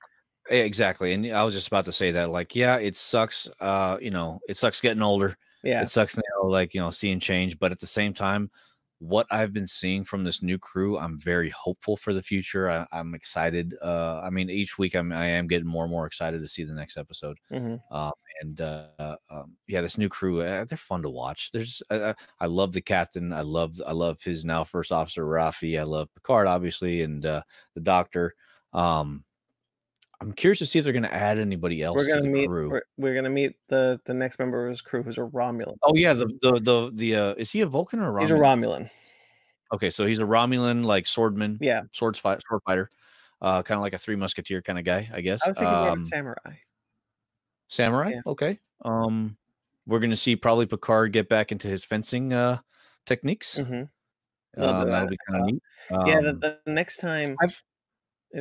Exactly. 0.50 1.12
And 1.12 1.26
I 1.32 1.42
was 1.44 1.54
just 1.54 1.66
about 1.66 1.84
to 1.86 1.92
say 1.92 2.10
that. 2.12 2.30
Like, 2.30 2.56
yeah, 2.56 2.76
it 2.76 2.96
sucks. 2.96 3.48
Uh, 3.60 3.98
you 4.00 4.10
know, 4.10 4.40
it 4.48 4.56
sucks 4.56 4.80
getting 4.80 5.02
older. 5.02 5.36
Yeah. 5.62 5.82
It 5.82 5.90
sucks 5.90 6.16
now, 6.16 6.48
like 6.48 6.74
you 6.74 6.80
know, 6.80 6.90
seeing 6.90 7.20
change. 7.20 7.58
But 7.58 7.72
at 7.72 7.80
the 7.80 7.86
same 7.86 8.14
time, 8.14 8.50
what 9.00 9.26
I've 9.30 9.52
been 9.52 9.66
seeing 9.66 10.04
from 10.04 10.24
this 10.24 10.42
new 10.42 10.58
crew, 10.58 10.98
I'm 10.98 11.18
very 11.18 11.50
hopeful 11.50 11.96
for 11.96 12.12
the 12.12 12.22
future. 12.22 12.68
I, 12.70 12.86
I'm 12.92 13.14
excited. 13.14 13.76
Uh, 13.82 14.20
I 14.24 14.30
mean, 14.30 14.50
each 14.50 14.76
week 14.78 14.94
I'm 14.94 15.12
I 15.12 15.26
am 15.26 15.46
getting 15.46 15.68
more 15.68 15.84
and 15.84 15.90
more 15.92 16.06
excited 16.06 16.40
to 16.40 16.48
see 16.48 16.64
the 16.64 16.74
next 16.74 16.96
episode. 16.96 17.38
Mhm. 17.52 17.80
Um, 17.92 18.12
and 18.42 18.60
uh, 18.60 19.16
um, 19.30 19.56
yeah, 19.66 19.80
this 19.80 19.98
new 19.98 20.08
crew, 20.08 20.42
uh, 20.42 20.64
they're 20.64 20.78
fun 20.78 21.02
to 21.02 21.10
watch. 21.10 21.50
There's, 21.52 21.82
uh, 21.90 22.14
I 22.40 22.46
love 22.46 22.72
the 22.72 22.80
captain. 22.80 23.32
I 23.32 23.42
love, 23.42 23.80
I 23.86 23.92
love 23.92 24.22
his 24.22 24.44
now 24.44 24.64
first 24.64 24.92
officer 24.92 25.24
Raffi. 25.24 25.78
I 25.78 25.84
love 25.84 26.12
Picard, 26.14 26.46
obviously, 26.46 27.02
and 27.02 27.24
uh, 27.26 27.42
the 27.74 27.80
doctor. 27.80 28.34
Um, 28.72 29.24
I'm 30.20 30.32
curious 30.32 30.58
to 30.58 30.66
see 30.66 30.78
if 30.78 30.84
they're 30.84 30.92
going 30.92 31.04
to 31.04 31.14
add 31.14 31.38
anybody 31.38 31.82
else 31.82 31.96
We're 31.96 32.04
to 32.06 32.10
gonna 32.10 32.22
the 32.22 32.28
meet. 32.28 32.48
crew. 32.48 32.70
We're, 32.70 32.82
we're 32.96 33.14
gonna 33.14 33.30
meet 33.30 33.54
the 33.68 34.00
the 34.04 34.14
next 34.14 34.38
member 34.40 34.64
of 34.64 34.70
his 34.70 34.82
crew, 34.82 35.02
who's 35.02 35.16
a 35.18 35.22
Romulan. 35.22 35.76
Oh 35.84 35.94
yeah, 35.94 36.12
the 36.12 36.26
the 36.42 36.60
the 36.60 36.90
the 36.92 37.14
uh, 37.16 37.34
is 37.34 37.50
he 37.52 37.60
a 37.60 37.66
Vulcan 37.66 38.00
or 38.00 38.08
a 38.10 38.12
Romulan? 38.12 38.20
He's 38.22 38.30
a 38.32 38.34
Romulan. 38.34 38.90
Okay, 39.72 39.90
so 39.90 40.06
he's 40.06 40.18
a 40.18 40.24
Romulan 40.24 40.84
like 40.84 41.04
swordman, 41.04 41.56
Yeah, 41.60 41.82
swords 41.92 42.18
fight, 42.18 42.40
sword 42.48 42.62
fighter, 42.66 42.90
uh, 43.42 43.62
kind 43.62 43.78
of 43.78 43.82
like 43.82 43.92
a 43.92 43.98
three 43.98 44.16
musketeer 44.16 44.60
kind 44.62 44.78
of 44.78 44.84
guy, 44.84 45.08
I 45.12 45.20
guess. 45.20 45.40
I 45.44 45.50
was 45.50 45.58
thinking 45.58 45.76
more 45.76 45.86
of 45.88 45.92
Um, 45.92 46.02
a 46.02 46.06
samurai. 46.06 46.54
samurai. 47.68 48.10
Yeah. 48.10 48.20
Okay. 48.26 48.58
Um, 48.84 49.36
we're 49.86 50.00
gonna 50.00 50.16
see 50.16 50.34
probably 50.36 50.66
Picard 50.66 51.12
get 51.12 51.28
back 51.28 51.52
into 51.52 51.68
his 51.68 51.84
fencing 51.84 52.32
uh 52.32 52.58
techniques. 53.06 53.56
hmm 53.58 53.62
A 53.62 53.66
little 53.68 53.86
bit 54.56 54.66
Um, 54.66 54.80
of 54.82 54.88
that'll 54.88 55.08
be 55.08 55.18
kind 55.30 55.40
of 55.42 55.46
neat. 55.52 55.62
yeah, 56.08 56.18
Um, 56.18 56.24
the, 56.40 56.58
the 56.64 56.72
next 56.72 56.96
time. 56.96 57.36
I've- 57.40 57.54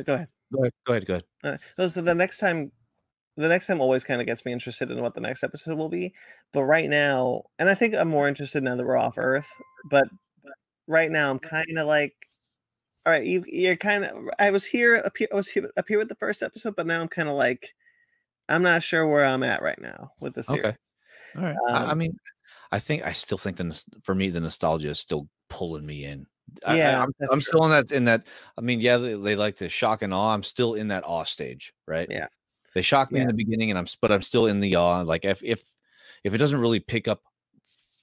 go 0.04 0.14
ahead. 0.14 0.28
Go 0.52 0.62
ahead. 0.62 0.72
Go 0.86 0.92
ahead. 0.92 1.06
Go 1.06 1.14
ahead. 1.14 1.60
No, 1.76 1.86
so 1.86 2.00
the 2.00 2.14
next 2.14 2.38
time, 2.38 2.72
the 3.36 3.48
next 3.48 3.66
time 3.66 3.80
always 3.80 4.04
kind 4.04 4.20
of 4.20 4.26
gets 4.26 4.44
me 4.44 4.52
interested 4.52 4.90
in 4.90 5.00
what 5.00 5.14
the 5.14 5.20
next 5.20 5.44
episode 5.44 5.76
will 5.78 5.88
be. 5.88 6.12
But 6.52 6.64
right 6.64 6.88
now, 6.88 7.44
and 7.58 7.68
I 7.68 7.74
think 7.74 7.94
I'm 7.94 8.08
more 8.08 8.28
interested 8.28 8.62
now 8.62 8.76
that 8.76 8.84
we're 8.86 8.96
off 8.96 9.18
Earth. 9.18 9.48
But, 9.90 10.08
but 10.42 10.54
right 10.86 11.10
now, 11.10 11.30
I'm 11.30 11.38
kind 11.38 11.78
of 11.78 11.86
like, 11.86 12.14
all 13.06 13.12
right, 13.12 13.24
you 13.24 13.44
you're 13.46 13.76
kind 13.76 14.04
of. 14.04 14.16
I 14.38 14.50
was 14.50 14.64
here 14.64 14.96
up 14.96 15.16
here. 15.16 15.28
I 15.32 15.36
was 15.36 15.48
here, 15.48 15.70
up 15.76 15.86
here 15.88 15.98
with 15.98 16.08
the 16.08 16.14
first 16.16 16.42
episode, 16.42 16.76
but 16.76 16.86
now 16.86 17.00
I'm 17.00 17.08
kind 17.08 17.28
of 17.28 17.36
like, 17.36 17.74
I'm 18.48 18.62
not 18.62 18.82
sure 18.82 19.06
where 19.06 19.24
I'm 19.24 19.42
at 19.42 19.62
right 19.62 19.80
now 19.80 20.12
with 20.20 20.34
the 20.34 20.42
series. 20.42 20.64
Okay. 20.64 20.76
All 21.36 21.42
right. 21.42 21.56
I, 21.68 21.72
I 21.72 21.90
Um, 21.92 21.98
mean, 21.98 22.16
I 22.72 22.78
think 22.78 23.04
I 23.04 23.12
still 23.12 23.38
think 23.38 23.56
the 23.56 23.82
for 24.02 24.14
me 24.14 24.30
the 24.30 24.40
nostalgia 24.40 24.88
is 24.90 25.00
still 25.00 25.28
pulling 25.48 25.86
me 25.86 26.04
in. 26.04 26.26
I, 26.66 26.76
Yeah, 26.76 27.02
am 27.02 27.12
I'm 27.30 27.40
still 27.40 27.64
in 27.64 27.70
that 27.70 27.92
in 27.92 28.04
that. 28.06 28.26
I 28.56 28.60
mean, 28.60 28.80
yeah, 28.80 28.96
they, 28.96 29.14
they 29.14 29.36
like 29.36 29.56
the 29.56 29.68
shock 29.68 30.02
and 30.02 30.12
awe. 30.12 30.32
I'm 30.34 30.42
still 30.42 30.74
in 30.74 30.88
that 30.88 31.04
awe 31.06 31.24
stage, 31.24 31.72
right? 31.86 32.06
Yeah. 32.10 32.26
They 32.74 32.82
shock 32.82 33.10
me 33.10 33.20
in 33.20 33.26
the 33.26 33.32
beginning, 33.32 33.70
and 33.70 33.78
I'm 33.78 33.86
but 34.00 34.12
I'm 34.12 34.22
still 34.22 34.46
in 34.46 34.60
the 34.60 34.76
awe. 34.76 35.00
Like 35.02 35.24
if 35.24 35.42
if 35.42 35.62
if 36.24 36.34
it 36.34 36.38
doesn't 36.38 36.60
really 36.60 36.80
pick 36.80 37.08
up 37.08 37.22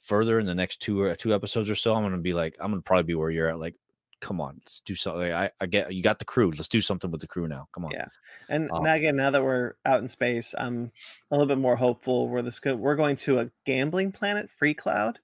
further 0.03 0.39
in 0.39 0.45
the 0.45 0.55
next 0.55 0.81
two 0.81 1.01
or 1.01 1.15
two 1.15 1.33
episodes 1.33 1.69
or 1.69 1.75
so, 1.75 1.93
I'm 1.93 2.03
gonna 2.03 2.17
be 2.17 2.33
like 2.33 2.55
I'm 2.59 2.71
gonna 2.71 2.81
probably 2.81 3.03
be 3.03 3.15
where 3.15 3.29
you're 3.29 3.49
at. 3.49 3.59
Like, 3.59 3.75
come 4.21 4.41
on, 4.41 4.55
let's 4.65 4.81
do 4.81 4.95
something. 4.95 5.31
I, 5.31 5.49
I 5.61 5.65
get 5.65 5.93
you 5.93 6.03
got 6.03 6.19
the 6.19 6.25
crew. 6.25 6.51
Let's 6.51 6.67
do 6.67 6.81
something 6.81 7.11
with 7.11 7.21
the 7.21 7.27
crew 7.27 7.47
now. 7.47 7.67
Come 7.73 7.85
on. 7.85 7.91
Yeah. 7.91 8.07
And 8.49 8.71
Um, 8.71 8.83
now 8.83 8.95
again, 8.95 9.15
now 9.15 9.31
that 9.31 9.43
we're 9.43 9.75
out 9.85 10.01
in 10.01 10.07
space, 10.07 10.53
I'm 10.57 10.91
a 11.31 11.35
little 11.35 11.47
bit 11.47 11.57
more 11.59 11.75
hopeful. 11.75 12.27
We're 12.27 12.41
this 12.41 12.59
go- 12.59 12.75
we're 12.75 12.95
going 12.95 13.15
to 13.17 13.39
a 13.39 13.51
gambling 13.65 14.11
planet, 14.11 14.49
Free 14.49 14.73
Cloud. 14.73 15.19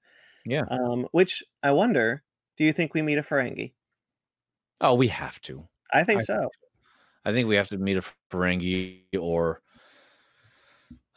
Yeah. 0.45 0.63
Um, 0.69 1.07
which 1.12 1.43
I 1.62 1.71
wonder, 1.71 2.23
do 2.62 2.65
you 2.67 2.74
think 2.74 2.93
we 2.93 3.02
meet 3.02 3.17
a 3.17 3.24
Ferengi? 3.24 3.71
Oh, 4.82 4.93
we 4.93 5.08
have 5.08 5.41
to. 5.41 5.67
I 5.91 6.04
think 6.04 6.21
I 6.21 6.26
so. 6.26 6.47
I 7.26 7.32
think 7.34 7.47
we 7.47 7.56
have 7.56 7.69
to 7.69 7.78
meet 7.80 7.97
a 7.97 8.04
Ferengi 8.32 9.00
or 9.19 9.63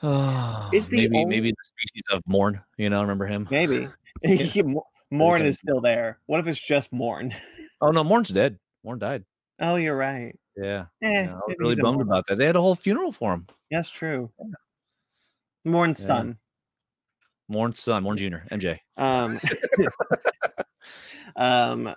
uh, 0.03 0.71
Is 0.73 0.89
the 0.89 0.97
maybe 1.03 1.19
only- 1.19 1.29
maybe 1.37 1.51
the 1.51 1.57
species 1.67 2.03
of 2.13 2.23
Morn. 2.27 2.63
You 2.79 2.89
know, 2.89 3.03
remember 3.03 3.27
him? 3.27 3.47
Maybe. 3.51 3.87
Mo- 4.65 4.87
Morn 5.11 5.43
is 5.43 5.59
still 5.59 5.83
there. 5.83 6.19
What 6.25 6.41
if 6.41 6.47
it's 6.47 6.59
just 6.59 6.91
Morn? 6.95 7.35
Oh 7.83 7.91
no, 7.91 8.03
Morn's 8.03 8.31
dead. 8.31 8.59
Morn 8.83 8.99
died. 8.99 9.25
oh, 9.61 9.77
you're 9.77 9.97
right. 9.97 10.35
Yeah, 10.57 10.87
Eh, 11.03 11.25
yeah, 11.25 11.33
I 11.35 11.41
was 11.47 11.57
really 11.59 11.75
bummed 11.77 11.97
Morn. 11.97 12.09
about 12.09 12.25
that. 12.29 12.39
They 12.39 12.47
had 12.47 12.57
a 12.57 12.61
whole 12.63 12.75
funeral 12.75 13.13
for 13.13 13.35
him. 13.35 13.47
That's 13.71 13.91
true. 13.91 14.31
Morn's 15.67 16.01
Yeah. 16.01 16.07
son. 16.07 16.39
Morn's 17.49 17.81
son, 17.81 18.03
Morn 18.05 18.17
Jr., 18.17 18.39
MJ. 18.51 18.79
Um, 18.97 19.39
um, 21.37 21.95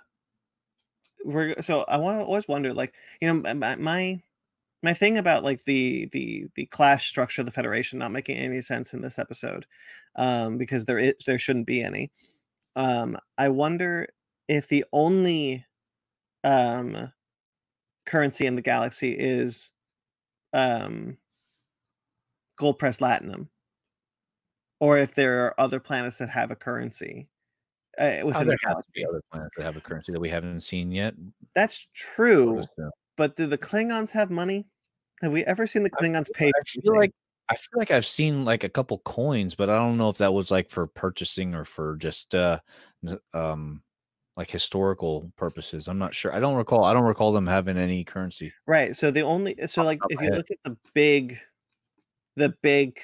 we're 1.24 1.60
so 1.62 1.82
I 1.82 1.96
want 1.96 2.20
to 2.20 2.24
always 2.24 2.48
wonder, 2.48 2.72
like 2.72 2.94
you 3.20 3.32
know, 3.32 3.54
my 3.54 3.76
my 3.76 4.22
my 4.82 4.94
thing 4.94 5.18
about 5.18 5.44
like 5.44 5.64
the 5.66 6.06
the 6.12 6.46
the 6.56 6.66
class 6.66 7.04
structure 7.04 7.42
of 7.42 7.46
the 7.46 7.52
Federation 7.52 7.98
not 8.00 8.12
making 8.12 8.38
any 8.38 8.62
sense 8.62 8.94
in 8.94 9.02
this 9.02 9.18
episode, 9.18 9.66
um, 10.16 10.58
because 10.58 10.84
there 10.86 10.98
is 11.00 11.14
there 11.26 11.38
shouldn't 11.38 11.66
be 11.68 11.82
any. 11.82 12.10
Um, 12.76 13.18
I 13.38 13.48
wonder 13.50 14.08
if 14.48 14.68
the 14.68 14.84
only 14.92 15.66
um 16.44 17.12
currency 18.06 18.46
in 18.46 18.56
the 18.56 18.62
galaxy 18.62 19.12
is 19.12 19.70
um 20.54 21.18
gold 22.56 22.78
press 22.78 22.98
latinum 23.00 23.48
or 24.80 24.98
if 24.98 25.14
there 25.14 25.44
are 25.44 25.60
other 25.60 25.80
planets 25.80 26.18
that 26.18 26.30
have 26.30 26.50
a 26.50 26.56
currency 26.56 27.28
uh, 27.98 28.20
Oh, 28.22 28.30
there 28.30 28.44
the 28.44 28.58
has 28.64 28.76
to 28.76 28.92
be 28.94 29.04
other 29.04 29.22
planets 29.30 29.54
that 29.56 29.64
have 29.64 29.76
a 29.76 29.80
currency 29.80 30.12
that 30.12 30.20
we 30.20 30.28
haven't 30.28 30.60
seen 30.60 30.92
yet. 30.92 31.14
That's 31.54 31.86
true, 31.94 32.62
but 33.16 33.36
do 33.36 33.46
the 33.46 33.58
Klingons 33.58 34.10
have 34.10 34.30
money? 34.30 34.66
Have 35.22 35.32
we 35.32 35.44
ever 35.44 35.66
seen 35.66 35.82
the 35.82 35.90
I 35.98 36.02
Klingons 36.02 36.32
pay? 36.32 36.50
I 36.56 36.62
feel 36.64 36.96
like 36.96 37.12
I 37.48 37.56
feel 37.56 37.78
like 37.78 37.90
I've 37.90 38.06
seen 38.06 38.44
like 38.44 38.64
a 38.64 38.68
couple 38.68 38.98
coins, 38.98 39.54
but 39.54 39.70
I 39.70 39.76
don't 39.76 39.96
know 39.96 40.10
if 40.10 40.18
that 40.18 40.32
was 40.32 40.50
like 40.50 40.70
for 40.70 40.86
purchasing 40.86 41.54
or 41.54 41.64
for 41.64 41.96
just 41.96 42.34
uh 42.34 42.60
um 43.34 43.82
like 44.36 44.50
historical 44.50 45.32
purposes. 45.36 45.88
I'm 45.88 45.98
not 45.98 46.14
sure. 46.14 46.32
I 46.32 46.38
don't 46.38 46.54
recall. 46.54 46.84
I 46.84 46.92
don't 46.92 47.02
recall 47.02 47.32
them 47.32 47.46
having 47.46 47.76
any 47.76 48.04
currency. 48.04 48.52
right. 48.66 48.94
So 48.94 49.10
the 49.10 49.22
only 49.22 49.56
so 49.66 49.82
like 49.82 49.98
if 50.10 50.20
you 50.20 50.30
look 50.30 50.50
at 50.50 50.58
the 50.64 50.76
big, 50.94 51.40
the 52.36 52.54
big, 52.62 53.00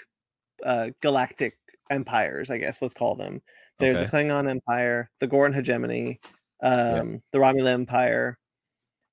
uh, 0.64 0.90
galactic 1.00 1.58
empires, 1.90 2.50
I 2.50 2.58
guess 2.58 2.80
let's 2.80 2.94
call 2.94 3.16
them. 3.16 3.42
There's 3.78 3.96
Okay. 3.96 4.06
the 4.06 4.10
Klingon 4.10 4.48
Empire, 4.48 5.10
the 5.20 5.26
Gorn 5.26 5.52
hegemony, 5.52 6.20
um, 6.62 7.22
the 7.32 7.38
Romulan 7.38 7.74
Empire, 7.74 8.38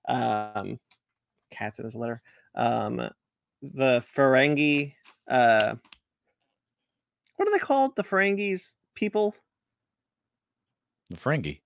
um, 0.07 0.79
cats 1.49 1.79
in 1.79 1.85
his 1.85 1.95
litter, 1.95 2.21
um, 2.55 2.97
the 3.61 4.03
Ferengi. 4.15 4.93
Uh, 5.27 5.75
what 7.37 7.47
are 7.47 7.51
they 7.51 7.59
called? 7.59 7.95
The 7.95 8.03
Ferengis 8.03 8.73
people? 8.95 9.35
The 11.09 11.17
Ferengi. 11.17 11.61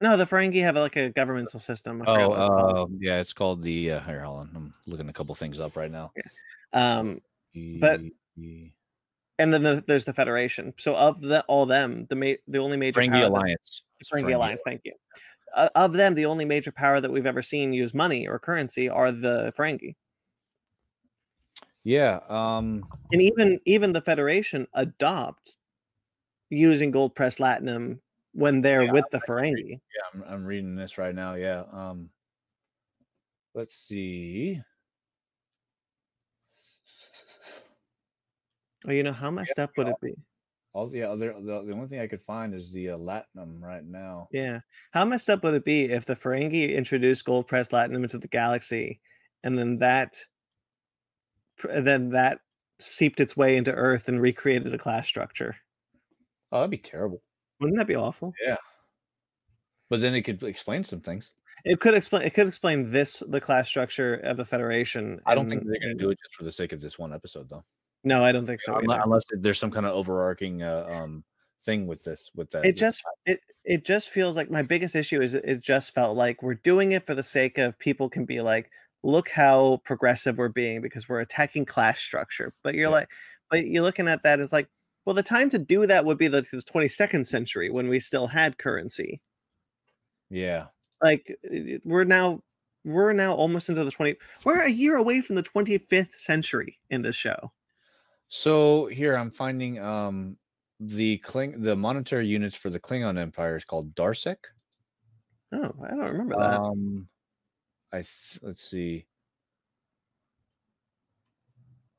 No, 0.00 0.16
the 0.16 0.24
Ferengi 0.24 0.60
have 0.62 0.76
like 0.76 0.96
a 0.96 1.10
governmental 1.10 1.58
system. 1.58 2.02
Oh, 2.06 2.28
what 2.28 2.38
it's 2.38 2.48
called. 2.48 2.90
uh, 2.92 2.94
yeah, 3.00 3.18
it's 3.20 3.32
called 3.32 3.62
the. 3.62 3.92
Uh, 3.92 4.00
here, 4.00 4.20
hold 4.22 4.40
on. 4.40 4.50
I'm 4.54 4.74
looking 4.86 5.08
a 5.08 5.12
couple 5.12 5.34
things 5.34 5.58
up 5.58 5.74
right 5.76 5.90
now. 5.90 6.12
Um, 6.72 7.20
but- 7.80 8.00
and 9.38 9.52
then 9.52 9.62
the, 9.62 9.84
there's 9.86 10.04
the 10.04 10.12
Federation. 10.14 10.72
So 10.78 10.94
of 10.96 11.20
the 11.20 11.42
all 11.48 11.66
them, 11.66 12.06
the 12.08 12.16
ma- 12.16 12.32
the 12.48 12.58
only 12.58 12.76
major 12.76 13.00
Ferengi 13.00 13.10
power 13.12 13.20
that- 13.22 13.30
Alliance. 13.30 13.82
It's 14.00 14.10
Ferengi 14.10 14.34
Alliance. 14.34 14.62
Thank 14.64 14.82
you. 14.84 14.92
Uh, 15.54 15.68
of 15.74 15.92
them, 15.94 16.12
the 16.14 16.26
only 16.26 16.44
major 16.44 16.70
power 16.72 17.00
that 17.00 17.10
we've 17.10 17.24
ever 17.26 17.40
seen 17.40 17.72
use 17.72 17.94
money 17.94 18.26
or 18.28 18.38
currency 18.38 18.88
are 18.90 19.10
the 19.10 19.52
Ferengi, 19.56 19.94
Yeah. 21.84 22.20
Um. 22.28 22.84
and 23.12 23.22
even 23.22 23.60
even 23.64 23.92
the 23.92 24.02
Federation 24.02 24.66
adopt 24.74 25.56
using 26.50 26.90
gold 26.90 27.14
press 27.14 27.38
latinum 27.38 28.00
when 28.32 28.60
they're 28.60 28.82
Yeah, 28.84 28.92
with 28.92 29.04
the 29.12 29.18
I 29.18 29.20
agree. 29.24 29.52
Ferengi. 29.52 29.70
Yeah, 29.70 30.02
I'm, 30.12 30.24
I'm 30.34 30.44
reading 30.44 30.74
this 30.76 30.98
right 30.98 31.14
now. 31.14 31.34
Yeah. 31.34 31.64
Um. 31.72 32.10
Let's 33.54 33.74
see. 33.74 34.60
Oh, 38.86 38.92
you 38.92 39.02
know 39.02 39.12
how 39.12 39.30
messed 39.30 39.58
up 39.58 39.70
would 39.76 39.88
it 39.88 39.96
be? 40.00 40.14
All 40.72 40.88
the 40.88 41.02
other 41.02 41.34
the, 41.40 41.62
the 41.62 41.72
only 41.72 41.88
thing 41.88 42.00
I 42.00 42.06
could 42.06 42.22
find 42.22 42.54
is 42.54 42.70
the 42.70 42.90
uh, 42.90 42.98
Latinum 42.98 43.60
right 43.60 43.84
now. 43.84 44.28
Yeah, 44.30 44.60
how 44.92 45.04
messed 45.04 45.30
up 45.30 45.42
would 45.42 45.54
it 45.54 45.64
be 45.64 45.84
if 45.84 46.04
the 46.04 46.14
Ferengi 46.14 46.74
introduced 46.74 47.24
gold 47.24 47.46
press 47.46 47.68
latinum 47.68 48.02
into 48.02 48.18
the 48.18 48.28
galaxy, 48.28 49.00
and 49.42 49.58
then 49.58 49.78
that, 49.78 50.18
then 51.64 52.10
that 52.10 52.40
seeped 52.78 53.20
its 53.20 53.36
way 53.36 53.56
into 53.56 53.72
Earth 53.72 54.08
and 54.08 54.20
recreated 54.20 54.72
a 54.74 54.78
class 54.78 55.06
structure? 55.08 55.56
Oh, 56.52 56.58
that'd 56.58 56.70
be 56.70 56.78
terrible. 56.78 57.22
Wouldn't 57.60 57.78
that 57.78 57.86
be 57.86 57.96
awful? 57.96 58.34
Yeah. 58.46 58.56
But 59.88 60.00
then 60.00 60.14
it 60.14 60.22
could 60.22 60.42
explain 60.42 60.84
some 60.84 61.00
things. 61.00 61.32
It 61.64 61.80
could 61.80 61.94
explain. 61.94 62.22
It 62.22 62.34
could 62.34 62.48
explain 62.48 62.90
this 62.90 63.22
the 63.26 63.40
class 63.40 63.66
structure 63.66 64.14
of 64.14 64.36
the 64.36 64.44
Federation. 64.44 65.20
I 65.26 65.34
don't 65.34 65.48
think 65.48 65.62
they're 65.64 65.80
going 65.80 65.96
to 65.96 66.04
do 66.04 66.10
it 66.10 66.18
just 66.22 66.34
for 66.36 66.44
the 66.44 66.52
sake 66.52 66.72
of 66.72 66.80
this 66.80 66.98
one 66.98 67.12
episode, 67.12 67.48
though. 67.48 67.64
No, 68.06 68.24
I 68.24 68.30
don't 68.32 68.46
think 68.46 68.60
so. 68.60 68.72
Unle- 68.72 68.94
either. 68.94 69.02
Unless 69.04 69.24
there's 69.40 69.58
some 69.58 69.70
kind 69.70 69.84
of 69.84 69.92
overarching 69.92 70.62
uh, 70.62 70.86
um 70.88 71.24
thing 71.64 71.86
with 71.88 72.02
this 72.04 72.30
with 72.36 72.50
that. 72.52 72.64
It 72.64 72.76
just 72.76 73.02
it 73.26 73.40
it 73.64 73.84
just 73.84 74.10
feels 74.10 74.36
like 74.36 74.50
my 74.50 74.62
biggest 74.62 74.94
issue 74.94 75.20
is 75.20 75.34
it 75.34 75.60
just 75.60 75.92
felt 75.92 76.16
like 76.16 76.42
we're 76.42 76.54
doing 76.54 76.92
it 76.92 77.04
for 77.04 77.14
the 77.16 77.22
sake 77.24 77.58
of 77.58 77.78
people 77.80 78.08
can 78.08 78.24
be 78.24 78.40
like, 78.40 78.70
look 79.02 79.28
how 79.28 79.80
progressive 79.84 80.38
we're 80.38 80.48
being 80.48 80.80
because 80.80 81.08
we're 81.08 81.20
attacking 81.20 81.64
class 81.64 81.98
structure. 81.98 82.54
But 82.62 82.74
you're 82.74 82.84
Yeah. 82.84 82.90
like, 82.90 83.08
but 83.50 83.66
you're 83.66 83.82
looking 83.82 84.06
at 84.08 84.22
that 84.22 84.38
as 84.38 84.52
like, 84.52 84.68
well, 85.04 85.14
the 85.14 85.22
time 85.24 85.50
to 85.50 85.58
do 85.58 85.84
that 85.86 86.04
would 86.04 86.18
be 86.18 86.28
the, 86.28 86.42
the 86.42 86.62
22nd 86.62 87.26
century 87.26 87.70
when 87.70 87.88
we 87.88 87.98
still 88.00 88.28
had 88.28 88.56
currency. 88.58 89.20
yeah. 90.30 90.66
Like 91.02 91.36
we're 91.84 92.04
now 92.04 92.40
we're 92.84 93.12
now 93.12 93.34
almost 93.34 93.68
into 93.68 93.82
the 93.84 93.90
20 93.90 94.14
we're 94.44 94.60
a 94.64 94.70
year 94.70 94.94
away 94.96 95.20
from 95.20 95.34
the 95.34 95.42
25th 95.42 96.14
century 96.14 96.78
in 96.88 97.02
this 97.02 97.16
show. 97.16 97.50
So 98.28 98.86
here 98.86 99.16
I'm 99.16 99.30
finding 99.30 99.78
um 99.78 100.38
the 100.80 101.18
Kling 101.18 101.62
the 101.62 101.76
monetary 101.76 102.26
units 102.26 102.56
for 102.56 102.70
the 102.70 102.80
Klingon 102.80 103.18
Empire 103.18 103.56
is 103.56 103.64
called 103.64 103.94
Darsek. 103.94 104.36
Oh, 105.52 105.72
I 105.82 105.88
don't 105.90 106.12
remember 106.12 106.36
that. 106.36 106.60
Um, 106.60 107.08
I 107.92 107.98
th- 107.98 108.40
let's 108.42 108.68
see. 108.68 109.06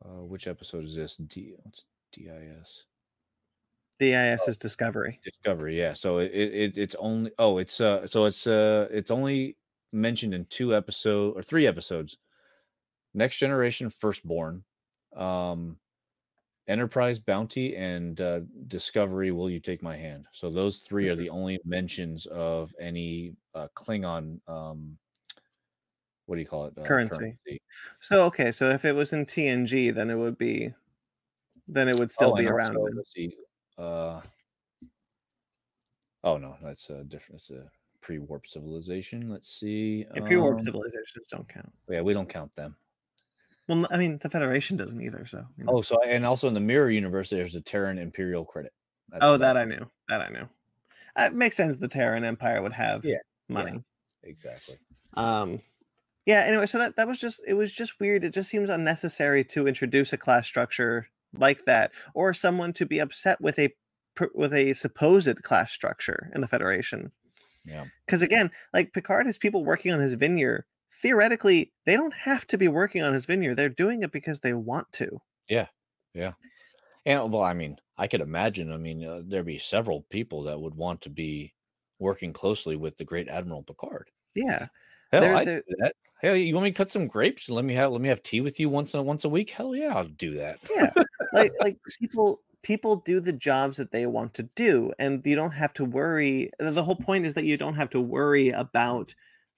Uh, 0.04 0.24
which 0.24 0.48
episode 0.48 0.86
is 0.86 0.96
this? 0.96 1.16
D 1.18 1.56
what's 1.63 1.84
DIS 2.12 2.86
DIS 4.00 4.48
is 4.48 4.58
Discovery. 4.58 5.20
Discovery. 5.24 5.78
Yeah. 5.78 5.94
So 5.94 6.20
it, 6.20 6.32
it 6.32 6.54
it- 6.54 6.78
it's 6.78 6.96
only 6.96 7.32
oh 7.40 7.58
it's 7.58 7.82
uh 7.82 8.08
so 8.08 8.26
it's 8.26 8.48
uh 8.48 8.88
it's 8.92 9.12
only 9.12 9.58
mentioned 9.92 10.34
in 10.34 10.46
two 10.46 10.76
episode 10.76 11.36
or 11.36 11.42
three 11.44 11.68
episodes. 11.68 12.18
Next 13.13 13.38
Generation 13.40 13.90
Firstborn, 13.90 14.63
um, 15.16 15.80
Enterprise 16.68 17.18
Bounty, 17.18 17.76
and 17.78 18.20
uh, 18.20 18.42
Discovery. 18.68 19.32
Will 19.32 19.50
you 19.50 19.60
take 19.60 19.82
my 19.82 19.96
hand? 19.96 20.26
So 20.34 20.50
those 20.50 20.80
three 20.80 21.08
are 21.08 21.16
the 21.16 21.30
only 21.30 21.60
mentions 21.64 22.26
of 22.28 22.74
any 22.80 23.34
uh, 23.56 23.68
Klingon. 23.76 24.40
Um, 24.48 24.98
what 26.26 26.36
do 26.36 26.42
you 26.42 26.48
call 26.48 26.65
it? 26.65 26.74
Uh, 26.78 26.84
Currency. 26.84 27.38
So 28.02 28.24
okay, 28.26 28.52
so 28.52 28.70
if 28.70 28.84
it 28.84 28.92
was 28.92 29.13
in 29.13 29.26
TNG, 29.26 29.94
then 29.96 30.10
it 30.10 30.15
would 30.15 30.38
be, 30.38 30.74
then 31.70 31.88
it 31.88 31.98
would 31.98 32.12
still 32.12 32.34
Oh, 32.34 32.36
be 32.36 32.46
around. 32.48 32.74
then. 32.74 32.96
let's 32.96 33.13
see. 33.13 33.34
Uh, 33.78 34.20
oh 36.26 36.38
no, 36.38 36.58
that's 36.62 36.90
a 36.90 37.04
different. 37.06 37.42
It's 37.42 37.50
a 37.52 37.63
pre-warp 38.02 38.46
civilization. 38.46 39.30
Let's 39.30 39.50
see. 39.50 40.06
Yeah, 40.15 40.22
pre-warp 40.26 40.60
um, 40.60 40.65
civilizations 40.65 41.28
don't 41.32 41.48
count. 41.48 41.72
yeah, 41.90 42.02
we 42.02 42.13
don't 42.13 42.28
count 42.30 42.54
them. 42.56 42.76
Well, 43.68 43.86
I 43.92 43.98
mean, 43.98 44.20
the 44.22 44.30
Federation 44.30 44.78
doesn't 44.78 45.02
either. 45.02 45.26
So. 45.26 45.46
you 45.58 45.65
know. 45.65 45.74
Oh, 45.74 45.82
so 45.82 46.02
and 46.04 46.26
also 46.26 46.48
in 46.48 46.54
the 46.54 46.60
mirror 46.60 46.90
universe, 46.90 47.30
there's 47.30 47.56
a 47.56 47.62
Terran 47.62 47.98
Imperial 47.98 48.46
credit. 48.46 48.72
That's 49.10 49.24
oh, 49.24 49.38
that. 49.38 49.58
I 49.58 49.65
knew. 49.65 49.86
That 50.10 50.22
I 50.22 50.30
knew. 50.30 50.48
It 51.18 51.34
makes 51.34 51.58
sense. 51.58 51.78
The 51.78 51.88
Terran 51.88 52.24
Empire 52.24 52.62
would 52.62 52.74
have 52.74 53.04
Yeah, 53.04 53.18
money. 53.50 53.84
exactly. 54.24 54.76
Um, 55.15 55.60
yeah. 56.26 56.42
Anyway, 56.42 56.65
so 56.65 56.78
that 56.78 56.96
that 56.96 57.08
was 57.08 57.20
just 57.20 57.42
it 57.48 57.54
was 57.54 57.74
just 57.74 58.00
weird. 58.00 58.24
It 58.24 58.34
just 58.34 58.50
seems 58.50 58.70
unnecessary 58.70 59.44
to 59.46 59.68
introduce 59.68 60.13
a 60.13 60.18
class 60.18 60.46
structure 60.48 61.08
like 61.34 61.65
that, 61.65 61.92
or 62.13 62.34
someone 62.34 62.74
to 62.74 62.86
be 62.86 63.00
upset 63.00 63.42
with 63.42 63.58
a 63.60 63.74
with 64.34 64.54
a 64.54 64.74
supposed 64.74 65.44
class 65.44 65.72
structure 65.72 66.32
in 66.34 66.42
the 66.42 66.48
Federation. 66.48 67.12
Yeah. 67.65 67.86
Because 68.06 68.22
again, 68.22 68.52
like 68.74 68.94
Picard 68.94 69.26
has 69.26 69.38
people 69.38 69.65
working 69.65 69.92
on 69.92 70.00
his 70.00 70.13
vineyard. 70.13 70.65
Theoretically, 71.02 71.71
they 71.85 71.96
don't 71.96 72.13
have 72.13 72.48
to 72.48 72.58
be 72.58 72.67
working 72.67 73.04
on 73.04 73.13
his 73.13 73.25
vineyard. 73.25 73.56
They're 73.56 73.69
doing 73.69 74.04
it 74.04 74.12
because 74.12 74.40
they 74.40 74.54
want 74.54 74.92
to. 74.94 75.19
Yeah. 75.50 75.67
Yeah. 76.13 76.33
And 77.06 77.31
well, 77.31 77.44
I 77.44 77.54
mean, 77.54 77.77
I 77.98 78.08
could 78.08 78.21
imagine. 78.21 78.71
I 78.71 78.77
mean, 78.77 79.04
uh, 79.06 79.21
there'd 79.25 79.46
be 79.46 79.60
several 79.60 80.02
people 80.10 80.44
that 80.44 80.60
would 80.60 80.75
want 80.75 81.02
to 81.02 81.10
be 81.10 81.54
working 82.00 82.33
closely 82.33 82.75
with 82.75 82.98
the 82.98 83.06
great 83.06 83.27
Admiral 83.27 83.63
Picard. 83.63 84.10
Yeah. 84.35 84.67
Hell, 85.12 85.21
They're- 85.21 85.46
they're- 85.46 85.63
that. 85.79 85.96
Hell, 86.21 86.35
you 86.35 86.56
want 86.56 86.63
me 86.63 86.71
to 86.71 86.75
cut 86.75 86.90
some 86.90 87.06
grapes 87.08 87.48
and 87.48 87.56
let 87.56 87.63
me 87.63 87.75
have 87.75 87.92
let 87.92 88.02
me 88.02 88.10
have 88.10 88.23
tea 88.23 88.42
with 88.42 88.60
you 88.60 88.69
once 88.69 88.96
a 88.96 89.02
once 89.04 89.23
a 89.23 89.29
week? 89.29 89.52
Hell 89.52 89.75
yeah, 89.75 89.96
I'll 89.96 90.08
do 90.08 90.33
that. 90.33 90.58
Yeah. 90.75 90.92
like 91.31 91.52
like 91.62 91.77
people 92.00 92.42
people 92.63 92.96
do 92.98 93.19
the 93.19 93.31
jobs 93.33 93.77
that 93.77 93.92
they 93.92 94.08
want 94.08 94.33
to 94.33 94.44
do 94.56 94.92
and 94.98 95.23
you 95.27 95.35
don't 95.35 95.52
have 95.52 95.73
to 95.73 95.85
worry 95.85 96.50
the 96.60 96.83
whole 96.83 96.96
point 96.96 97.25
is 97.27 97.35
that 97.35 97.46
you 97.46 97.56
don't 97.56 97.75
have 97.75 97.92
to 97.92 98.02
worry 98.02 98.50
about 98.50 99.13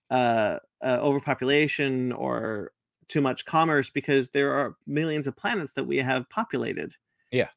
uh, 0.09 0.57
uh 0.83 0.97
overpopulation 1.01 2.11
or 2.13 2.71
too 3.07 3.21
much 3.21 3.45
commerce 3.45 3.89
because 3.89 4.29
there 4.29 4.53
are 4.53 4.75
millions 4.87 5.27
of 5.27 5.35
planets 5.35 5.73
that 5.73 5.83
we 5.85 5.97
have 5.97 6.29
populated 6.29 6.93
Yeah, 7.31 7.49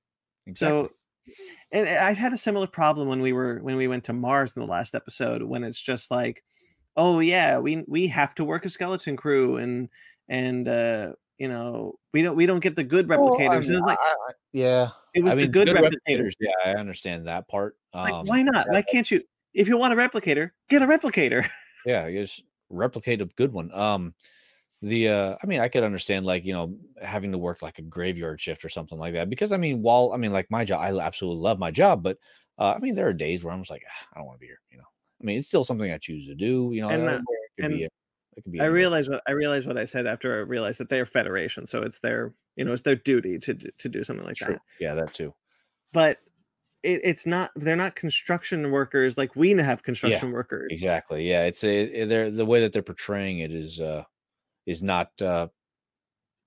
Exactly. 0.47 0.89
so 0.89 0.93
and 1.71 1.89
i 1.89 2.13
had 2.13 2.33
a 2.33 2.37
similar 2.39 2.67
problem 2.67 3.07
when 3.07 3.21
we 3.21 3.33
were 3.33 3.59
when 3.61 3.77
we 3.77 3.87
went 3.87 4.03
to 4.05 4.13
mars 4.13 4.55
in 4.57 4.61
the 4.61 4.67
last 4.67 4.95
episode 4.95 5.43
when 5.43 5.63
it's 5.63 5.81
just 5.81 6.11
like 6.11 6.43
oh 6.97 7.21
yeah 7.21 7.59
we 7.59 7.85
we 7.87 8.07
have 8.09 8.35
to 8.35 8.45
work 8.45 8.65
a 8.65 8.69
skeleton 8.69 9.17
crew 9.17 9.59
and 9.59 9.89
and 10.29 10.67
uh 10.69 11.13
you 11.39 11.49
know 11.49 11.95
we 12.13 12.23
don't 12.23 12.37
we 12.37 12.47
don't 12.47 12.61
get 12.61 12.75
the 12.77 12.85
good 12.85 13.09
Well, 13.09 13.19
I 13.19 13.29
replicators 13.29 13.67
And 13.69 13.77
mean, 13.77 13.85
like 13.85 13.99
I- 14.01 14.11
I- 14.29 14.33
yeah, 14.53 14.91
it 15.15 15.23
was 15.25 15.33
the 15.33 15.37
mean, 15.41 15.51
good, 15.51 15.69
replicators. 15.69 16.35
Yeah, 16.41 16.51
I 16.65 16.71
understand 16.75 17.27
that 17.27 17.49
part. 17.49 17.77
Like, 17.95 18.13
Um, 18.13 18.27
why 18.27 18.43
not? 18.43 18.69
Why 18.71 18.83
can't 18.83 19.11
you? 19.11 19.23
If 19.55 19.69
you 19.69 19.77
want 19.77 19.93
a 19.93 19.97
replicator, 19.97 20.51
get 20.69 20.83
a 20.83 20.87
replicator. 20.87 21.49
yeah 21.85 22.07
you 22.07 22.21
just 22.21 22.43
replicate 22.71 23.21
a 23.21 23.27
good 23.27 23.53
one 23.53 23.73
um 23.73 24.15
the 24.83 25.09
uh 25.09 25.37
i 25.43 25.47
mean 25.47 25.61
i 25.61 25.69
could 25.69 25.85
understand 25.85 26.27
like 26.27 26.45
you 26.45 26.53
know 26.53 26.77
having 27.01 27.33
to 27.33 27.39
work 27.39 27.63
like 27.63 27.79
a 27.79 27.83
graveyard 27.83 28.41
shift 28.41 28.65
or 28.65 28.69
something 28.69 28.99
like 28.99 29.15
that 29.15 29.31
because 29.31 29.53
i 29.53 29.57
mean 29.57 29.83
while 29.83 30.13
i 30.13 30.17
mean 30.17 30.33
like 30.33 30.51
my 30.51 30.65
job 30.65 30.81
i 30.81 30.99
absolutely 31.01 31.43
love 31.43 31.59
my 31.59 31.71
job 31.71 32.03
but 32.03 32.19
uh 32.59 32.73
i 32.75 32.79
mean 32.79 32.95
there 32.95 33.09
are 33.09 33.13
days 33.13 33.45
where 33.45 33.53
i'm 33.53 33.61
just 33.61 33.71
like 33.71 33.85
"Ah, 33.89 34.09
i 34.15 34.19
don't 34.19 34.27
want 34.27 34.37
to 34.39 34.41
be 34.41 34.47
here 34.47 34.61
you 34.71 34.79
know 34.79 34.85
i 35.21 35.25
mean 35.25 35.39
it's 35.39 35.49
still 35.49 35.65
something 35.65 35.93
i 35.93 35.99
choose 35.99 36.27
to 36.27 36.35
do 36.35 36.71
you 36.73 36.81
know 36.81 36.91
And, 36.91 37.09
uh, 37.09 37.13
it 37.13 37.23
could 37.57 37.65
and 37.65 37.75
be, 37.75 37.85
it 37.85 37.91
could 38.43 38.53
be 38.53 38.61
I 38.61 38.65
realize 38.65 39.09
what 39.09 39.23
I 39.27 39.33
realize 39.33 39.67
what 39.67 39.79
I 39.79 39.85
said 39.85 40.07
after 40.07 40.35
I 40.35 40.41
realized 40.41 40.81
that 40.81 40.89
they're 40.89 41.07
federation, 41.07 41.67
so 41.67 41.83
it's 41.83 42.01
their 42.01 42.35
you 42.57 42.65
know 42.65 42.73
it's 42.73 42.83
their 42.83 42.97
duty 42.97 43.39
to 43.41 43.55
do- 43.55 43.71
to 43.79 43.89
do 43.89 44.03
something 44.05 44.27
like 44.27 44.37
True. 44.37 44.55
that. 44.55 44.63
yeah 44.81 44.95
that 44.95 45.13
too 45.15 45.35
But 45.93 46.19
it, 46.83 47.01
it's 47.05 47.27
not. 47.27 47.51
They're 47.57 47.77
not 47.77 47.95
construction 47.97 48.71
workers 48.71 49.17
like 49.17 49.35
we 49.37 49.51
have 49.53 49.83
construction 49.83 50.33
workers. 50.33 50.69
exactly 50.71 51.29
yeah 51.29 51.45
it's 51.45 51.63
a 51.65 52.05
they're 52.05 52.31
the 52.31 52.47
way 52.47 52.61
that 52.61 52.73
they're 52.73 52.83
portraying 52.83 53.41
it 53.41 53.53
is 53.53 53.81
uh 53.81 54.05
is 54.67 54.83
not 54.83 55.11
uh 55.21 55.49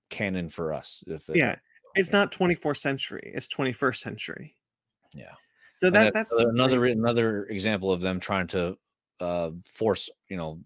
canon 0.09 0.49
for 0.49 0.73
us 0.73 1.03
Yeah, 1.33 1.55
it's 1.95 2.11
not 2.11 2.31
24th 2.31 2.77
century. 2.77 3.31
It's 3.33 3.47
21st 3.47 3.97
century. 3.97 4.55
Yeah. 5.13 5.31
So 5.77 5.89
that 5.89 6.13
that's 6.13 6.33
another 6.37 6.85
another 6.85 7.45
example 7.45 7.91
of 7.91 8.01
them 8.01 8.19
trying 8.19 8.47
to 8.47 8.77
uh, 9.19 9.51
force 9.65 10.09
you 10.29 10.37
know 10.37 10.59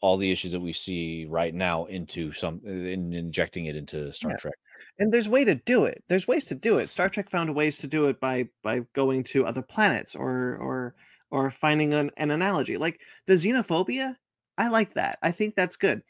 all 0.00 0.16
the 0.16 0.30
issues 0.30 0.52
that 0.52 0.60
we 0.60 0.72
see 0.72 1.26
right 1.28 1.54
now 1.54 1.84
into 1.86 2.32
some 2.32 2.60
in 2.64 3.12
injecting 3.12 3.66
it 3.66 3.76
into 3.76 4.12
Star 4.12 4.32
Yeah. 4.32 4.36
Trek. 4.36 4.54
And 4.98 5.12
there's 5.12 5.28
way 5.28 5.44
to 5.44 5.54
do 5.54 5.84
it. 5.84 6.02
There's 6.08 6.28
ways 6.28 6.46
to 6.46 6.54
do 6.54 6.78
it. 6.78 6.90
Star 6.90 7.08
trek 7.08 7.30
found 7.30 7.54
ways 7.54 7.76
to 7.78 7.86
do 7.86 8.06
it 8.06 8.20
by 8.20 8.48
by 8.62 8.80
going 8.94 9.24
to 9.24 9.46
other 9.46 9.62
planets 9.62 10.14
or 10.14 10.56
or 10.56 10.94
or 11.30 11.50
finding 11.50 11.94
an, 11.94 12.10
an 12.16 12.30
analogy. 12.30 12.76
Like 12.76 13.00
the 13.26 13.34
xenophobia 13.34 14.16
i 14.58 14.68
like 14.68 14.94
that. 14.94 15.18
I 15.22 15.32
think 15.32 15.54
that's 15.56 15.76
good. 15.76 16.02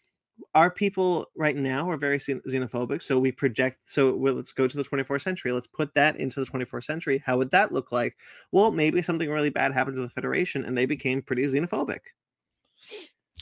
Our 0.54 0.70
people 0.70 1.26
right 1.36 1.56
now 1.56 1.88
are 1.90 1.96
very 1.96 2.18
xenophobic 2.18 3.02
so 3.02 3.18
we 3.18 3.32
project 3.32 3.78
so 3.86 4.14
well, 4.16 4.34
let's 4.34 4.52
go 4.52 4.66
to 4.66 4.76
the 4.76 4.84
24th 4.84 5.22
century. 5.22 5.52
Let's 5.52 5.68
put 5.68 5.94
that 5.94 6.16
into 6.16 6.40
the 6.40 6.46
24th 6.46 6.84
century. 6.84 7.22
How 7.24 7.38
would 7.38 7.50
that 7.52 7.72
look 7.72 7.92
like? 7.92 8.16
Well 8.50 8.72
maybe 8.72 9.02
something 9.02 9.30
really 9.30 9.50
bad 9.50 9.72
happened 9.72 9.96
to 9.96 10.02
the 10.02 10.08
federation 10.10 10.64
and 10.64 10.76
they 10.76 10.86
became 10.86 11.22
pretty 11.22 11.44
xenophobic. 11.44 12.00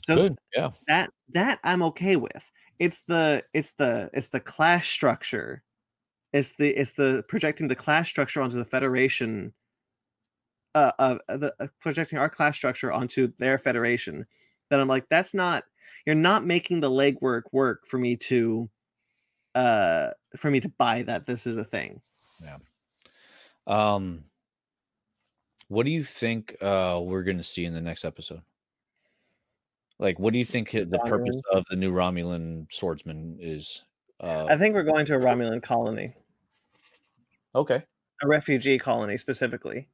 So 0.05 0.15
Good, 0.17 0.39
yeah, 0.55 0.71
that 0.89 1.11
that 1.33 1.59
I'm 1.65 1.83
okay 1.83 2.17
with. 2.17 2.51
It's 2.81 3.01
the 3.01 3.45
it's 3.53 3.73
the 3.73 4.11
it's 4.15 4.29
the 4.29 4.41
class 4.41 4.87
structure. 4.87 5.63
It's 6.33 6.53
the 6.53 6.71
it's 6.71 6.93
the 6.93 7.23
projecting 7.29 7.69
the 7.69 7.77
class 7.77 8.09
structure 8.09 8.41
onto 8.41 8.57
the 8.57 8.65
federation. 8.65 9.53
Uh, 10.75 10.93
uh 10.99 11.19
the 11.29 11.55
uh, 11.61 11.67
projecting 11.81 12.19
our 12.19 12.31
class 12.31 12.57
structure 12.57 12.91
onto 12.91 13.33
their 13.39 13.59
federation. 13.59 14.27
That 14.71 14.81
I'm 14.81 14.89
like, 14.89 15.07
that's 15.11 15.35
not. 15.35 15.65
You're 16.07 16.15
not 16.15 16.47
making 16.47 16.81
the 16.81 16.91
legwork 16.91 17.43
work 17.53 17.87
for 17.87 17.99
me 17.99 18.17
to, 18.17 18.71
uh, 19.55 20.11
for 20.37 20.51
me 20.51 20.61
to 20.61 20.69
buy 20.79 21.03
that 21.03 21.27
this 21.27 21.47
is 21.47 21.59
a 21.59 21.65
thing. 21.65 22.01
Yeah. 22.43 22.57
Um, 23.67 24.25
what 25.69 25.85
do 25.85 25.91
you 25.91 26.03
think 26.03 26.57
uh, 26.63 26.99
we're 27.03 27.25
to 27.37 27.45
see 27.45 27.67
in 27.67 27.75
the 27.75 27.83
next 27.83 28.07
episode? 28.07 28.41
Like, 30.01 30.19
what 30.19 30.33
do 30.33 30.39
you 30.39 30.47
think 30.47 30.71
the 30.71 31.01
purpose 31.05 31.37
of 31.53 31.65
the 31.69 31.77
new 31.77 31.93
Romulan 31.93 32.67
swordsman 32.73 33.37
is? 33.39 33.83
Uh, 34.19 34.47
I 34.49 34.57
think 34.57 34.75
we're 34.75 34.83
going 34.83 35.05
to 35.07 35.15
a 35.15 35.19
Romulan 35.19 35.63
colony, 35.63 36.15
okay. 37.55 37.83
a 38.23 38.27
refugee 38.27 38.79
colony 38.79 39.19
specifically. 39.19 39.89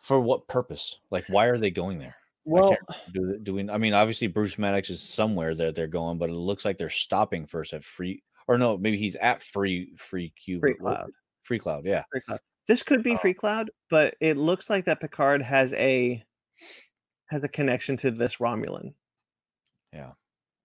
For 0.00 0.18
what 0.18 0.48
purpose? 0.48 0.98
Like, 1.12 1.24
why 1.28 1.46
are 1.46 1.58
they 1.58 1.70
going 1.70 2.00
there? 2.00 2.16
Well, 2.44 2.76
Do, 3.12 3.38
do 3.40 3.54
we? 3.54 3.70
I 3.70 3.78
mean, 3.78 3.94
obviously 3.94 4.26
Bruce 4.26 4.58
Maddox 4.58 4.90
is 4.90 5.00
somewhere 5.00 5.54
that 5.54 5.76
they're 5.76 5.86
going, 5.86 6.18
but 6.18 6.28
it 6.28 6.34
looks 6.34 6.64
like 6.64 6.76
they're 6.78 6.90
stopping 6.90 7.46
first 7.46 7.72
at 7.72 7.84
Free, 7.84 8.24
or 8.48 8.58
no, 8.58 8.76
maybe 8.76 8.96
he's 8.96 9.14
at 9.16 9.40
Free 9.40 9.92
Free 9.96 10.30
Cube, 10.30 10.62
Freecloud. 10.62 11.06
Free 11.42 11.60
Cloud, 11.60 11.84
yeah. 11.84 12.02
Freecloud. 12.12 12.38
This 12.66 12.82
could 12.82 13.04
be 13.04 13.12
Oh. 13.12 13.18
Freecloud, 13.18 13.68
but 13.88 14.16
it 14.20 14.36
looks 14.36 14.68
like 14.68 14.84
that 14.86 15.00
Picard 15.00 15.42
has 15.42 15.72
a 15.74 16.24
has 17.32 17.42
a 17.44 17.48
connection 17.48 17.96
to 17.98 18.10
this 18.10 18.36
Romulan. 18.36 18.94
Yeah. 19.92 20.12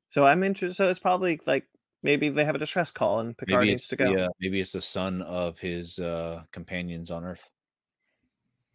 So 0.09 0.25
I'm 0.25 0.43
interested. 0.43 0.75
So 0.75 0.89
it's 0.89 0.99
probably 0.99 1.39
like 1.45 1.65
maybe 2.03 2.29
they 2.29 2.45
have 2.45 2.55
a 2.55 2.59
distress 2.59 2.91
call 2.91 3.19
and 3.19 3.37
Picard 3.37 3.61
Maybe 3.61 3.71
needs 3.71 3.87
to 3.89 3.95
go. 3.95 4.13
the, 4.13 4.25
uh, 4.25 4.29
maybe 4.39 4.59
it's 4.59 4.71
the 4.71 4.81
son 4.81 5.21
of 5.23 5.57
his 5.59 5.99
uh, 5.99 6.43
companions 6.51 7.11
on 7.11 7.25
Earth. 7.25 7.49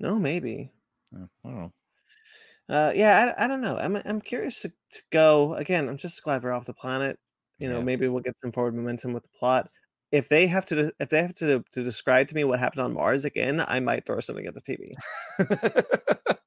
No, 0.00 0.16
maybe. 0.18 0.72
Uh, 1.14 1.26
I 1.44 1.48
don't 1.48 1.58
know. 1.58 1.72
Uh, 2.68 2.92
yeah, 2.94 3.34
I, 3.38 3.44
I 3.44 3.46
don't 3.48 3.60
know. 3.60 3.76
I'm 3.76 3.96
I'm 3.96 4.20
curious 4.20 4.60
to, 4.60 4.68
to 4.68 5.02
go 5.10 5.54
again. 5.54 5.88
I'm 5.88 5.96
just 5.96 6.22
glad 6.22 6.42
we're 6.42 6.52
off 6.52 6.64
the 6.66 6.74
planet. 6.74 7.18
You 7.58 7.68
know, 7.68 7.78
Yeah. 7.78 7.84
maybe 7.84 8.08
we'll 8.08 8.22
get 8.22 8.38
some 8.40 8.52
forward 8.52 8.74
momentum 8.74 9.12
with 9.12 9.22
the 9.24 9.28
plot. 9.38 9.68
If 10.10 10.28
they 10.28 10.46
have 10.46 10.66
to, 10.66 10.92
if 11.00 11.08
they 11.08 11.22
have 11.22 11.34
to 11.36 11.64
to 11.72 11.84
describe 11.84 12.28
to 12.28 12.34
me 12.34 12.44
what 12.44 12.58
happened 12.60 12.82
on 12.82 12.92
Mars 12.94 13.24
again, 13.24 13.64
I 13.66 13.80
might 13.80 14.04
throw 14.04 14.20
something 14.20 14.46
at 14.46 14.54
the 14.54 14.60
TV. 14.60 16.36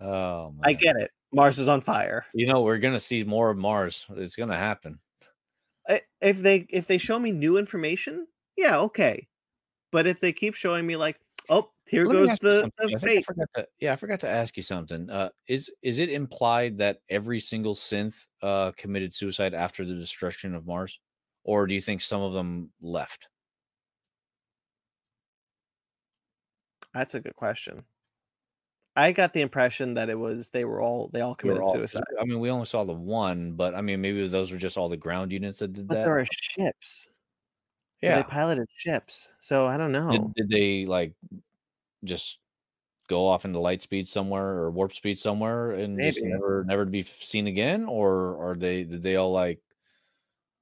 oh, 0.00 0.54
I 0.62 0.72
get 0.72 0.96
it. 0.96 1.10
Mars 1.32 1.58
is 1.58 1.68
on 1.68 1.80
fire. 1.80 2.26
You 2.34 2.46
know, 2.46 2.62
we're 2.62 2.78
gonna 2.78 3.00
see 3.00 3.24
more 3.24 3.50
of 3.50 3.58
Mars. 3.58 4.06
It's 4.16 4.36
gonna 4.36 4.56
happen. 4.56 4.98
I- 5.88 6.02
if 6.20 6.38
they 6.38 6.66
if 6.70 6.86
they 6.86 6.98
show 6.98 7.18
me 7.18 7.32
new 7.32 7.58
information, 7.58 8.26
yeah, 8.56 8.78
okay. 8.78 9.28
But 9.90 10.06
if 10.06 10.20
they 10.20 10.32
keep 10.32 10.54
showing 10.54 10.86
me 10.86 10.96
like, 10.96 11.18
oh, 11.48 11.70
here 11.88 12.04
Let 12.04 12.12
goes 12.12 12.38
the, 12.40 12.70
the 12.78 12.94
I 12.94 12.98
think 12.98 13.24
I 13.28 13.60
to, 13.60 13.68
yeah, 13.80 13.92
I 13.92 13.96
forgot 13.96 14.20
to 14.20 14.28
ask 14.28 14.56
you 14.56 14.62
something. 14.62 15.08
Uh, 15.08 15.30
is 15.46 15.72
is 15.82 15.98
it 15.98 16.10
implied 16.10 16.76
that 16.78 16.98
every 17.08 17.40
single 17.40 17.74
synth 17.74 18.26
uh, 18.42 18.72
committed 18.76 19.14
suicide 19.14 19.54
after 19.54 19.84
the 19.84 19.94
destruction 19.94 20.54
of 20.54 20.66
Mars, 20.66 20.98
or 21.44 21.66
do 21.66 21.74
you 21.74 21.80
think 21.80 22.02
some 22.02 22.20
of 22.20 22.34
them 22.34 22.70
left? 22.82 23.28
That's 26.94 27.14
a 27.14 27.20
good 27.20 27.36
question. 27.36 27.84
I 29.00 29.12
got 29.12 29.32
the 29.32 29.40
impression 29.42 29.94
that 29.94 30.08
it 30.10 30.18
was 30.18 30.50
they 30.50 30.64
were 30.64 30.80
all 30.80 31.08
they 31.12 31.20
all 31.20 31.34
committed 31.34 31.62
all- 31.62 31.72
suicide. 31.72 32.02
I 32.20 32.24
mean, 32.24 32.40
we 32.40 32.50
only 32.50 32.66
saw 32.66 32.84
the 32.84 32.92
one, 32.92 33.52
but 33.52 33.74
I 33.74 33.80
mean, 33.80 34.00
maybe 34.00 34.26
those 34.26 34.50
were 34.52 34.58
just 34.58 34.76
all 34.76 34.88
the 34.88 34.96
ground 34.96 35.30
units 35.32 35.58
that 35.60 35.72
did 35.72 35.86
But 35.88 35.94
that. 35.94 36.04
there 36.04 36.18
are 36.18 36.26
ships. 36.30 37.08
yeah. 38.02 38.16
They 38.16 38.22
piloted 38.24 38.68
ships. 38.74 39.28
So 39.40 39.66
I 39.66 39.76
don't 39.76 39.92
know. 39.92 40.10
Did, 40.10 40.34
did 40.34 40.48
they 40.50 40.86
like 40.86 41.14
just 42.04 42.38
go 43.08 43.26
off 43.26 43.44
into 43.44 43.58
light 43.58 43.80
speed 43.82 44.06
somewhere 44.06 44.48
or 44.58 44.70
warp 44.70 44.92
speed 44.92 45.18
somewhere 45.18 45.72
and 45.72 45.98
just 45.98 46.20
never 46.22 46.64
never 46.66 46.84
to 46.84 46.90
be 46.90 47.02
seen 47.02 47.46
again, 47.46 47.86
or 47.86 48.36
are 48.38 48.54
they 48.54 48.84
did 48.84 49.02
they 49.02 49.16
all 49.16 49.32
like 49.32 49.60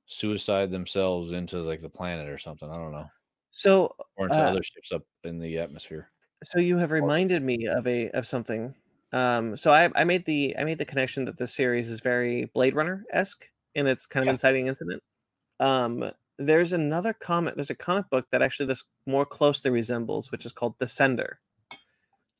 suicide 0.06 0.70
themselves 0.70 1.32
into 1.32 1.58
like 1.58 1.80
the 1.80 1.88
planet 1.88 2.28
or 2.28 2.38
something? 2.38 2.70
I 2.70 2.74
don't 2.74 2.92
know, 2.92 3.08
so 3.50 3.94
or 4.16 4.26
into 4.26 4.38
Uh, 4.38 4.50
other 4.50 4.62
ships 4.62 4.92
up 4.92 5.02
in 5.24 5.38
the 5.38 5.58
atmosphere. 5.58 6.10
So 6.44 6.58
you 6.60 6.78
have 6.78 6.92
reminded 6.92 7.42
me 7.42 7.66
of 7.66 7.86
a 7.86 8.10
of 8.10 8.26
something. 8.26 8.74
Um 9.12 9.56
so 9.56 9.70
I 9.72 9.90
I 9.94 10.04
made 10.04 10.24
the 10.26 10.56
I 10.58 10.64
made 10.64 10.78
the 10.78 10.84
connection 10.84 11.24
that 11.26 11.38
this 11.38 11.54
series 11.54 11.88
is 11.88 12.00
very 12.00 12.46
Blade 12.46 12.74
Runner 12.74 13.04
esque 13.12 13.50
in 13.74 13.86
its 13.86 14.06
kind 14.06 14.22
of 14.22 14.28
Yeah. 14.28 14.32
inciting 14.32 14.66
incident. 14.66 15.02
Um 15.60 16.12
there's 16.38 16.72
another 16.74 17.12
comic 17.14 17.54
there's 17.56 17.70
a 17.70 17.74
comic 17.74 18.10
book 18.10 18.26
that 18.32 18.42
actually 18.42 18.66
this 18.66 18.84
more 19.06 19.26
closely 19.26 19.70
resembles, 19.70 20.30
which 20.32 20.46
is 20.46 20.52
called 20.52 20.78
Descender. 20.78 21.36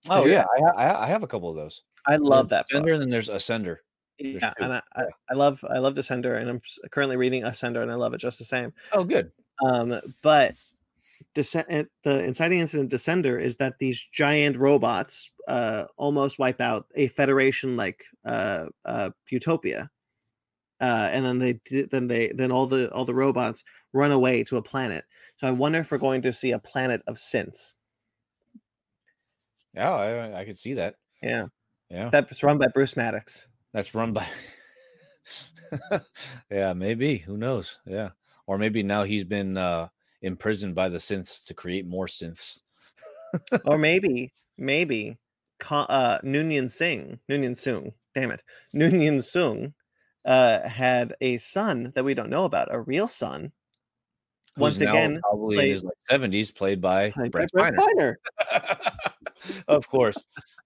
Oh 0.09 0.27
yeah, 0.27 0.45
I, 0.57 0.61
ha- 0.61 0.75
I 0.77 1.05
I 1.05 1.07
have 1.09 1.23
a 1.23 1.27
couple 1.27 1.49
of 1.51 1.57
those. 1.57 1.83
I 2.07 2.17
love 2.17 2.49
that 2.51 2.67
Descender, 2.71 2.83
book. 2.83 2.91
and 2.93 3.03
then 3.03 3.11
there's 3.11 3.29
Ascender. 3.29 3.79
There's 4.19 4.43
Yeah, 4.43 4.51
two. 4.59 4.65
and 4.65 4.73
I, 4.75 4.83
I. 4.95 5.05
I 5.31 5.35
love 5.35 5.65
I 5.69 5.79
love 5.79 5.95
Descender, 5.95 6.41
and 6.41 6.49
I'm 6.49 6.61
currently 6.91 7.17
reading 7.17 7.43
Ascender, 7.43 7.83
and 7.83 7.91
I 7.91 7.95
love 7.95 8.15
it 8.15 8.19
just 8.19 8.39
the 8.39 8.45
same. 8.45 8.73
Oh, 8.93 9.05
good. 9.05 9.33
Um, 9.65 10.01
but 10.23 10.55
the 11.37 12.25
inciting 12.25 12.61
incident 12.61 12.91
Descender 12.91 13.41
is 13.41 13.57
that 13.57 13.79
these 13.79 14.07
giant 14.13 14.57
robots 14.57 15.31
uh, 15.49 15.85
almost 15.97 16.39
wipe 16.39 16.61
out 16.61 16.87
a 16.95 17.09
Federation 17.09 17.77
like 17.77 18.05
uh, 18.25 18.67
uh, 18.85 19.11
utopia, 19.31 19.91
uh, 20.81 21.09
and 21.13 21.25
then 21.25 21.39
they 21.39 21.87
then 21.91 22.09
they 22.09 22.33
then 22.35 22.51
all 22.51 22.67
the 22.67 22.91
all 22.93 23.05
the 23.05 23.15
robots 23.15 23.63
run 23.93 24.13
away 24.13 24.43
to 24.45 24.57
a 24.57 24.63
planet. 24.63 25.05
So 25.37 25.47
I 25.47 25.51
wonder 25.51 25.79
if 25.79 25.91
we're 25.91 25.99
going 25.99 26.23
to 26.23 26.33
see 26.33 26.53
a 26.53 26.59
planet 26.59 27.03
of 27.07 27.17
synths. 27.17 27.73
Yeah, 29.75 29.93
I, 29.93 30.41
I 30.41 30.45
could 30.45 30.59
see 30.59 30.75
that. 30.75 30.95
Yeah, 31.23 31.47
Yeah, 31.91 32.09
that's 32.11 32.43
run 32.43 32.59
by 32.59 32.69
Bruce 32.69 32.97
Maddox. 32.97 33.47
that's 33.73 33.95
run 33.95 34.13
by. 34.13 34.27
yeah, 36.51 36.73
maybe. 36.73 37.19
Who 37.19 37.37
knows? 37.37 37.79
Yeah, 37.87 38.11
or 38.47 38.59
maybe 38.59 38.83
now 38.83 39.05
he's 39.05 39.25
been 39.25 39.57
uh, 39.57 39.89
imprisoned 40.23 40.75
by 40.75 40.89
the 40.89 40.99
synths 40.99 41.45
to 41.47 41.55
create 41.55 41.87
more 41.87 42.07
synths. 42.07 42.63
or 43.65 43.79
maybe 43.89 44.33
maybe 44.59 45.19
uh 45.71 46.19
Noonien 46.21 46.71
Singh, 46.71 47.19
Noonien 47.31 47.53
Soong, 47.53 47.93
damn 48.15 48.31
it, 48.31 48.43
Noonien 48.75 49.17
Soong, 49.19 49.73
uh, 50.25 50.67
had 50.69 51.15
a 51.21 51.39
son 51.39 51.93
that 51.95 52.05
we 52.05 52.15
don't 52.15 52.31
know 52.31 52.45
about, 52.45 52.69
a 52.75 52.81
real 52.81 53.09
son. 53.09 53.53
who's 54.55 54.61
Once 54.63 54.81
again, 54.81 55.21
probably 55.23 55.57
in 55.57 55.61
played- 55.61 55.71
his 55.73 55.85
like 55.85 55.95
seventies, 56.09 56.51
played 56.51 56.81
by 56.81 57.11
played 57.11 57.33
Brett 57.33 57.51
Brett 57.53 57.75
Spiner. 57.75 58.15
Spiner. 58.53 59.11
of 59.69 59.89
course, 59.89 60.23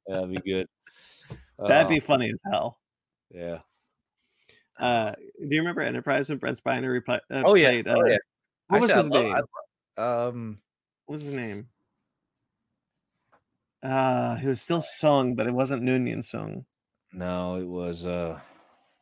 that'd 0.07 0.31
be 0.31 0.37
good. 0.39 0.67
That'd 1.59 1.87
Uh, 1.87 1.89
be 1.91 2.01
funny 2.01 2.31
as 2.31 2.41
hell. 2.51 2.79
yeah. 3.31 3.59
Uh, 4.79 5.13
do 5.39 5.49
you 5.55 5.61
remember 5.61 5.83
Enterprise 5.83 6.31
when 6.31 6.39
Brent 6.39 6.59
Spiner 6.63 6.99
repli- 7.01 7.21
uh, 7.31 7.43
Oh 7.45 7.55
yeah. 7.55 7.69
played? 7.69 7.89
oh 7.89 8.01
uh, 8.01 8.05
yeah. 8.07 8.17
What 8.71 8.81
was 8.83 8.91
Actually, 8.91 8.95
I 8.95 9.03
his 9.03 9.11
love- 9.35 9.49
name? 9.97 10.05
Um, 10.07 10.63
What 11.07 11.13
was 11.15 11.23
his 11.23 11.33
name? 11.33 11.69
Uh, 13.83 14.37
he 14.37 14.47
was 14.47 14.61
still 14.61 14.81
Soong, 14.83 15.35
but 15.37 15.47
it 15.47 15.53
wasn't 15.53 15.83
Noonien 15.83 16.19
Soong. 16.19 16.65
no, 17.13 17.57
it 17.57 17.67
was 17.67 18.07
uh, 18.07 18.39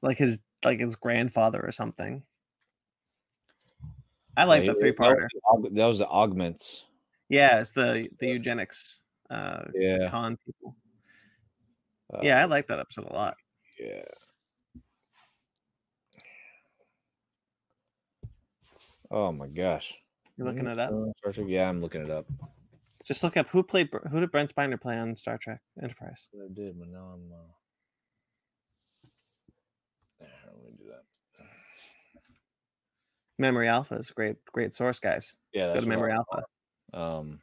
Like 0.02 0.16
his 0.16 0.38
like 0.64 0.80
his 0.80 0.96
grandfather 0.96 1.60
or 1.62 1.70
something. 1.72 2.22
I 4.36 4.44
like 4.44 4.64
yeah, 4.64 4.72
the 4.72 4.80
three 4.80 4.90
that 4.92 4.98
was 5.00 5.08
parter. 5.16 5.28
the 5.32 5.68
aug- 5.68 5.74
That 5.76 5.86
was 5.86 5.98
the 5.98 6.08
augments. 6.08 6.84
Yeah, 7.28 7.60
it's 7.60 7.72
the 7.72 8.08
the 8.18 8.28
eugenics 8.28 9.00
uh 9.30 9.64
Yeah. 9.74 10.08
con 10.10 10.38
people. 10.46 10.76
uh, 12.14 12.20
Yeah, 12.22 12.40
I 12.40 12.44
like 12.46 12.68
that 12.68 12.78
episode 12.78 13.06
a 13.10 13.12
lot. 13.12 13.36
Yeah. 13.78 14.02
Oh 19.10 19.32
my 19.32 19.46
gosh. 19.46 19.94
You're 20.36 20.46
looking 20.46 20.66
it 20.66 20.78
up. 20.78 20.90
Star 21.18 21.32
Trek? 21.32 21.46
Yeah, 21.48 21.68
I'm 21.68 21.80
looking 21.80 22.02
it 22.02 22.10
up. 22.10 22.26
Just 23.04 23.22
look 23.22 23.36
up 23.36 23.48
who 23.48 23.62
played 23.62 23.88
who 24.10 24.20
did 24.20 24.30
Brent 24.30 24.54
Spiner 24.54 24.80
play 24.80 24.96
on 24.98 25.16
Star 25.16 25.38
Trek 25.38 25.60
Enterprise? 25.82 26.26
I 26.34 26.52
did, 26.52 26.78
but 26.78 26.88
now 26.88 27.14
I'm. 27.14 27.32
Uh... 27.32 27.36
There, 30.20 30.28
let 30.46 30.64
me 30.64 30.72
do 30.78 30.84
that. 30.90 31.04
Memory 33.38 33.68
Alpha 33.68 33.94
is 33.94 34.10
a 34.10 34.14
great 34.14 34.36
great 34.52 34.74
source, 34.74 34.98
guys. 34.98 35.34
Yeah, 35.52 35.72
Go 35.74 35.80
to 35.80 35.86
Memory 35.88 36.12
I- 36.12 36.16
Alpha. 36.16 36.44
Um, 36.92 37.40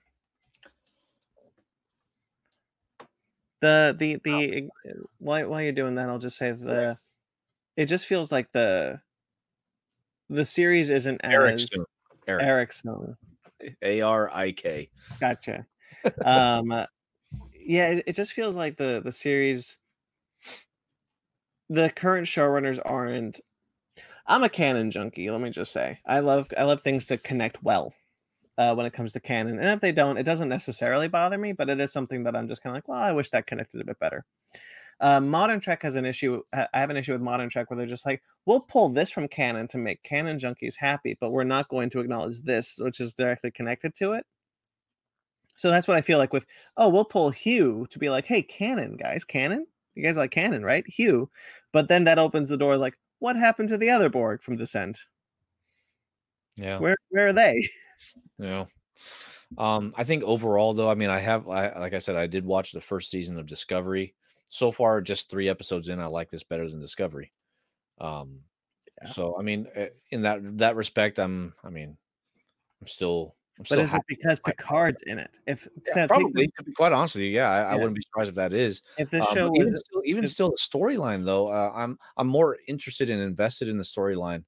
The 3.62 3.96
the 3.98 4.20
the 4.24 4.70
while 5.18 5.48
while 5.50 5.62
you're 5.62 5.72
doing 5.72 5.96
that, 5.96 6.10
I'll 6.10 6.20
just 6.20 6.38
say 6.38 6.52
the 6.52 7.00
it 7.76 7.86
just 7.88 8.06
feels 8.06 8.32
like 8.32 8.52
the 8.52 9.00
the 10.30 10.46
series 10.46 10.90
isn't 10.90 11.22
Arik 11.24 11.54
as 11.54 11.64
Stone. 11.64 11.86
Arik. 12.28 12.72
Arik 12.86 13.16
A 13.82 14.02
R 14.02 14.30
I 14.34 14.52
K. 14.52 14.90
Gotcha. 15.20 15.66
um 16.26 16.72
uh, 16.72 16.86
yeah 17.66 17.90
it, 17.90 18.04
it 18.08 18.16
just 18.16 18.34
feels 18.34 18.56
like 18.56 18.78
the 18.78 19.02
the 19.04 19.12
series 19.12 19.78
the 21.70 21.90
current 21.90 22.28
showrunners 22.28 22.80
aren't 22.84 23.40
i'm 24.28 24.44
a 24.44 24.50
canon 24.50 24.92
junkie 24.92 25.30
let 25.32 25.42
me 25.42 25.50
just 25.50 25.72
say 25.72 26.00
i 26.06 26.20
love 26.20 26.48
i 26.58 26.64
love 26.64 26.82
things 26.82 27.08
to 27.08 27.18
connect 27.18 27.64
well 27.64 27.94
uh, 28.58 28.74
when 28.74 28.86
it 28.86 28.94
comes 28.94 29.12
to 29.14 29.20
canon 29.20 29.60
and 29.60 29.70
if 29.70 29.82
they 29.82 29.92
don't 29.92 30.18
it 30.18 30.24
doesn't 30.24 30.50
necessarily 30.50 31.08
bother 31.08 31.38
me 31.38 31.52
but 31.52 31.70
it 31.70 31.80
is 31.80 31.92
something 31.92 32.24
that 32.24 32.36
i'm 32.36 32.48
just 32.48 32.62
kind 32.62 32.76
of 32.76 32.78
like 32.78 32.88
well 32.88 33.00
i 33.00 33.12
wish 33.12 33.30
that 33.32 33.48
connected 33.48 33.82
a 33.82 33.86
bit 33.86 34.00
better 34.00 34.24
uh, 35.02 35.20
modern 35.20 35.60
trek 35.60 35.82
has 35.84 35.96
an 35.96 36.06
issue 36.06 36.42
i 36.54 36.68
I 36.74 36.80
have 36.80 36.90
an 36.90 36.98
issue 36.98 37.14
with 37.14 37.22
modern 37.22 37.50
trek 37.50 37.70
where 37.70 37.78
they're 37.78 37.86
just 37.86 38.06
like 38.06 38.22
we'll 38.46 38.62
pull 38.62 38.90
this 38.90 39.12
from 39.12 39.28
canon 39.28 39.68
to 39.70 39.78
make 39.78 40.04
canon 40.04 40.38
junkies 40.38 40.76
happy 40.78 41.18
but 41.20 41.32
we're 41.32 41.44
not 41.44 41.70
going 41.70 41.90
to 41.92 42.00
acknowledge 42.00 42.42
this 42.42 42.76
which 42.78 43.00
is 43.00 43.14
directly 43.14 43.52
connected 43.52 43.96
to 43.96 44.14
it 44.14 44.26
so 45.56 45.72
that's 45.72 45.88
what 45.88 45.98
I 45.98 46.02
feel 46.02 46.18
like 46.18 46.34
with 46.34 46.46
oh, 46.78 46.90
we'll 46.90 47.06
pull 47.06 47.30
Hugh 47.30 47.88
to 47.90 48.00
be 48.00 48.10
like, 48.10 48.26
hey, 48.26 48.42
canon 48.42 48.98
guys, 48.98 49.24
canon, 49.24 49.66
you 49.96 50.04
guys 50.04 50.18
like 50.18 50.32
canon, 50.32 50.64
right? 50.64 50.86
Hugh, 50.88 51.30
but 51.72 51.88
then 51.88 52.04
that 52.04 52.20
opens 52.20 52.50
the 52.50 52.58
door 52.58 52.78
like, 52.78 52.98
what 53.20 53.36
happened 53.36 53.70
to 53.70 53.78
the 53.78 53.90
other 53.90 54.10
Borg 54.10 54.42
from 54.42 54.58
Descent? 54.58 55.00
Yeah. 56.58 56.80
Where 56.80 56.98
where 57.10 57.28
are 57.28 57.34
they? 57.34 57.68
Yeah. 58.38 58.66
Um, 59.58 59.94
I 59.96 60.04
think 60.04 60.24
overall, 60.24 60.74
though, 60.74 60.90
I 60.90 60.96
mean, 60.96 61.10
I 61.10 61.20
have, 61.20 61.48
I, 61.48 61.80
like 61.80 61.94
I 61.94 62.00
said, 62.00 62.16
I 62.16 62.28
did 62.28 62.46
watch 62.46 62.72
the 62.72 62.82
first 62.82 63.10
season 63.10 63.38
of 63.38 63.46
Discovery. 63.46 64.14
So 64.56 64.72
far, 64.72 65.02
just 65.02 65.30
three 65.30 65.50
episodes 65.50 65.90
in, 65.90 66.00
I 66.00 66.06
like 66.06 66.30
this 66.32 66.44
better 66.44 66.70
than 66.70 66.80
Discovery. 66.80 67.34
Um, 68.00 68.42
Yeah. 69.02 69.14
so 69.14 69.38
I 69.40 69.44
mean, 69.44 69.68
eh, 69.76 69.90
in 70.12 70.22
that 70.24 70.40
that 70.60 70.78
respect, 70.78 71.20
I'm, 71.20 71.56
I 71.64 71.70
mean, 71.70 71.98
I'm 72.82 72.88
still, 72.88 73.36
I'm 73.60 73.66
But 73.70 73.80
still 73.80 73.84
is 73.84 73.94
it 73.94 74.04
because 74.08 74.40
Picard's 74.40 75.02
in 75.04 75.20
it? 75.20 75.40
If 75.48 75.68
Yeah, 75.88 75.98
probably, 76.08 76.48
to 76.58 76.64
be 76.64 76.72
quite 76.72 76.92
honest 76.94 77.16
with 77.16 77.24
you, 77.24 77.30
yeah, 77.32 77.50
I, 77.50 77.74
I 77.74 77.76
wouldn't 77.76 77.96
be 77.96 78.02
surprised 78.02 78.30
if 78.30 78.36
that 78.36 78.54
is. 78.54 78.82
if 78.98 79.10
this 79.12 79.28
Um, 79.28 79.40
show 79.40 79.50
but 79.50 79.54
even 79.54 79.76
still, 79.78 80.02
even 80.06 80.28
still, 80.28 80.50
the 80.50 80.58
storyline 80.58 81.26
though, 81.26 81.48
uh, 81.50 81.72
I'm 81.76 82.00
I'm 82.18 82.28
more 82.28 82.58
interested 82.68 83.10
and 83.10 83.22
invested 83.22 83.68
in 83.68 83.78
the 83.78 83.84
storyline 83.84 84.46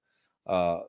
uh, 0.47 0.81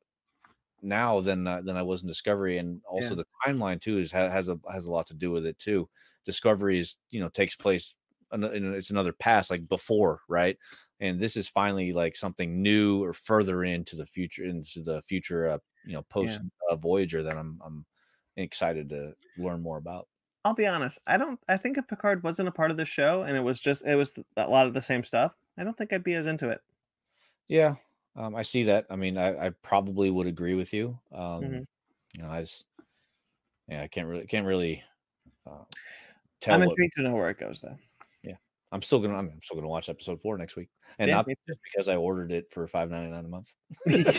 now 0.82 1.20
than 1.20 1.46
uh, 1.46 1.62
than 1.62 1.76
I 1.76 1.82
was 1.82 2.02
in 2.02 2.08
Discovery, 2.08 2.58
and 2.58 2.82
also 2.88 3.14
Yeah. 3.14 3.16
the 3.16 3.26
timeline 3.46 3.80
too 3.80 3.98
is 3.98 4.12
has 4.12 4.48
a 4.48 4.58
has 4.72 4.86
a 4.86 4.90
lot 4.90 5.06
to 5.08 5.14
do 5.14 5.30
with 5.30 5.46
it 5.46 5.58
too. 5.58 5.88
Discovery 6.24 6.78
is 6.78 6.96
you 7.10 7.20
know 7.20 7.28
takes 7.28 7.56
place 7.56 7.96
an- 8.32 8.74
it's 8.74 8.90
another 8.90 9.12
past 9.12 9.50
like 9.50 9.68
before, 9.68 10.20
right? 10.28 10.56
And 11.00 11.18
this 11.18 11.36
is 11.36 11.48
finally 11.48 11.92
like 11.92 12.16
something 12.16 12.60
new 12.62 13.02
or 13.04 13.12
further 13.12 13.64
into 13.64 13.96
the 13.96 14.06
future 14.06 14.44
into 14.44 14.82
the 14.82 15.00
future, 15.02 15.48
uh, 15.48 15.58
you 15.84 15.92
know, 15.94 16.02
post 16.02 16.40
uh, 16.70 16.76
Voyager 16.76 17.22
that 17.22 17.36
I'm 17.36 17.60
I'm 17.64 17.84
excited 18.36 18.88
to 18.90 19.14
learn 19.36 19.62
more 19.62 19.78
about. 19.78 20.08
I'll 20.44 20.54
be 20.54 20.66
honest, 20.66 20.98
I 21.06 21.16
don't 21.16 21.38
I 21.48 21.56
think 21.56 21.78
if 21.78 21.86
Picard 21.88 22.22
wasn't 22.22 22.48
a 22.48 22.52
part 22.52 22.70
of 22.70 22.76
the 22.76 22.84
show 22.84 23.22
and 23.22 23.36
it 23.36 23.40
was 23.40 23.60
just 23.60 23.84
it 23.84 23.96
was 23.96 24.14
a 24.36 24.48
lot 24.48 24.66
of 24.66 24.74
the 24.74 24.82
same 24.82 25.04
stuff, 25.04 25.34
I 25.56 25.64
don't 25.64 25.76
think 25.76 25.92
I'd 25.92 26.04
be 26.04 26.14
as 26.14 26.26
into 26.26 26.48
it. 26.50 26.60
Yeah, 27.48 27.76
um, 28.16 28.34
I 28.34 28.42
see 28.42 28.64
that. 28.64 28.86
I 28.90 28.96
mean, 28.96 29.16
I, 29.18 29.46
I 29.46 29.50
probably 29.62 30.10
would 30.10 30.26
agree 30.26 30.54
with 30.54 30.72
you. 30.72 30.98
Um, 31.12 31.42
Mhm. 31.42 31.66
You 32.14 32.22
know, 32.22 32.30
I 32.30 32.40
just, 32.40 32.64
yeah, 33.68 33.82
I 33.82 33.88
can't 33.88 34.08
really, 34.08 34.26
can't 34.26 34.46
really 34.46 34.82
uh, 35.46 35.64
tell. 36.40 36.54
I'm 36.54 36.60
what- 36.60 36.70
intrigued 36.70 36.94
to 36.96 37.02
know 37.02 37.14
where 37.14 37.30
it 37.30 37.38
goes 37.38 37.60
though. 37.60 37.76
I'm 38.72 38.82
still 38.82 39.00
gonna, 39.00 39.16
I'm 39.16 39.32
still 39.42 39.56
gonna 39.56 39.68
watch 39.68 39.88
episode 39.88 40.20
four 40.20 40.36
next 40.38 40.56
week, 40.56 40.68
and 40.98 41.08
Yeah, 41.08 41.16
not 41.16 41.26
just 41.26 41.60
because 41.72 41.88
I 41.88 41.96
ordered 41.96 42.32
it 42.32 42.46
for 42.52 42.66
five 42.66 42.90
ninety 42.90 43.10
nine 43.10 43.24
a 43.24 43.28
month. 43.28 43.52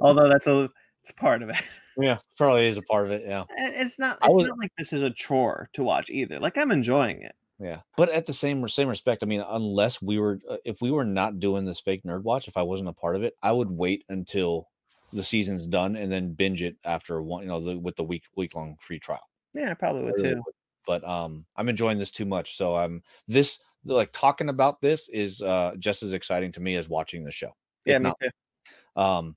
Although 0.00 0.28
that's 0.28 0.46
a 0.46 0.68
it's 1.02 1.12
part 1.12 1.42
of 1.42 1.50
it. 1.50 1.56
Yeah, 1.98 2.18
probably 2.36 2.66
is 2.66 2.76
a 2.78 2.82
part 2.82 3.06
of 3.06 3.12
it. 3.12 3.24
Yeah, 3.26 3.44
And 3.58 3.74
It's 3.74 3.98
not 3.98 4.18
I 4.22 4.26
it's 4.26 4.36
was- 4.36 4.46
not 4.48 4.58
like 4.58 4.70
this 4.78 4.92
is 4.92 5.02
a 5.02 5.10
chore 5.10 5.68
to 5.74 5.82
watch 5.82 6.08
either. 6.10 6.38
Like 6.38 6.56
I'm 6.56 6.70
enjoying 6.70 7.22
it. 7.22 7.34
yeah. 7.58 7.80
But 7.96 8.08
at 8.10 8.26
the 8.26 8.32
same 8.32 8.66
same 8.68 8.88
respect, 8.88 9.22
I 9.22 9.26
mean, 9.26 9.44
unless 9.46 10.00
we 10.00 10.18
were, 10.18 10.38
uh, 10.48 10.56
if 10.64 10.80
we 10.80 10.90
were 10.90 11.04
not 11.04 11.40
doing 11.40 11.64
this 11.64 11.80
fake 11.80 12.02
nerd 12.04 12.22
watch, 12.22 12.48
if 12.48 12.56
I 12.56 12.62
wasn't 12.62 12.88
a 12.88 12.94
part 12.94 13.16
of 13.16 13.22
it, 13.22 13.34
I 13.42 13.52
would 13.52 13.70
wait 13.70 14.04
until 14.08 14.68
the 15.12 15.22
season's 15.22 15.66
done 15.66 15.96
and 15.96 16.10
then 16.12 16.32
binge 16.32 16.62
it 16.62 16.76
after 16.84 17.20
one, 17.20 17.42
you 17.42 17.48
know, 17.48 17.60
the, 17.60 17.76
with 17.78 17.96
the 17.96 18.04
week 18.04 18.22
week 18.36 18.54
long 18.54 18.76
free 18.80 19.00
trial. 19.00 19.26
Yeah, 19.54 19.72
I 19.72 19.74
probably 19.74 20.04
would 20.04 20.20
I 20.20 20.22
really 20.22 20.34
too. 20.36 20.42
But 20.90 21.06
um, 21.08 21.44
I'm 21.54 21.68
enjoying 21.68 21.98
this 21.98 22.10
too 22.10 22.24
much. 22.24 22.56
So 22.56 22.74
I'm 22.74 23.00
this 23.28 23.60
like 23.84 24.10
talking 24.12 24.48
about 24.48 24.80
this 24.80 25.08
is 25.08 25.40
uh 25.40 25.74
just 25.78 26.02
as 26.02 26.14
exciting 26.14 26.50
to 26.50 26.60
me 26.60 26.74
as 26.74 26.88
watching 26.88 27.22
the 27.22 27.30
show. 27.30 27.54
Yeah, 27.86 27.98
me 27.98 28.02
not- 28.08 28.16
too. 28.20 29.00
Um, 29.00 29.36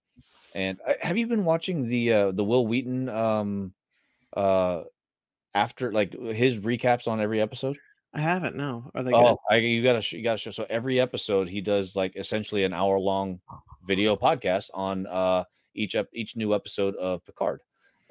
and 0.56 0.80
uh, 0.88 0.94
have 1.00 1.16
you 1.16 1.28
been 1.28 1.46
watching 1.46 1.88
the 1.88 2.12
uh 2.12 2.32
the 2.32 2.44
Wil 2.44 2.66
Wheaton 2.66 3.08
um 3.08 3.72
uh 4.36 4.82
after 5.54 5.92
like 5.92 6.12
his 6.14 6.58
recaps 6.58 7.08
on 7.08 7.22
every 7.22 7.40
episode? 7.40 7.78
I 8.16 8.22
haven't. 8.22 8.56
No, 8.56 8.90
are 8.96 9.04
they? 9.04 9.14
Oh, 9.14 9.38
I, 9.52 9.58
you 9.58 9.84
gotta 9.84 10.02
sh- 10.02 10.14
you 10.14 10.24
gotta 10.24 10.40
show. 10.40 10.50
So 10.50 10.66
every 10.72 11.00
episode 11.00 11.48
he 11.48 11.62
does 11.62 11.96
like 11.96 12.16
essentially 12.16 12.64
an 12.64 12.74
hour 12.74 12.98
long 12.98 13.42
video 13.86 14.16
podcast 14.16 14.72
on 14.74 15.06
uh 15.06 15.44
each 15.76 15.94
ep- 15.94 16.10
each 16.16 16.36
new 16.36 16.56
episode 16.56 16.96
of 16.96 17.24
Picard. 17.26 17.62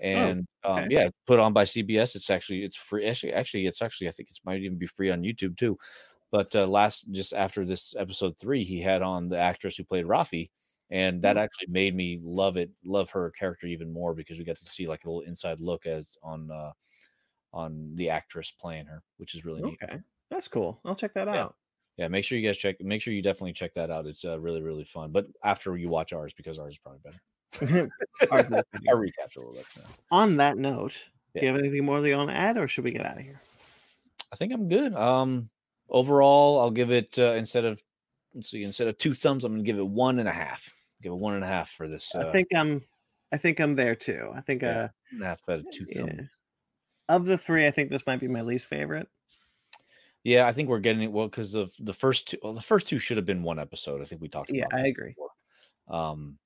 And 0.02 0.46
um, 0.64 0.86
okay. 0.86 0.88
yeah, 0.90 1.08
put 1.26 1.40
on 1.40 1.52
by 1.54 1.64
CBS. 1.64 2.16
It's 2.16 2.30
actually 2.30 2.64
it's 2.64 2.76
free. 2.76 3.06
Actually, 3.06 3.34
actually, 3.34 3.66
it's 3.66 3.82
actually 3.82 4.08
I 4.08 4.12
think 4.12 4.30
it 4.30 4.38
might 4.44 4.60
even 4.62 4.78
be 4.78 4.86
free 4.88 5.10
on 5.10 5.22
YouTube 5.22 5.56
too. 5.56 5.78
But 6.30 6.54
uh, 6.56 6.66
last, 6.66 7.06
just 7.12 7.34
after 7.34 7.64
this 7.66 7.94
episode 7.96 8.38
three, 8.38 8.64
he 8.64 8.80
had 8.80 9.02
on 9.02 9.28
the 9.28 9.38
actress 9.38 9.76
who 9.76 9.84
played 9.84 10.06
Raffi, 10.06 10.50
and 10.90 11.22
that 11.22 11.36
Hmm. 11.36 11.38
actually 11.38 11.68
made 11.68 11.94
me 11.94 12.20
love 12.22 12.56
it, 12.56 12.70
love 12.84 13.10
her 13.10 13.30
character 13.32 13.66
even 13.68 13.92
more 13.92 14.14
because 14.14 14.38
we 14.38 14.44
got 14.44 14.56
to 14.58 14.66
see 14.70 14.88
like 14.88 15.04
a 15.04 15.08
little 15.08 15.22
inside 15.28 15.60
look 15.60 15.86
as 15.86 16.18
on 16.22 16.50
uh, 16.50 16.72
on 17.52 17.94
the 17.96 18.10
actress 18.10 18.50
playing 18.50 18.86
her, 18.86 19.02
which 19.18 19.34
is 19.34 19.44
really 19.44 19.62
neat. 19.62 19.80
Okay, 19.82 20.00
that's 20.30 20.48
cool. 20.48 20.80
I'll 20.84 20.94
check 20.96 21.14
that 21.14 21.28
Yeah. 21.32 21.42
out. 21.42 21.56
Yeah, 21.96 22.08
make 22.08 22.24
sure 22.24 22.38
you 22.38 22.48
guys 22.48 22.58
check. 22.58 22.80
Make 22.80 23.02
sure 23.02 23.12
you 23.14 23.22
definitely 23.22 23.52
check 23.52 23.74
that 23.74 23.90
out. 23.90 24.06
It's 24.06 24.24
uh, 24.24 24.38
really 24.40 24.62
really 24.62 24.84
fun. 24.84 25.12
But 25.12 25.26
after 25.44 25.76
you 25.76 25.88
watch 25.88 26.12
ours, 26.12 26.32
because 26.34 26.58
ours 26.58 26.74
is 26.74 26.78
probably 26.78 27.00
better. 27.04 27.22
Is 27.60 27.70
better. 27.70 27.90
A 28.30 29.38
little 29.38 29.52
bit. 29.52 29.66
yeah. 29.76 29.82
On 30.10 30.36
that 30.36 30.56
note, 30.56 31.08
do 31.34 31.42
you 31.42 31.48
have 31.48 31.58
anything 31.58 31.84
more 31.84 32.00
that 32.00 32.08
you 32.08 32.16
want 32.16 32.30
to 32.30 32.36
add, 32.36 32.56
or 32.56 32.68
should 32.68 32.84
we 32.84 32.92
get 32.92 33.06
out 33.06 33.18
of 33.18 33.22
here? 33.22 33.40
I 34.32 34.36
think 34.36 34.52
I'm 34.52 34.68
good. 34.68 34.94
Um, 34.94 35.50
overall, 35.88 36.60
I'll 36.60 36.70
give 36.70 36.90
it 36.90 37.18
uh, 37.18 37.32
instead 37.32 37.64
of 37.64 37.82
let's 38.34 38.50
see, 38.50 38.64
instead 38.64 38.88
of 38.88 38.98
two 38.98 39.14
thumbs, 39.14 39.44
I'm 39.44 39.52
gonna 39.52 39.62
give 39.62 39.78
it 39.78 39.86
one 39.86 40.18
and 40.18 40.28
a 40.28 40.32
half. 40.32 40.68
Give 41.02 41.12
it 41.12 41.16
one 41.16 41.34
and 41.34 41.44
a 41.44 41.48
half 41.48 41.70
for 41.70 41.88
this. 41.88 42.14
Uh, 42.14 42.28
I 42.28 42.32
think 42.32 42.48
I'm, 42.54 42.82
I 43.32 43.36
think 43.36 43.60
I'm 43.60 43.74
there 43.74 43.94
too. 43.94 44.30
I 44.34 44.40
think 44.40 44.62
Yeah, 44.62 44.68
uh, 44.68 44.80
one 44.80 44.90
and 45.12 45.22
a 45.22 45.26
half 45.26 45.40
out 45.48 45.58
of 45.60 45.66
two 45.72 45.86
yeah. 45.88 45.98
thumbs. 45.98 46.28
of 47.08 47.26
the 47.26 47.36
three, 47.36 47.66
I 47.66 47.70
think 47.70 47.90
this 47.90 48.06
might 48.06 48.20
be 48.20 48.28
my 48.28 48.42
least 48.42 48.66
favorite. 48.66 49.08
Yeah, 50.24 50.46
I 50.46 50.52
think 50.52 50.68
we're 50.68 50.78
getting 50.78 51.02
it 51.02 51.10
well 51.10 51.26
because 51.26 51.54
of 51.54 51.72
the 51.80 51.92
first 51.92 52.28
two. 52.28 52.38
Well, 52.42 52.52
the 52.52 52.62
first 52.62 52.86
two 52.86 53.00
should 53.00 53.16
have 53.16 53.26
been 53.26 53.42
one 53.42 53.58
episode. 53.58 54.00
I 54.00 54.04
think 54.04 54.22
we 54.22 54.28
talked. 54.28 54.52
Yeah, 54.52 54.66
I 54.72 54.86
agree. 54.86 55.14
before. 55.16 55.30
Um, 55.88 56.38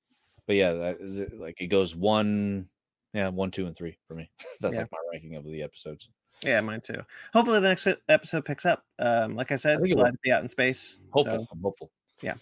but 0.47 0.55
yeah, 0.55 0.71
that, 0.73 1.37
like 1.39 1.61
it 1.61 1.67
goes 1.67 1.95
one, 1.95 2.69
yeah, 3.13 3.29
one, 3.29 3.51
two, 3.51 3.67
and 3.67 3.75
three 3.75 3.97
for 4.07 4.15
me. 4.15 4.29
That's 4.61 4.73
Yeah. 4.73 4.81
like 4.81 4.91
my 4.91 4.97
ranking 5.11 5.35
of 5.35 5.45
the 5.45 5.61
episodes. 5.61 6.09
Yeah, 6.45 6.61
mine 6.61 6.81
too. 6.81 7.01
Hopefully, 7.33 7.59
the 7.59 7.67
next 7.69 7.87
episode 8.09 8.45
picks 8.45 8.65
up. 8.65 8.83
Um, 8.99 9.35
like 9.35 9.51
I 9.51 9.55
said, 9.55 9.79
it 9.81 9.87
glad 9.93 9.95
will. 10.05 10.11
to 10.11 10.17
be 10.23 10.31
out 10.31 10.41
in 10.41 10.47
space. 10.47 10.97
Hopeful, 11.11 11.33
So, 11.39 11.47
I'm 11.51 11.61
hopeful. 11.61 11.91
Yeah. 12.21 12.33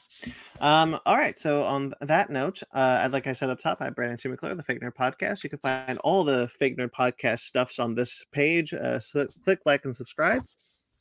um, 0.62 0.99
all 1.06 1.16
right. 1.18 1.38
So 1.38 1.64
on 1.64 1.93
that 2.01 2.30
note, 2.30 2.62
uh, 2.74 3.01
I'd 3.03 3.12
like 3.12 3.28
I 3.28 3.34
said 3.34 3.49
up 3.49 3.60
top, 3.60 3.78
I'm 3.82 3.93
Brandon 3.93 4.18
T. 4.18 4.30
McClure, 4.30 4.56
the 4.56 4.64
Fake 4.64 4.80
Nerd 4.82 4.95
Podcast. 4.95 5.43
You 5.43 5.49
can 5.49 5.60
find 5.60 5.97
all 5.99 6.24
the 6.24 6.47
Fake 6.47 6.78
Nerd 6.78 6.91
Podcast 6.91 7.39
stuffs 7.39 7.80
on 7.80 7.93
this 7.95 8.24
page. 8.32 8.74
Uh, 8.74 8.99
so 8.99 9.28
click 9.43 9.60
like 9.66 9.84
and 9.86 9.95
subscribe 9.95 10.43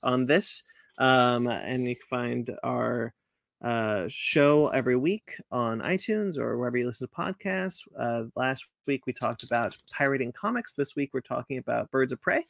on 0.02 0.26
this, 0.26 0.62
um, 0.98 1.46
and 1.48 1.84
you 1.84 1.94
can 1.96 2.06
find 2.08 2.50
our 2.64 3.12
uh, 3.64 4.04
show 4.08 4.68
every 4.68 4.94
week 4.94 5.40
on 5.50 5.80
iTunes 5.80 6.36
or 6.36 6.58
wherever 6.58 6.76
you 6.76 6.84
listen 6.84 7.08
to 7.08 7.14
podcasts. 7.14 7.80
Uh, 7.98 8.24
last 8.36 8.66
week 8.86 9.06
we 9.06 9.12
talked 9.12 9.42
about 9.42 9.74
pirating 9.90 10.32
comics. 10.32 10.74
This 10.74 10.94
week 10.94 11.10
we're 11.14 11.22
talking 11.22 11.56
about 11.56 11.90
Birds 11.90 12.12
of 12.12 12.20
Prey. 12.20 12.44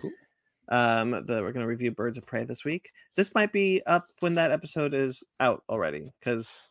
Cool. 0.00 0.12
Um, 0.70 1.10
the, 1.10 1.42
we're 1.42 1.52
going 1.52 1.64
to 1.64 1.66
review 1.66 1.90
Birds 1.90 2.16
of 2.16 2.24
Prey 2.24 2.44
this 2.44 2.64
week. 2.64 2.92
This 3.14 3.34
might 3.34 3.52
be 3.52 3.82
up 3.86 4.10
when 4.20 4.34
that 4.36 4.52
episode 4.52 4.94
is 4.94 5.22
out 5.38 5.62
already 5.68 6.10
because 6.18 6.62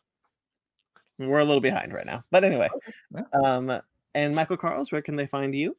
we're 1.20 1.38
a 1.38 1.44
little 1.44 1.60
behind 1.60 1.92
right 1.92 2.06
now. 2.06 2.24
But 2.32 2.42
anyway, 2.42 2.68
um, 3.32 3.80
and 4.16 4.34
Michael 4.34 4.56
Karls, 4.56 4.90
where 4.90 5.02
can 5.02 5.14
they 5.14 5.26
find 5.26 5.54
you? 5.54 5.76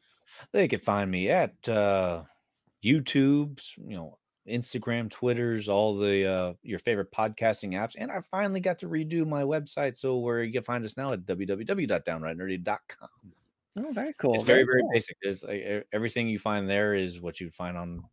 They 0.54 0.70
can 0.70 0.80
find 0.80 1.12
me 1.12 1.30
at 1.30 1.68
uh, 1.68 2.24
YouTube's, 2.82 3.74
you 3.78 3.98
know, 3.98 4.18
Instagram, 4.48 5.10
Twitters, 5.10 5.68
all 5.70 5.94
the 5.96 6.26
uh, 6.26 6.54
your 6.64 6.80
favorite 6.80 7.12
podcasting 7.12 7.74
apps, 7.74 7.96
and 7.98 8.12
I 8.12 8.22
finally 8.22 8.60
got 8.60 8.80
to 8.80 8.88
redo 8.88 9.28
my 9.28 9.44
website, 9.44 9.98
so 9.98 10.18
where 10.18 10.44
you 10.44 10.54
can 10.54 10.64
find 10.64 10.84
us 10.86 10.98
now 10.98 11.12
at 11.14 11.26
www.downrightnerdy.com. 11.26 13.10
Oh, 13.80 13.92
very 13.92 14.14
cool. 14.18 14.34
It's 14.34 14.44
very 14.44 14.64
very 14.64 14.82
cool. 14.82 14.92
basic. 14.92 15.18
It's 15.22 15.44
like, 15.44 15.88
everything 15.94 16.28
you 16.28 16.40
find 16.40 16.68
there 16.68 16.96
is 16.96 17.22
what 17.22 17.40
you'd 17.40 17.54
find 17.54 17.78
on 17.78 18.04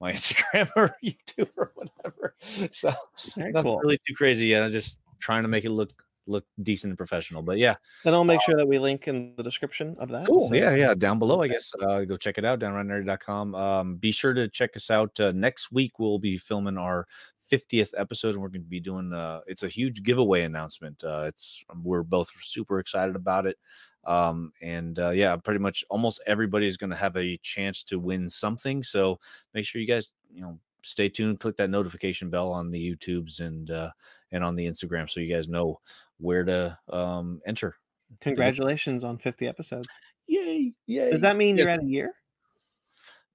my 0.00 0.12
Instagram 0.14 0.68
or 0.76 0.94
YouTube 1.02 1.50
or 1.56 1.72
whatever. 1.74 2.34
So 2.72 2.92
Very 3.36 3.52
nothing 3.52 3.70
cool. 3.70 3.78
really 3.80 3.98
too 4.06 4.14
crazy 4.14 4.48
yet. 4.48 4.64
I'm 4.64 4.72
just 4.72 4.98
trying 5.20 5.42
to 5.42 5.48
make 5.48 5.64
it 5.64 5.70
look 5.70 5.90
look 6.26 6.44
decent 6.62 6.90
and 6.90 6.98
professional. 6.98 7.42
But 7.42 7.58
yeah, 7.58 7.76
and 8.04 8.14
I'll 8.14 8.24
make 8.24 8.40
sure 8.42 8.56
that 8.56 8.66
we 8.66 8.78
link 8.78 9.08
in 9.08 9.34
the 9.36 9.42
description 9.42 9.96
of 9.98 10.08
that. 10.10 10.26
Cool. 10.26 10.48
so- 10.48 10.54
Yeah, 10.54 10.74
yeah. 10.74 10.94
Down 10.94 11.18
below, 11.18 11.42
I 11.42 11.48
guess. 11.48 11.72
Uh, 11.80 12.02
go 12.02 12.16
check 12.16 12.38
it 12.38 12.44
out, 12.44 12.60
downrightnerdy.com. 12.60 13.54
Um, 13.54 13.96
be 13.96 14.10
sure 14.10 14.32
to 14.34 14.48
check 14.48 14.76
us 14.76 14.90
out. 14.90 15.18
Uh, 15.18 15.32
next 15.32 15.72
week, 15.72 15.98
we'll 15.98 16.18
be 16.18 16.38
filming 16.38 16.78
our 16.78 17.06
50th 17.50 17.92
episode, 17.98 18.30
and 18.34 18.40
we're 18.42 18.48
going 18.48 18.62
to 18.62 18.68
be 18.68 18.80
doing 18.80 19.12
uh, 19.12 19.40
it's 19.46 19.62
a 19.62 19.68
huge 19.68 20.02
giveaway 20.02 20.42
announcement. 20.42 21.02
Uh, 21.04 21.24
it's 21.26 21.64
we're 21.82 22.02
both 22.02 22.30
super 22.42 22.78
excited 22.78 23.14
about 23.16 23.46
it. 23.46 23.58
Um, 24.04 24.52
and 24.62 24.98
uh, 24.98 25.10
yeah, 25.10 25.36
pretty 25.36 25.60
much 25.60 25.84
almost 25.90 26.22
everybody 26.26 26.66
is 26.66 26.76
going 26.76 26.90
to 26.90 26.96
have 26.96 27.16
a 27.16 27.36
chance 27.42 27.82
to 27.84 27.98
win 28.00 28.28
something. 28.28 28.82
So 28.82 29.20
make 29.54 29.64
sure 29.64 29.80
you 29.80 29.86
guys, 29.86 30.10
you 30.32 30.40
know, 30.42 30.58
stay 30.82 31.08
tuned, 31.08 31.40
click 31.40 31.56
that 31.56 31.70
notification 31.70 32.30
bell 32.30 32.50
on 32.52 32.70
the 32.70 32.78
YouTubes 32.96 33.40
and 33.40 33.70
uh, 33.70 33.90
and 34.32 34.42
on 34.44 34.54
the 34.56 34.66
Instagram, 34.66 35.08
so 35.08 35.20
you 35.20 35.32
guys 35.32 35.48
know 35.48 35.80
where 36.18 36.44
to 36.44 36.78
um, 36.90 37.40
enter. 37.46 37.76
Congratulations 38.20 39.04
on 39.04 39.16
50 39.18 39.46
episodes. 39.48 39.88
Yay! 40.26 40.72
Yay! 40.86 41.10
Does 41.10 41.20
that 41.22 41.36
mean 41.36 41.56
Yeah. 41.56 41.64
you're 41.64 41.72
at 41.72 41.82
a 41.82 41.86
year? 41.86 42.12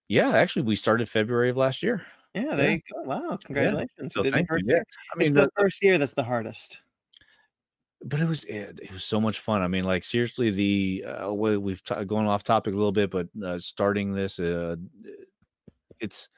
Yeah, 0.07 0.29
actually, 0.29 0.61
we 0.63 0.75
started 0.75 1.09
February 1.09 1.49
of 1.49 1.57
last 1.57 1.83
year. 1.83 2.05
Yeah, 2.33 2.55
there 2.55 2.69
Yeah. 2.69 2.75
you 2.75 2.81
go. 2.93 3.01
Wow, 3.03 3.37
congratulations. 3.43 4.13
So 4.13 4.23
thank 4.23 4.49
you. 4.49 4.57
Yeah, 4.65 4.75
year. 4.75 4.83
I 5.13 5.17
mean, 5.17 5.35
it's 5.37 5.45
the, 5.45 5.51
first 5.59 5.83
year 5.83 5.97
that's 5.97 6.13
the 6.13 6.23
hardest. 6.23 6.81
but 8.05 8.19
it 8.19 8.27
was 8.27 8.43
it, 8.45 8.79
it 8.83 8.91
was 8.93 9.03
so 9.03 9.19
much 9.19 9.39
fun. 9.39 9.61
I 9.63 9.67
mean, 9.67 9.83
like 9.83 10.03
seriously, 10.03 10.51
the 10.51 11.03
uh, 11.07 11.33
we- 11.33 11.57
we've 11.57 11.83
t- 11.83 12.05
going 12.05 12.27
off 12.27 12.43
topic 12.43 12.73
a 12.73 12.77
little 12.77 12.91
bit, 12.91 13.09
but 13.09 13.27
uh, 13.43 13.57
starting 13.59 14.13
this, 14.13 14.39
uh, 14.39 14.75
it's 15.99 16.29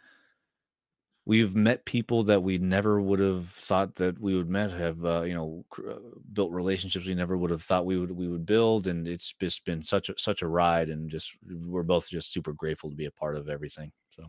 we've 1.30 1.55
met 1.55 1.86
people 1.86 2.23
that 2.23 2.41
we 2.41 2.57
never 2.57 2.99
would 2.99 3.19
have 3.19 3.49
thought 3.49 3.95
that 3.95 4.19
we 4.19 4.36
would 4.36 4.49
met 4.49 4.71
have 4.71 5.05
uh, 5.05 5.21
you 5.21 5.34
know 5.36 5.63
cr- 5.69 5.91
uh, 5.91 5.99
built 6.34 6.51
relationships 6.51 7.05
we 7.05 7.15
never 7.15 7.38
would 7.38 7.51
have 7.51 7.61
thought 7.61 7.86
we 7.86 7.97
would 7.97 8.11
we 8.11 8.27
would 8.27 8.45
build 8.45 8.88
and 8.88 9.07
it's 9.07 9.34
just 9.39 9.63
been 9.65 9.84
such 9.84 10.09
a 10.09 10.15
such 10.17 10.41
a 10.41 10.47
ride 10.47 10.89
and 10.89 11.09
just 11.09 11.38
we're 11.73 11.84
both 11.84 12.09
just 12.09 12.34
super 12.34 12.53
grateful 12.53 12.89
to 12.89 12.95
be 12.95 13.05
a 13.05 13.11
part 13.11 13.36
of 13.38 13.47
everything 13.49 13.91
so 14.09 14.23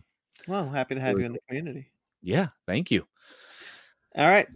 Well, 0.46 0.68
happy 0.68 0.94
to 0.94 1.00
have 1.00 1.16
Really 1.16 1.22
you 1.22 1.26
in 1.26 1.32
the 1.32 1.40
community. 1.48 1.92
yeah 2.22 2.48
thank 2.66 2.90
you 2.90 3.06
All 4.16 4.28
right. 4.28 4.48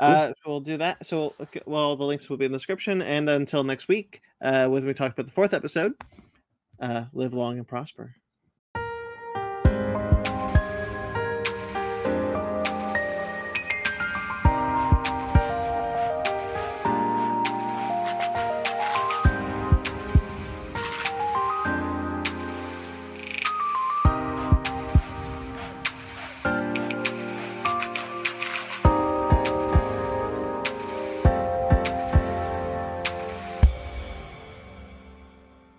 Uh, 0.00 0.28
so 0.28 0.34
we'll 0.46 0.60
do 0.60 0.78
that. 0.78 1.06
So, 1.06 1.34
well, 1.66 1.96
the 1.96 2.04
links 2.04 2.28
will 2.30 2.38
be 2.38 2.46
in 2.46 2.52
the 2.52 2.58
description. 2.58 3.02
And 3.02 3.28
until 3.28 3.62
next 3.62 3.86
week, 3.86 4.22
uh, 4.40 4.66
when 4.68 4.84
we 4.86 4.94
talk 4.94 5.12
about 5.12 5.26
the 5.26 5.32
fourth 5.32 5.52
episode, 5.52 5.92
uh, 6.80 7.04
live 7.12 7.34
long 7.34 7.58
and 7.58 7.68
prosper. 7.68 8.16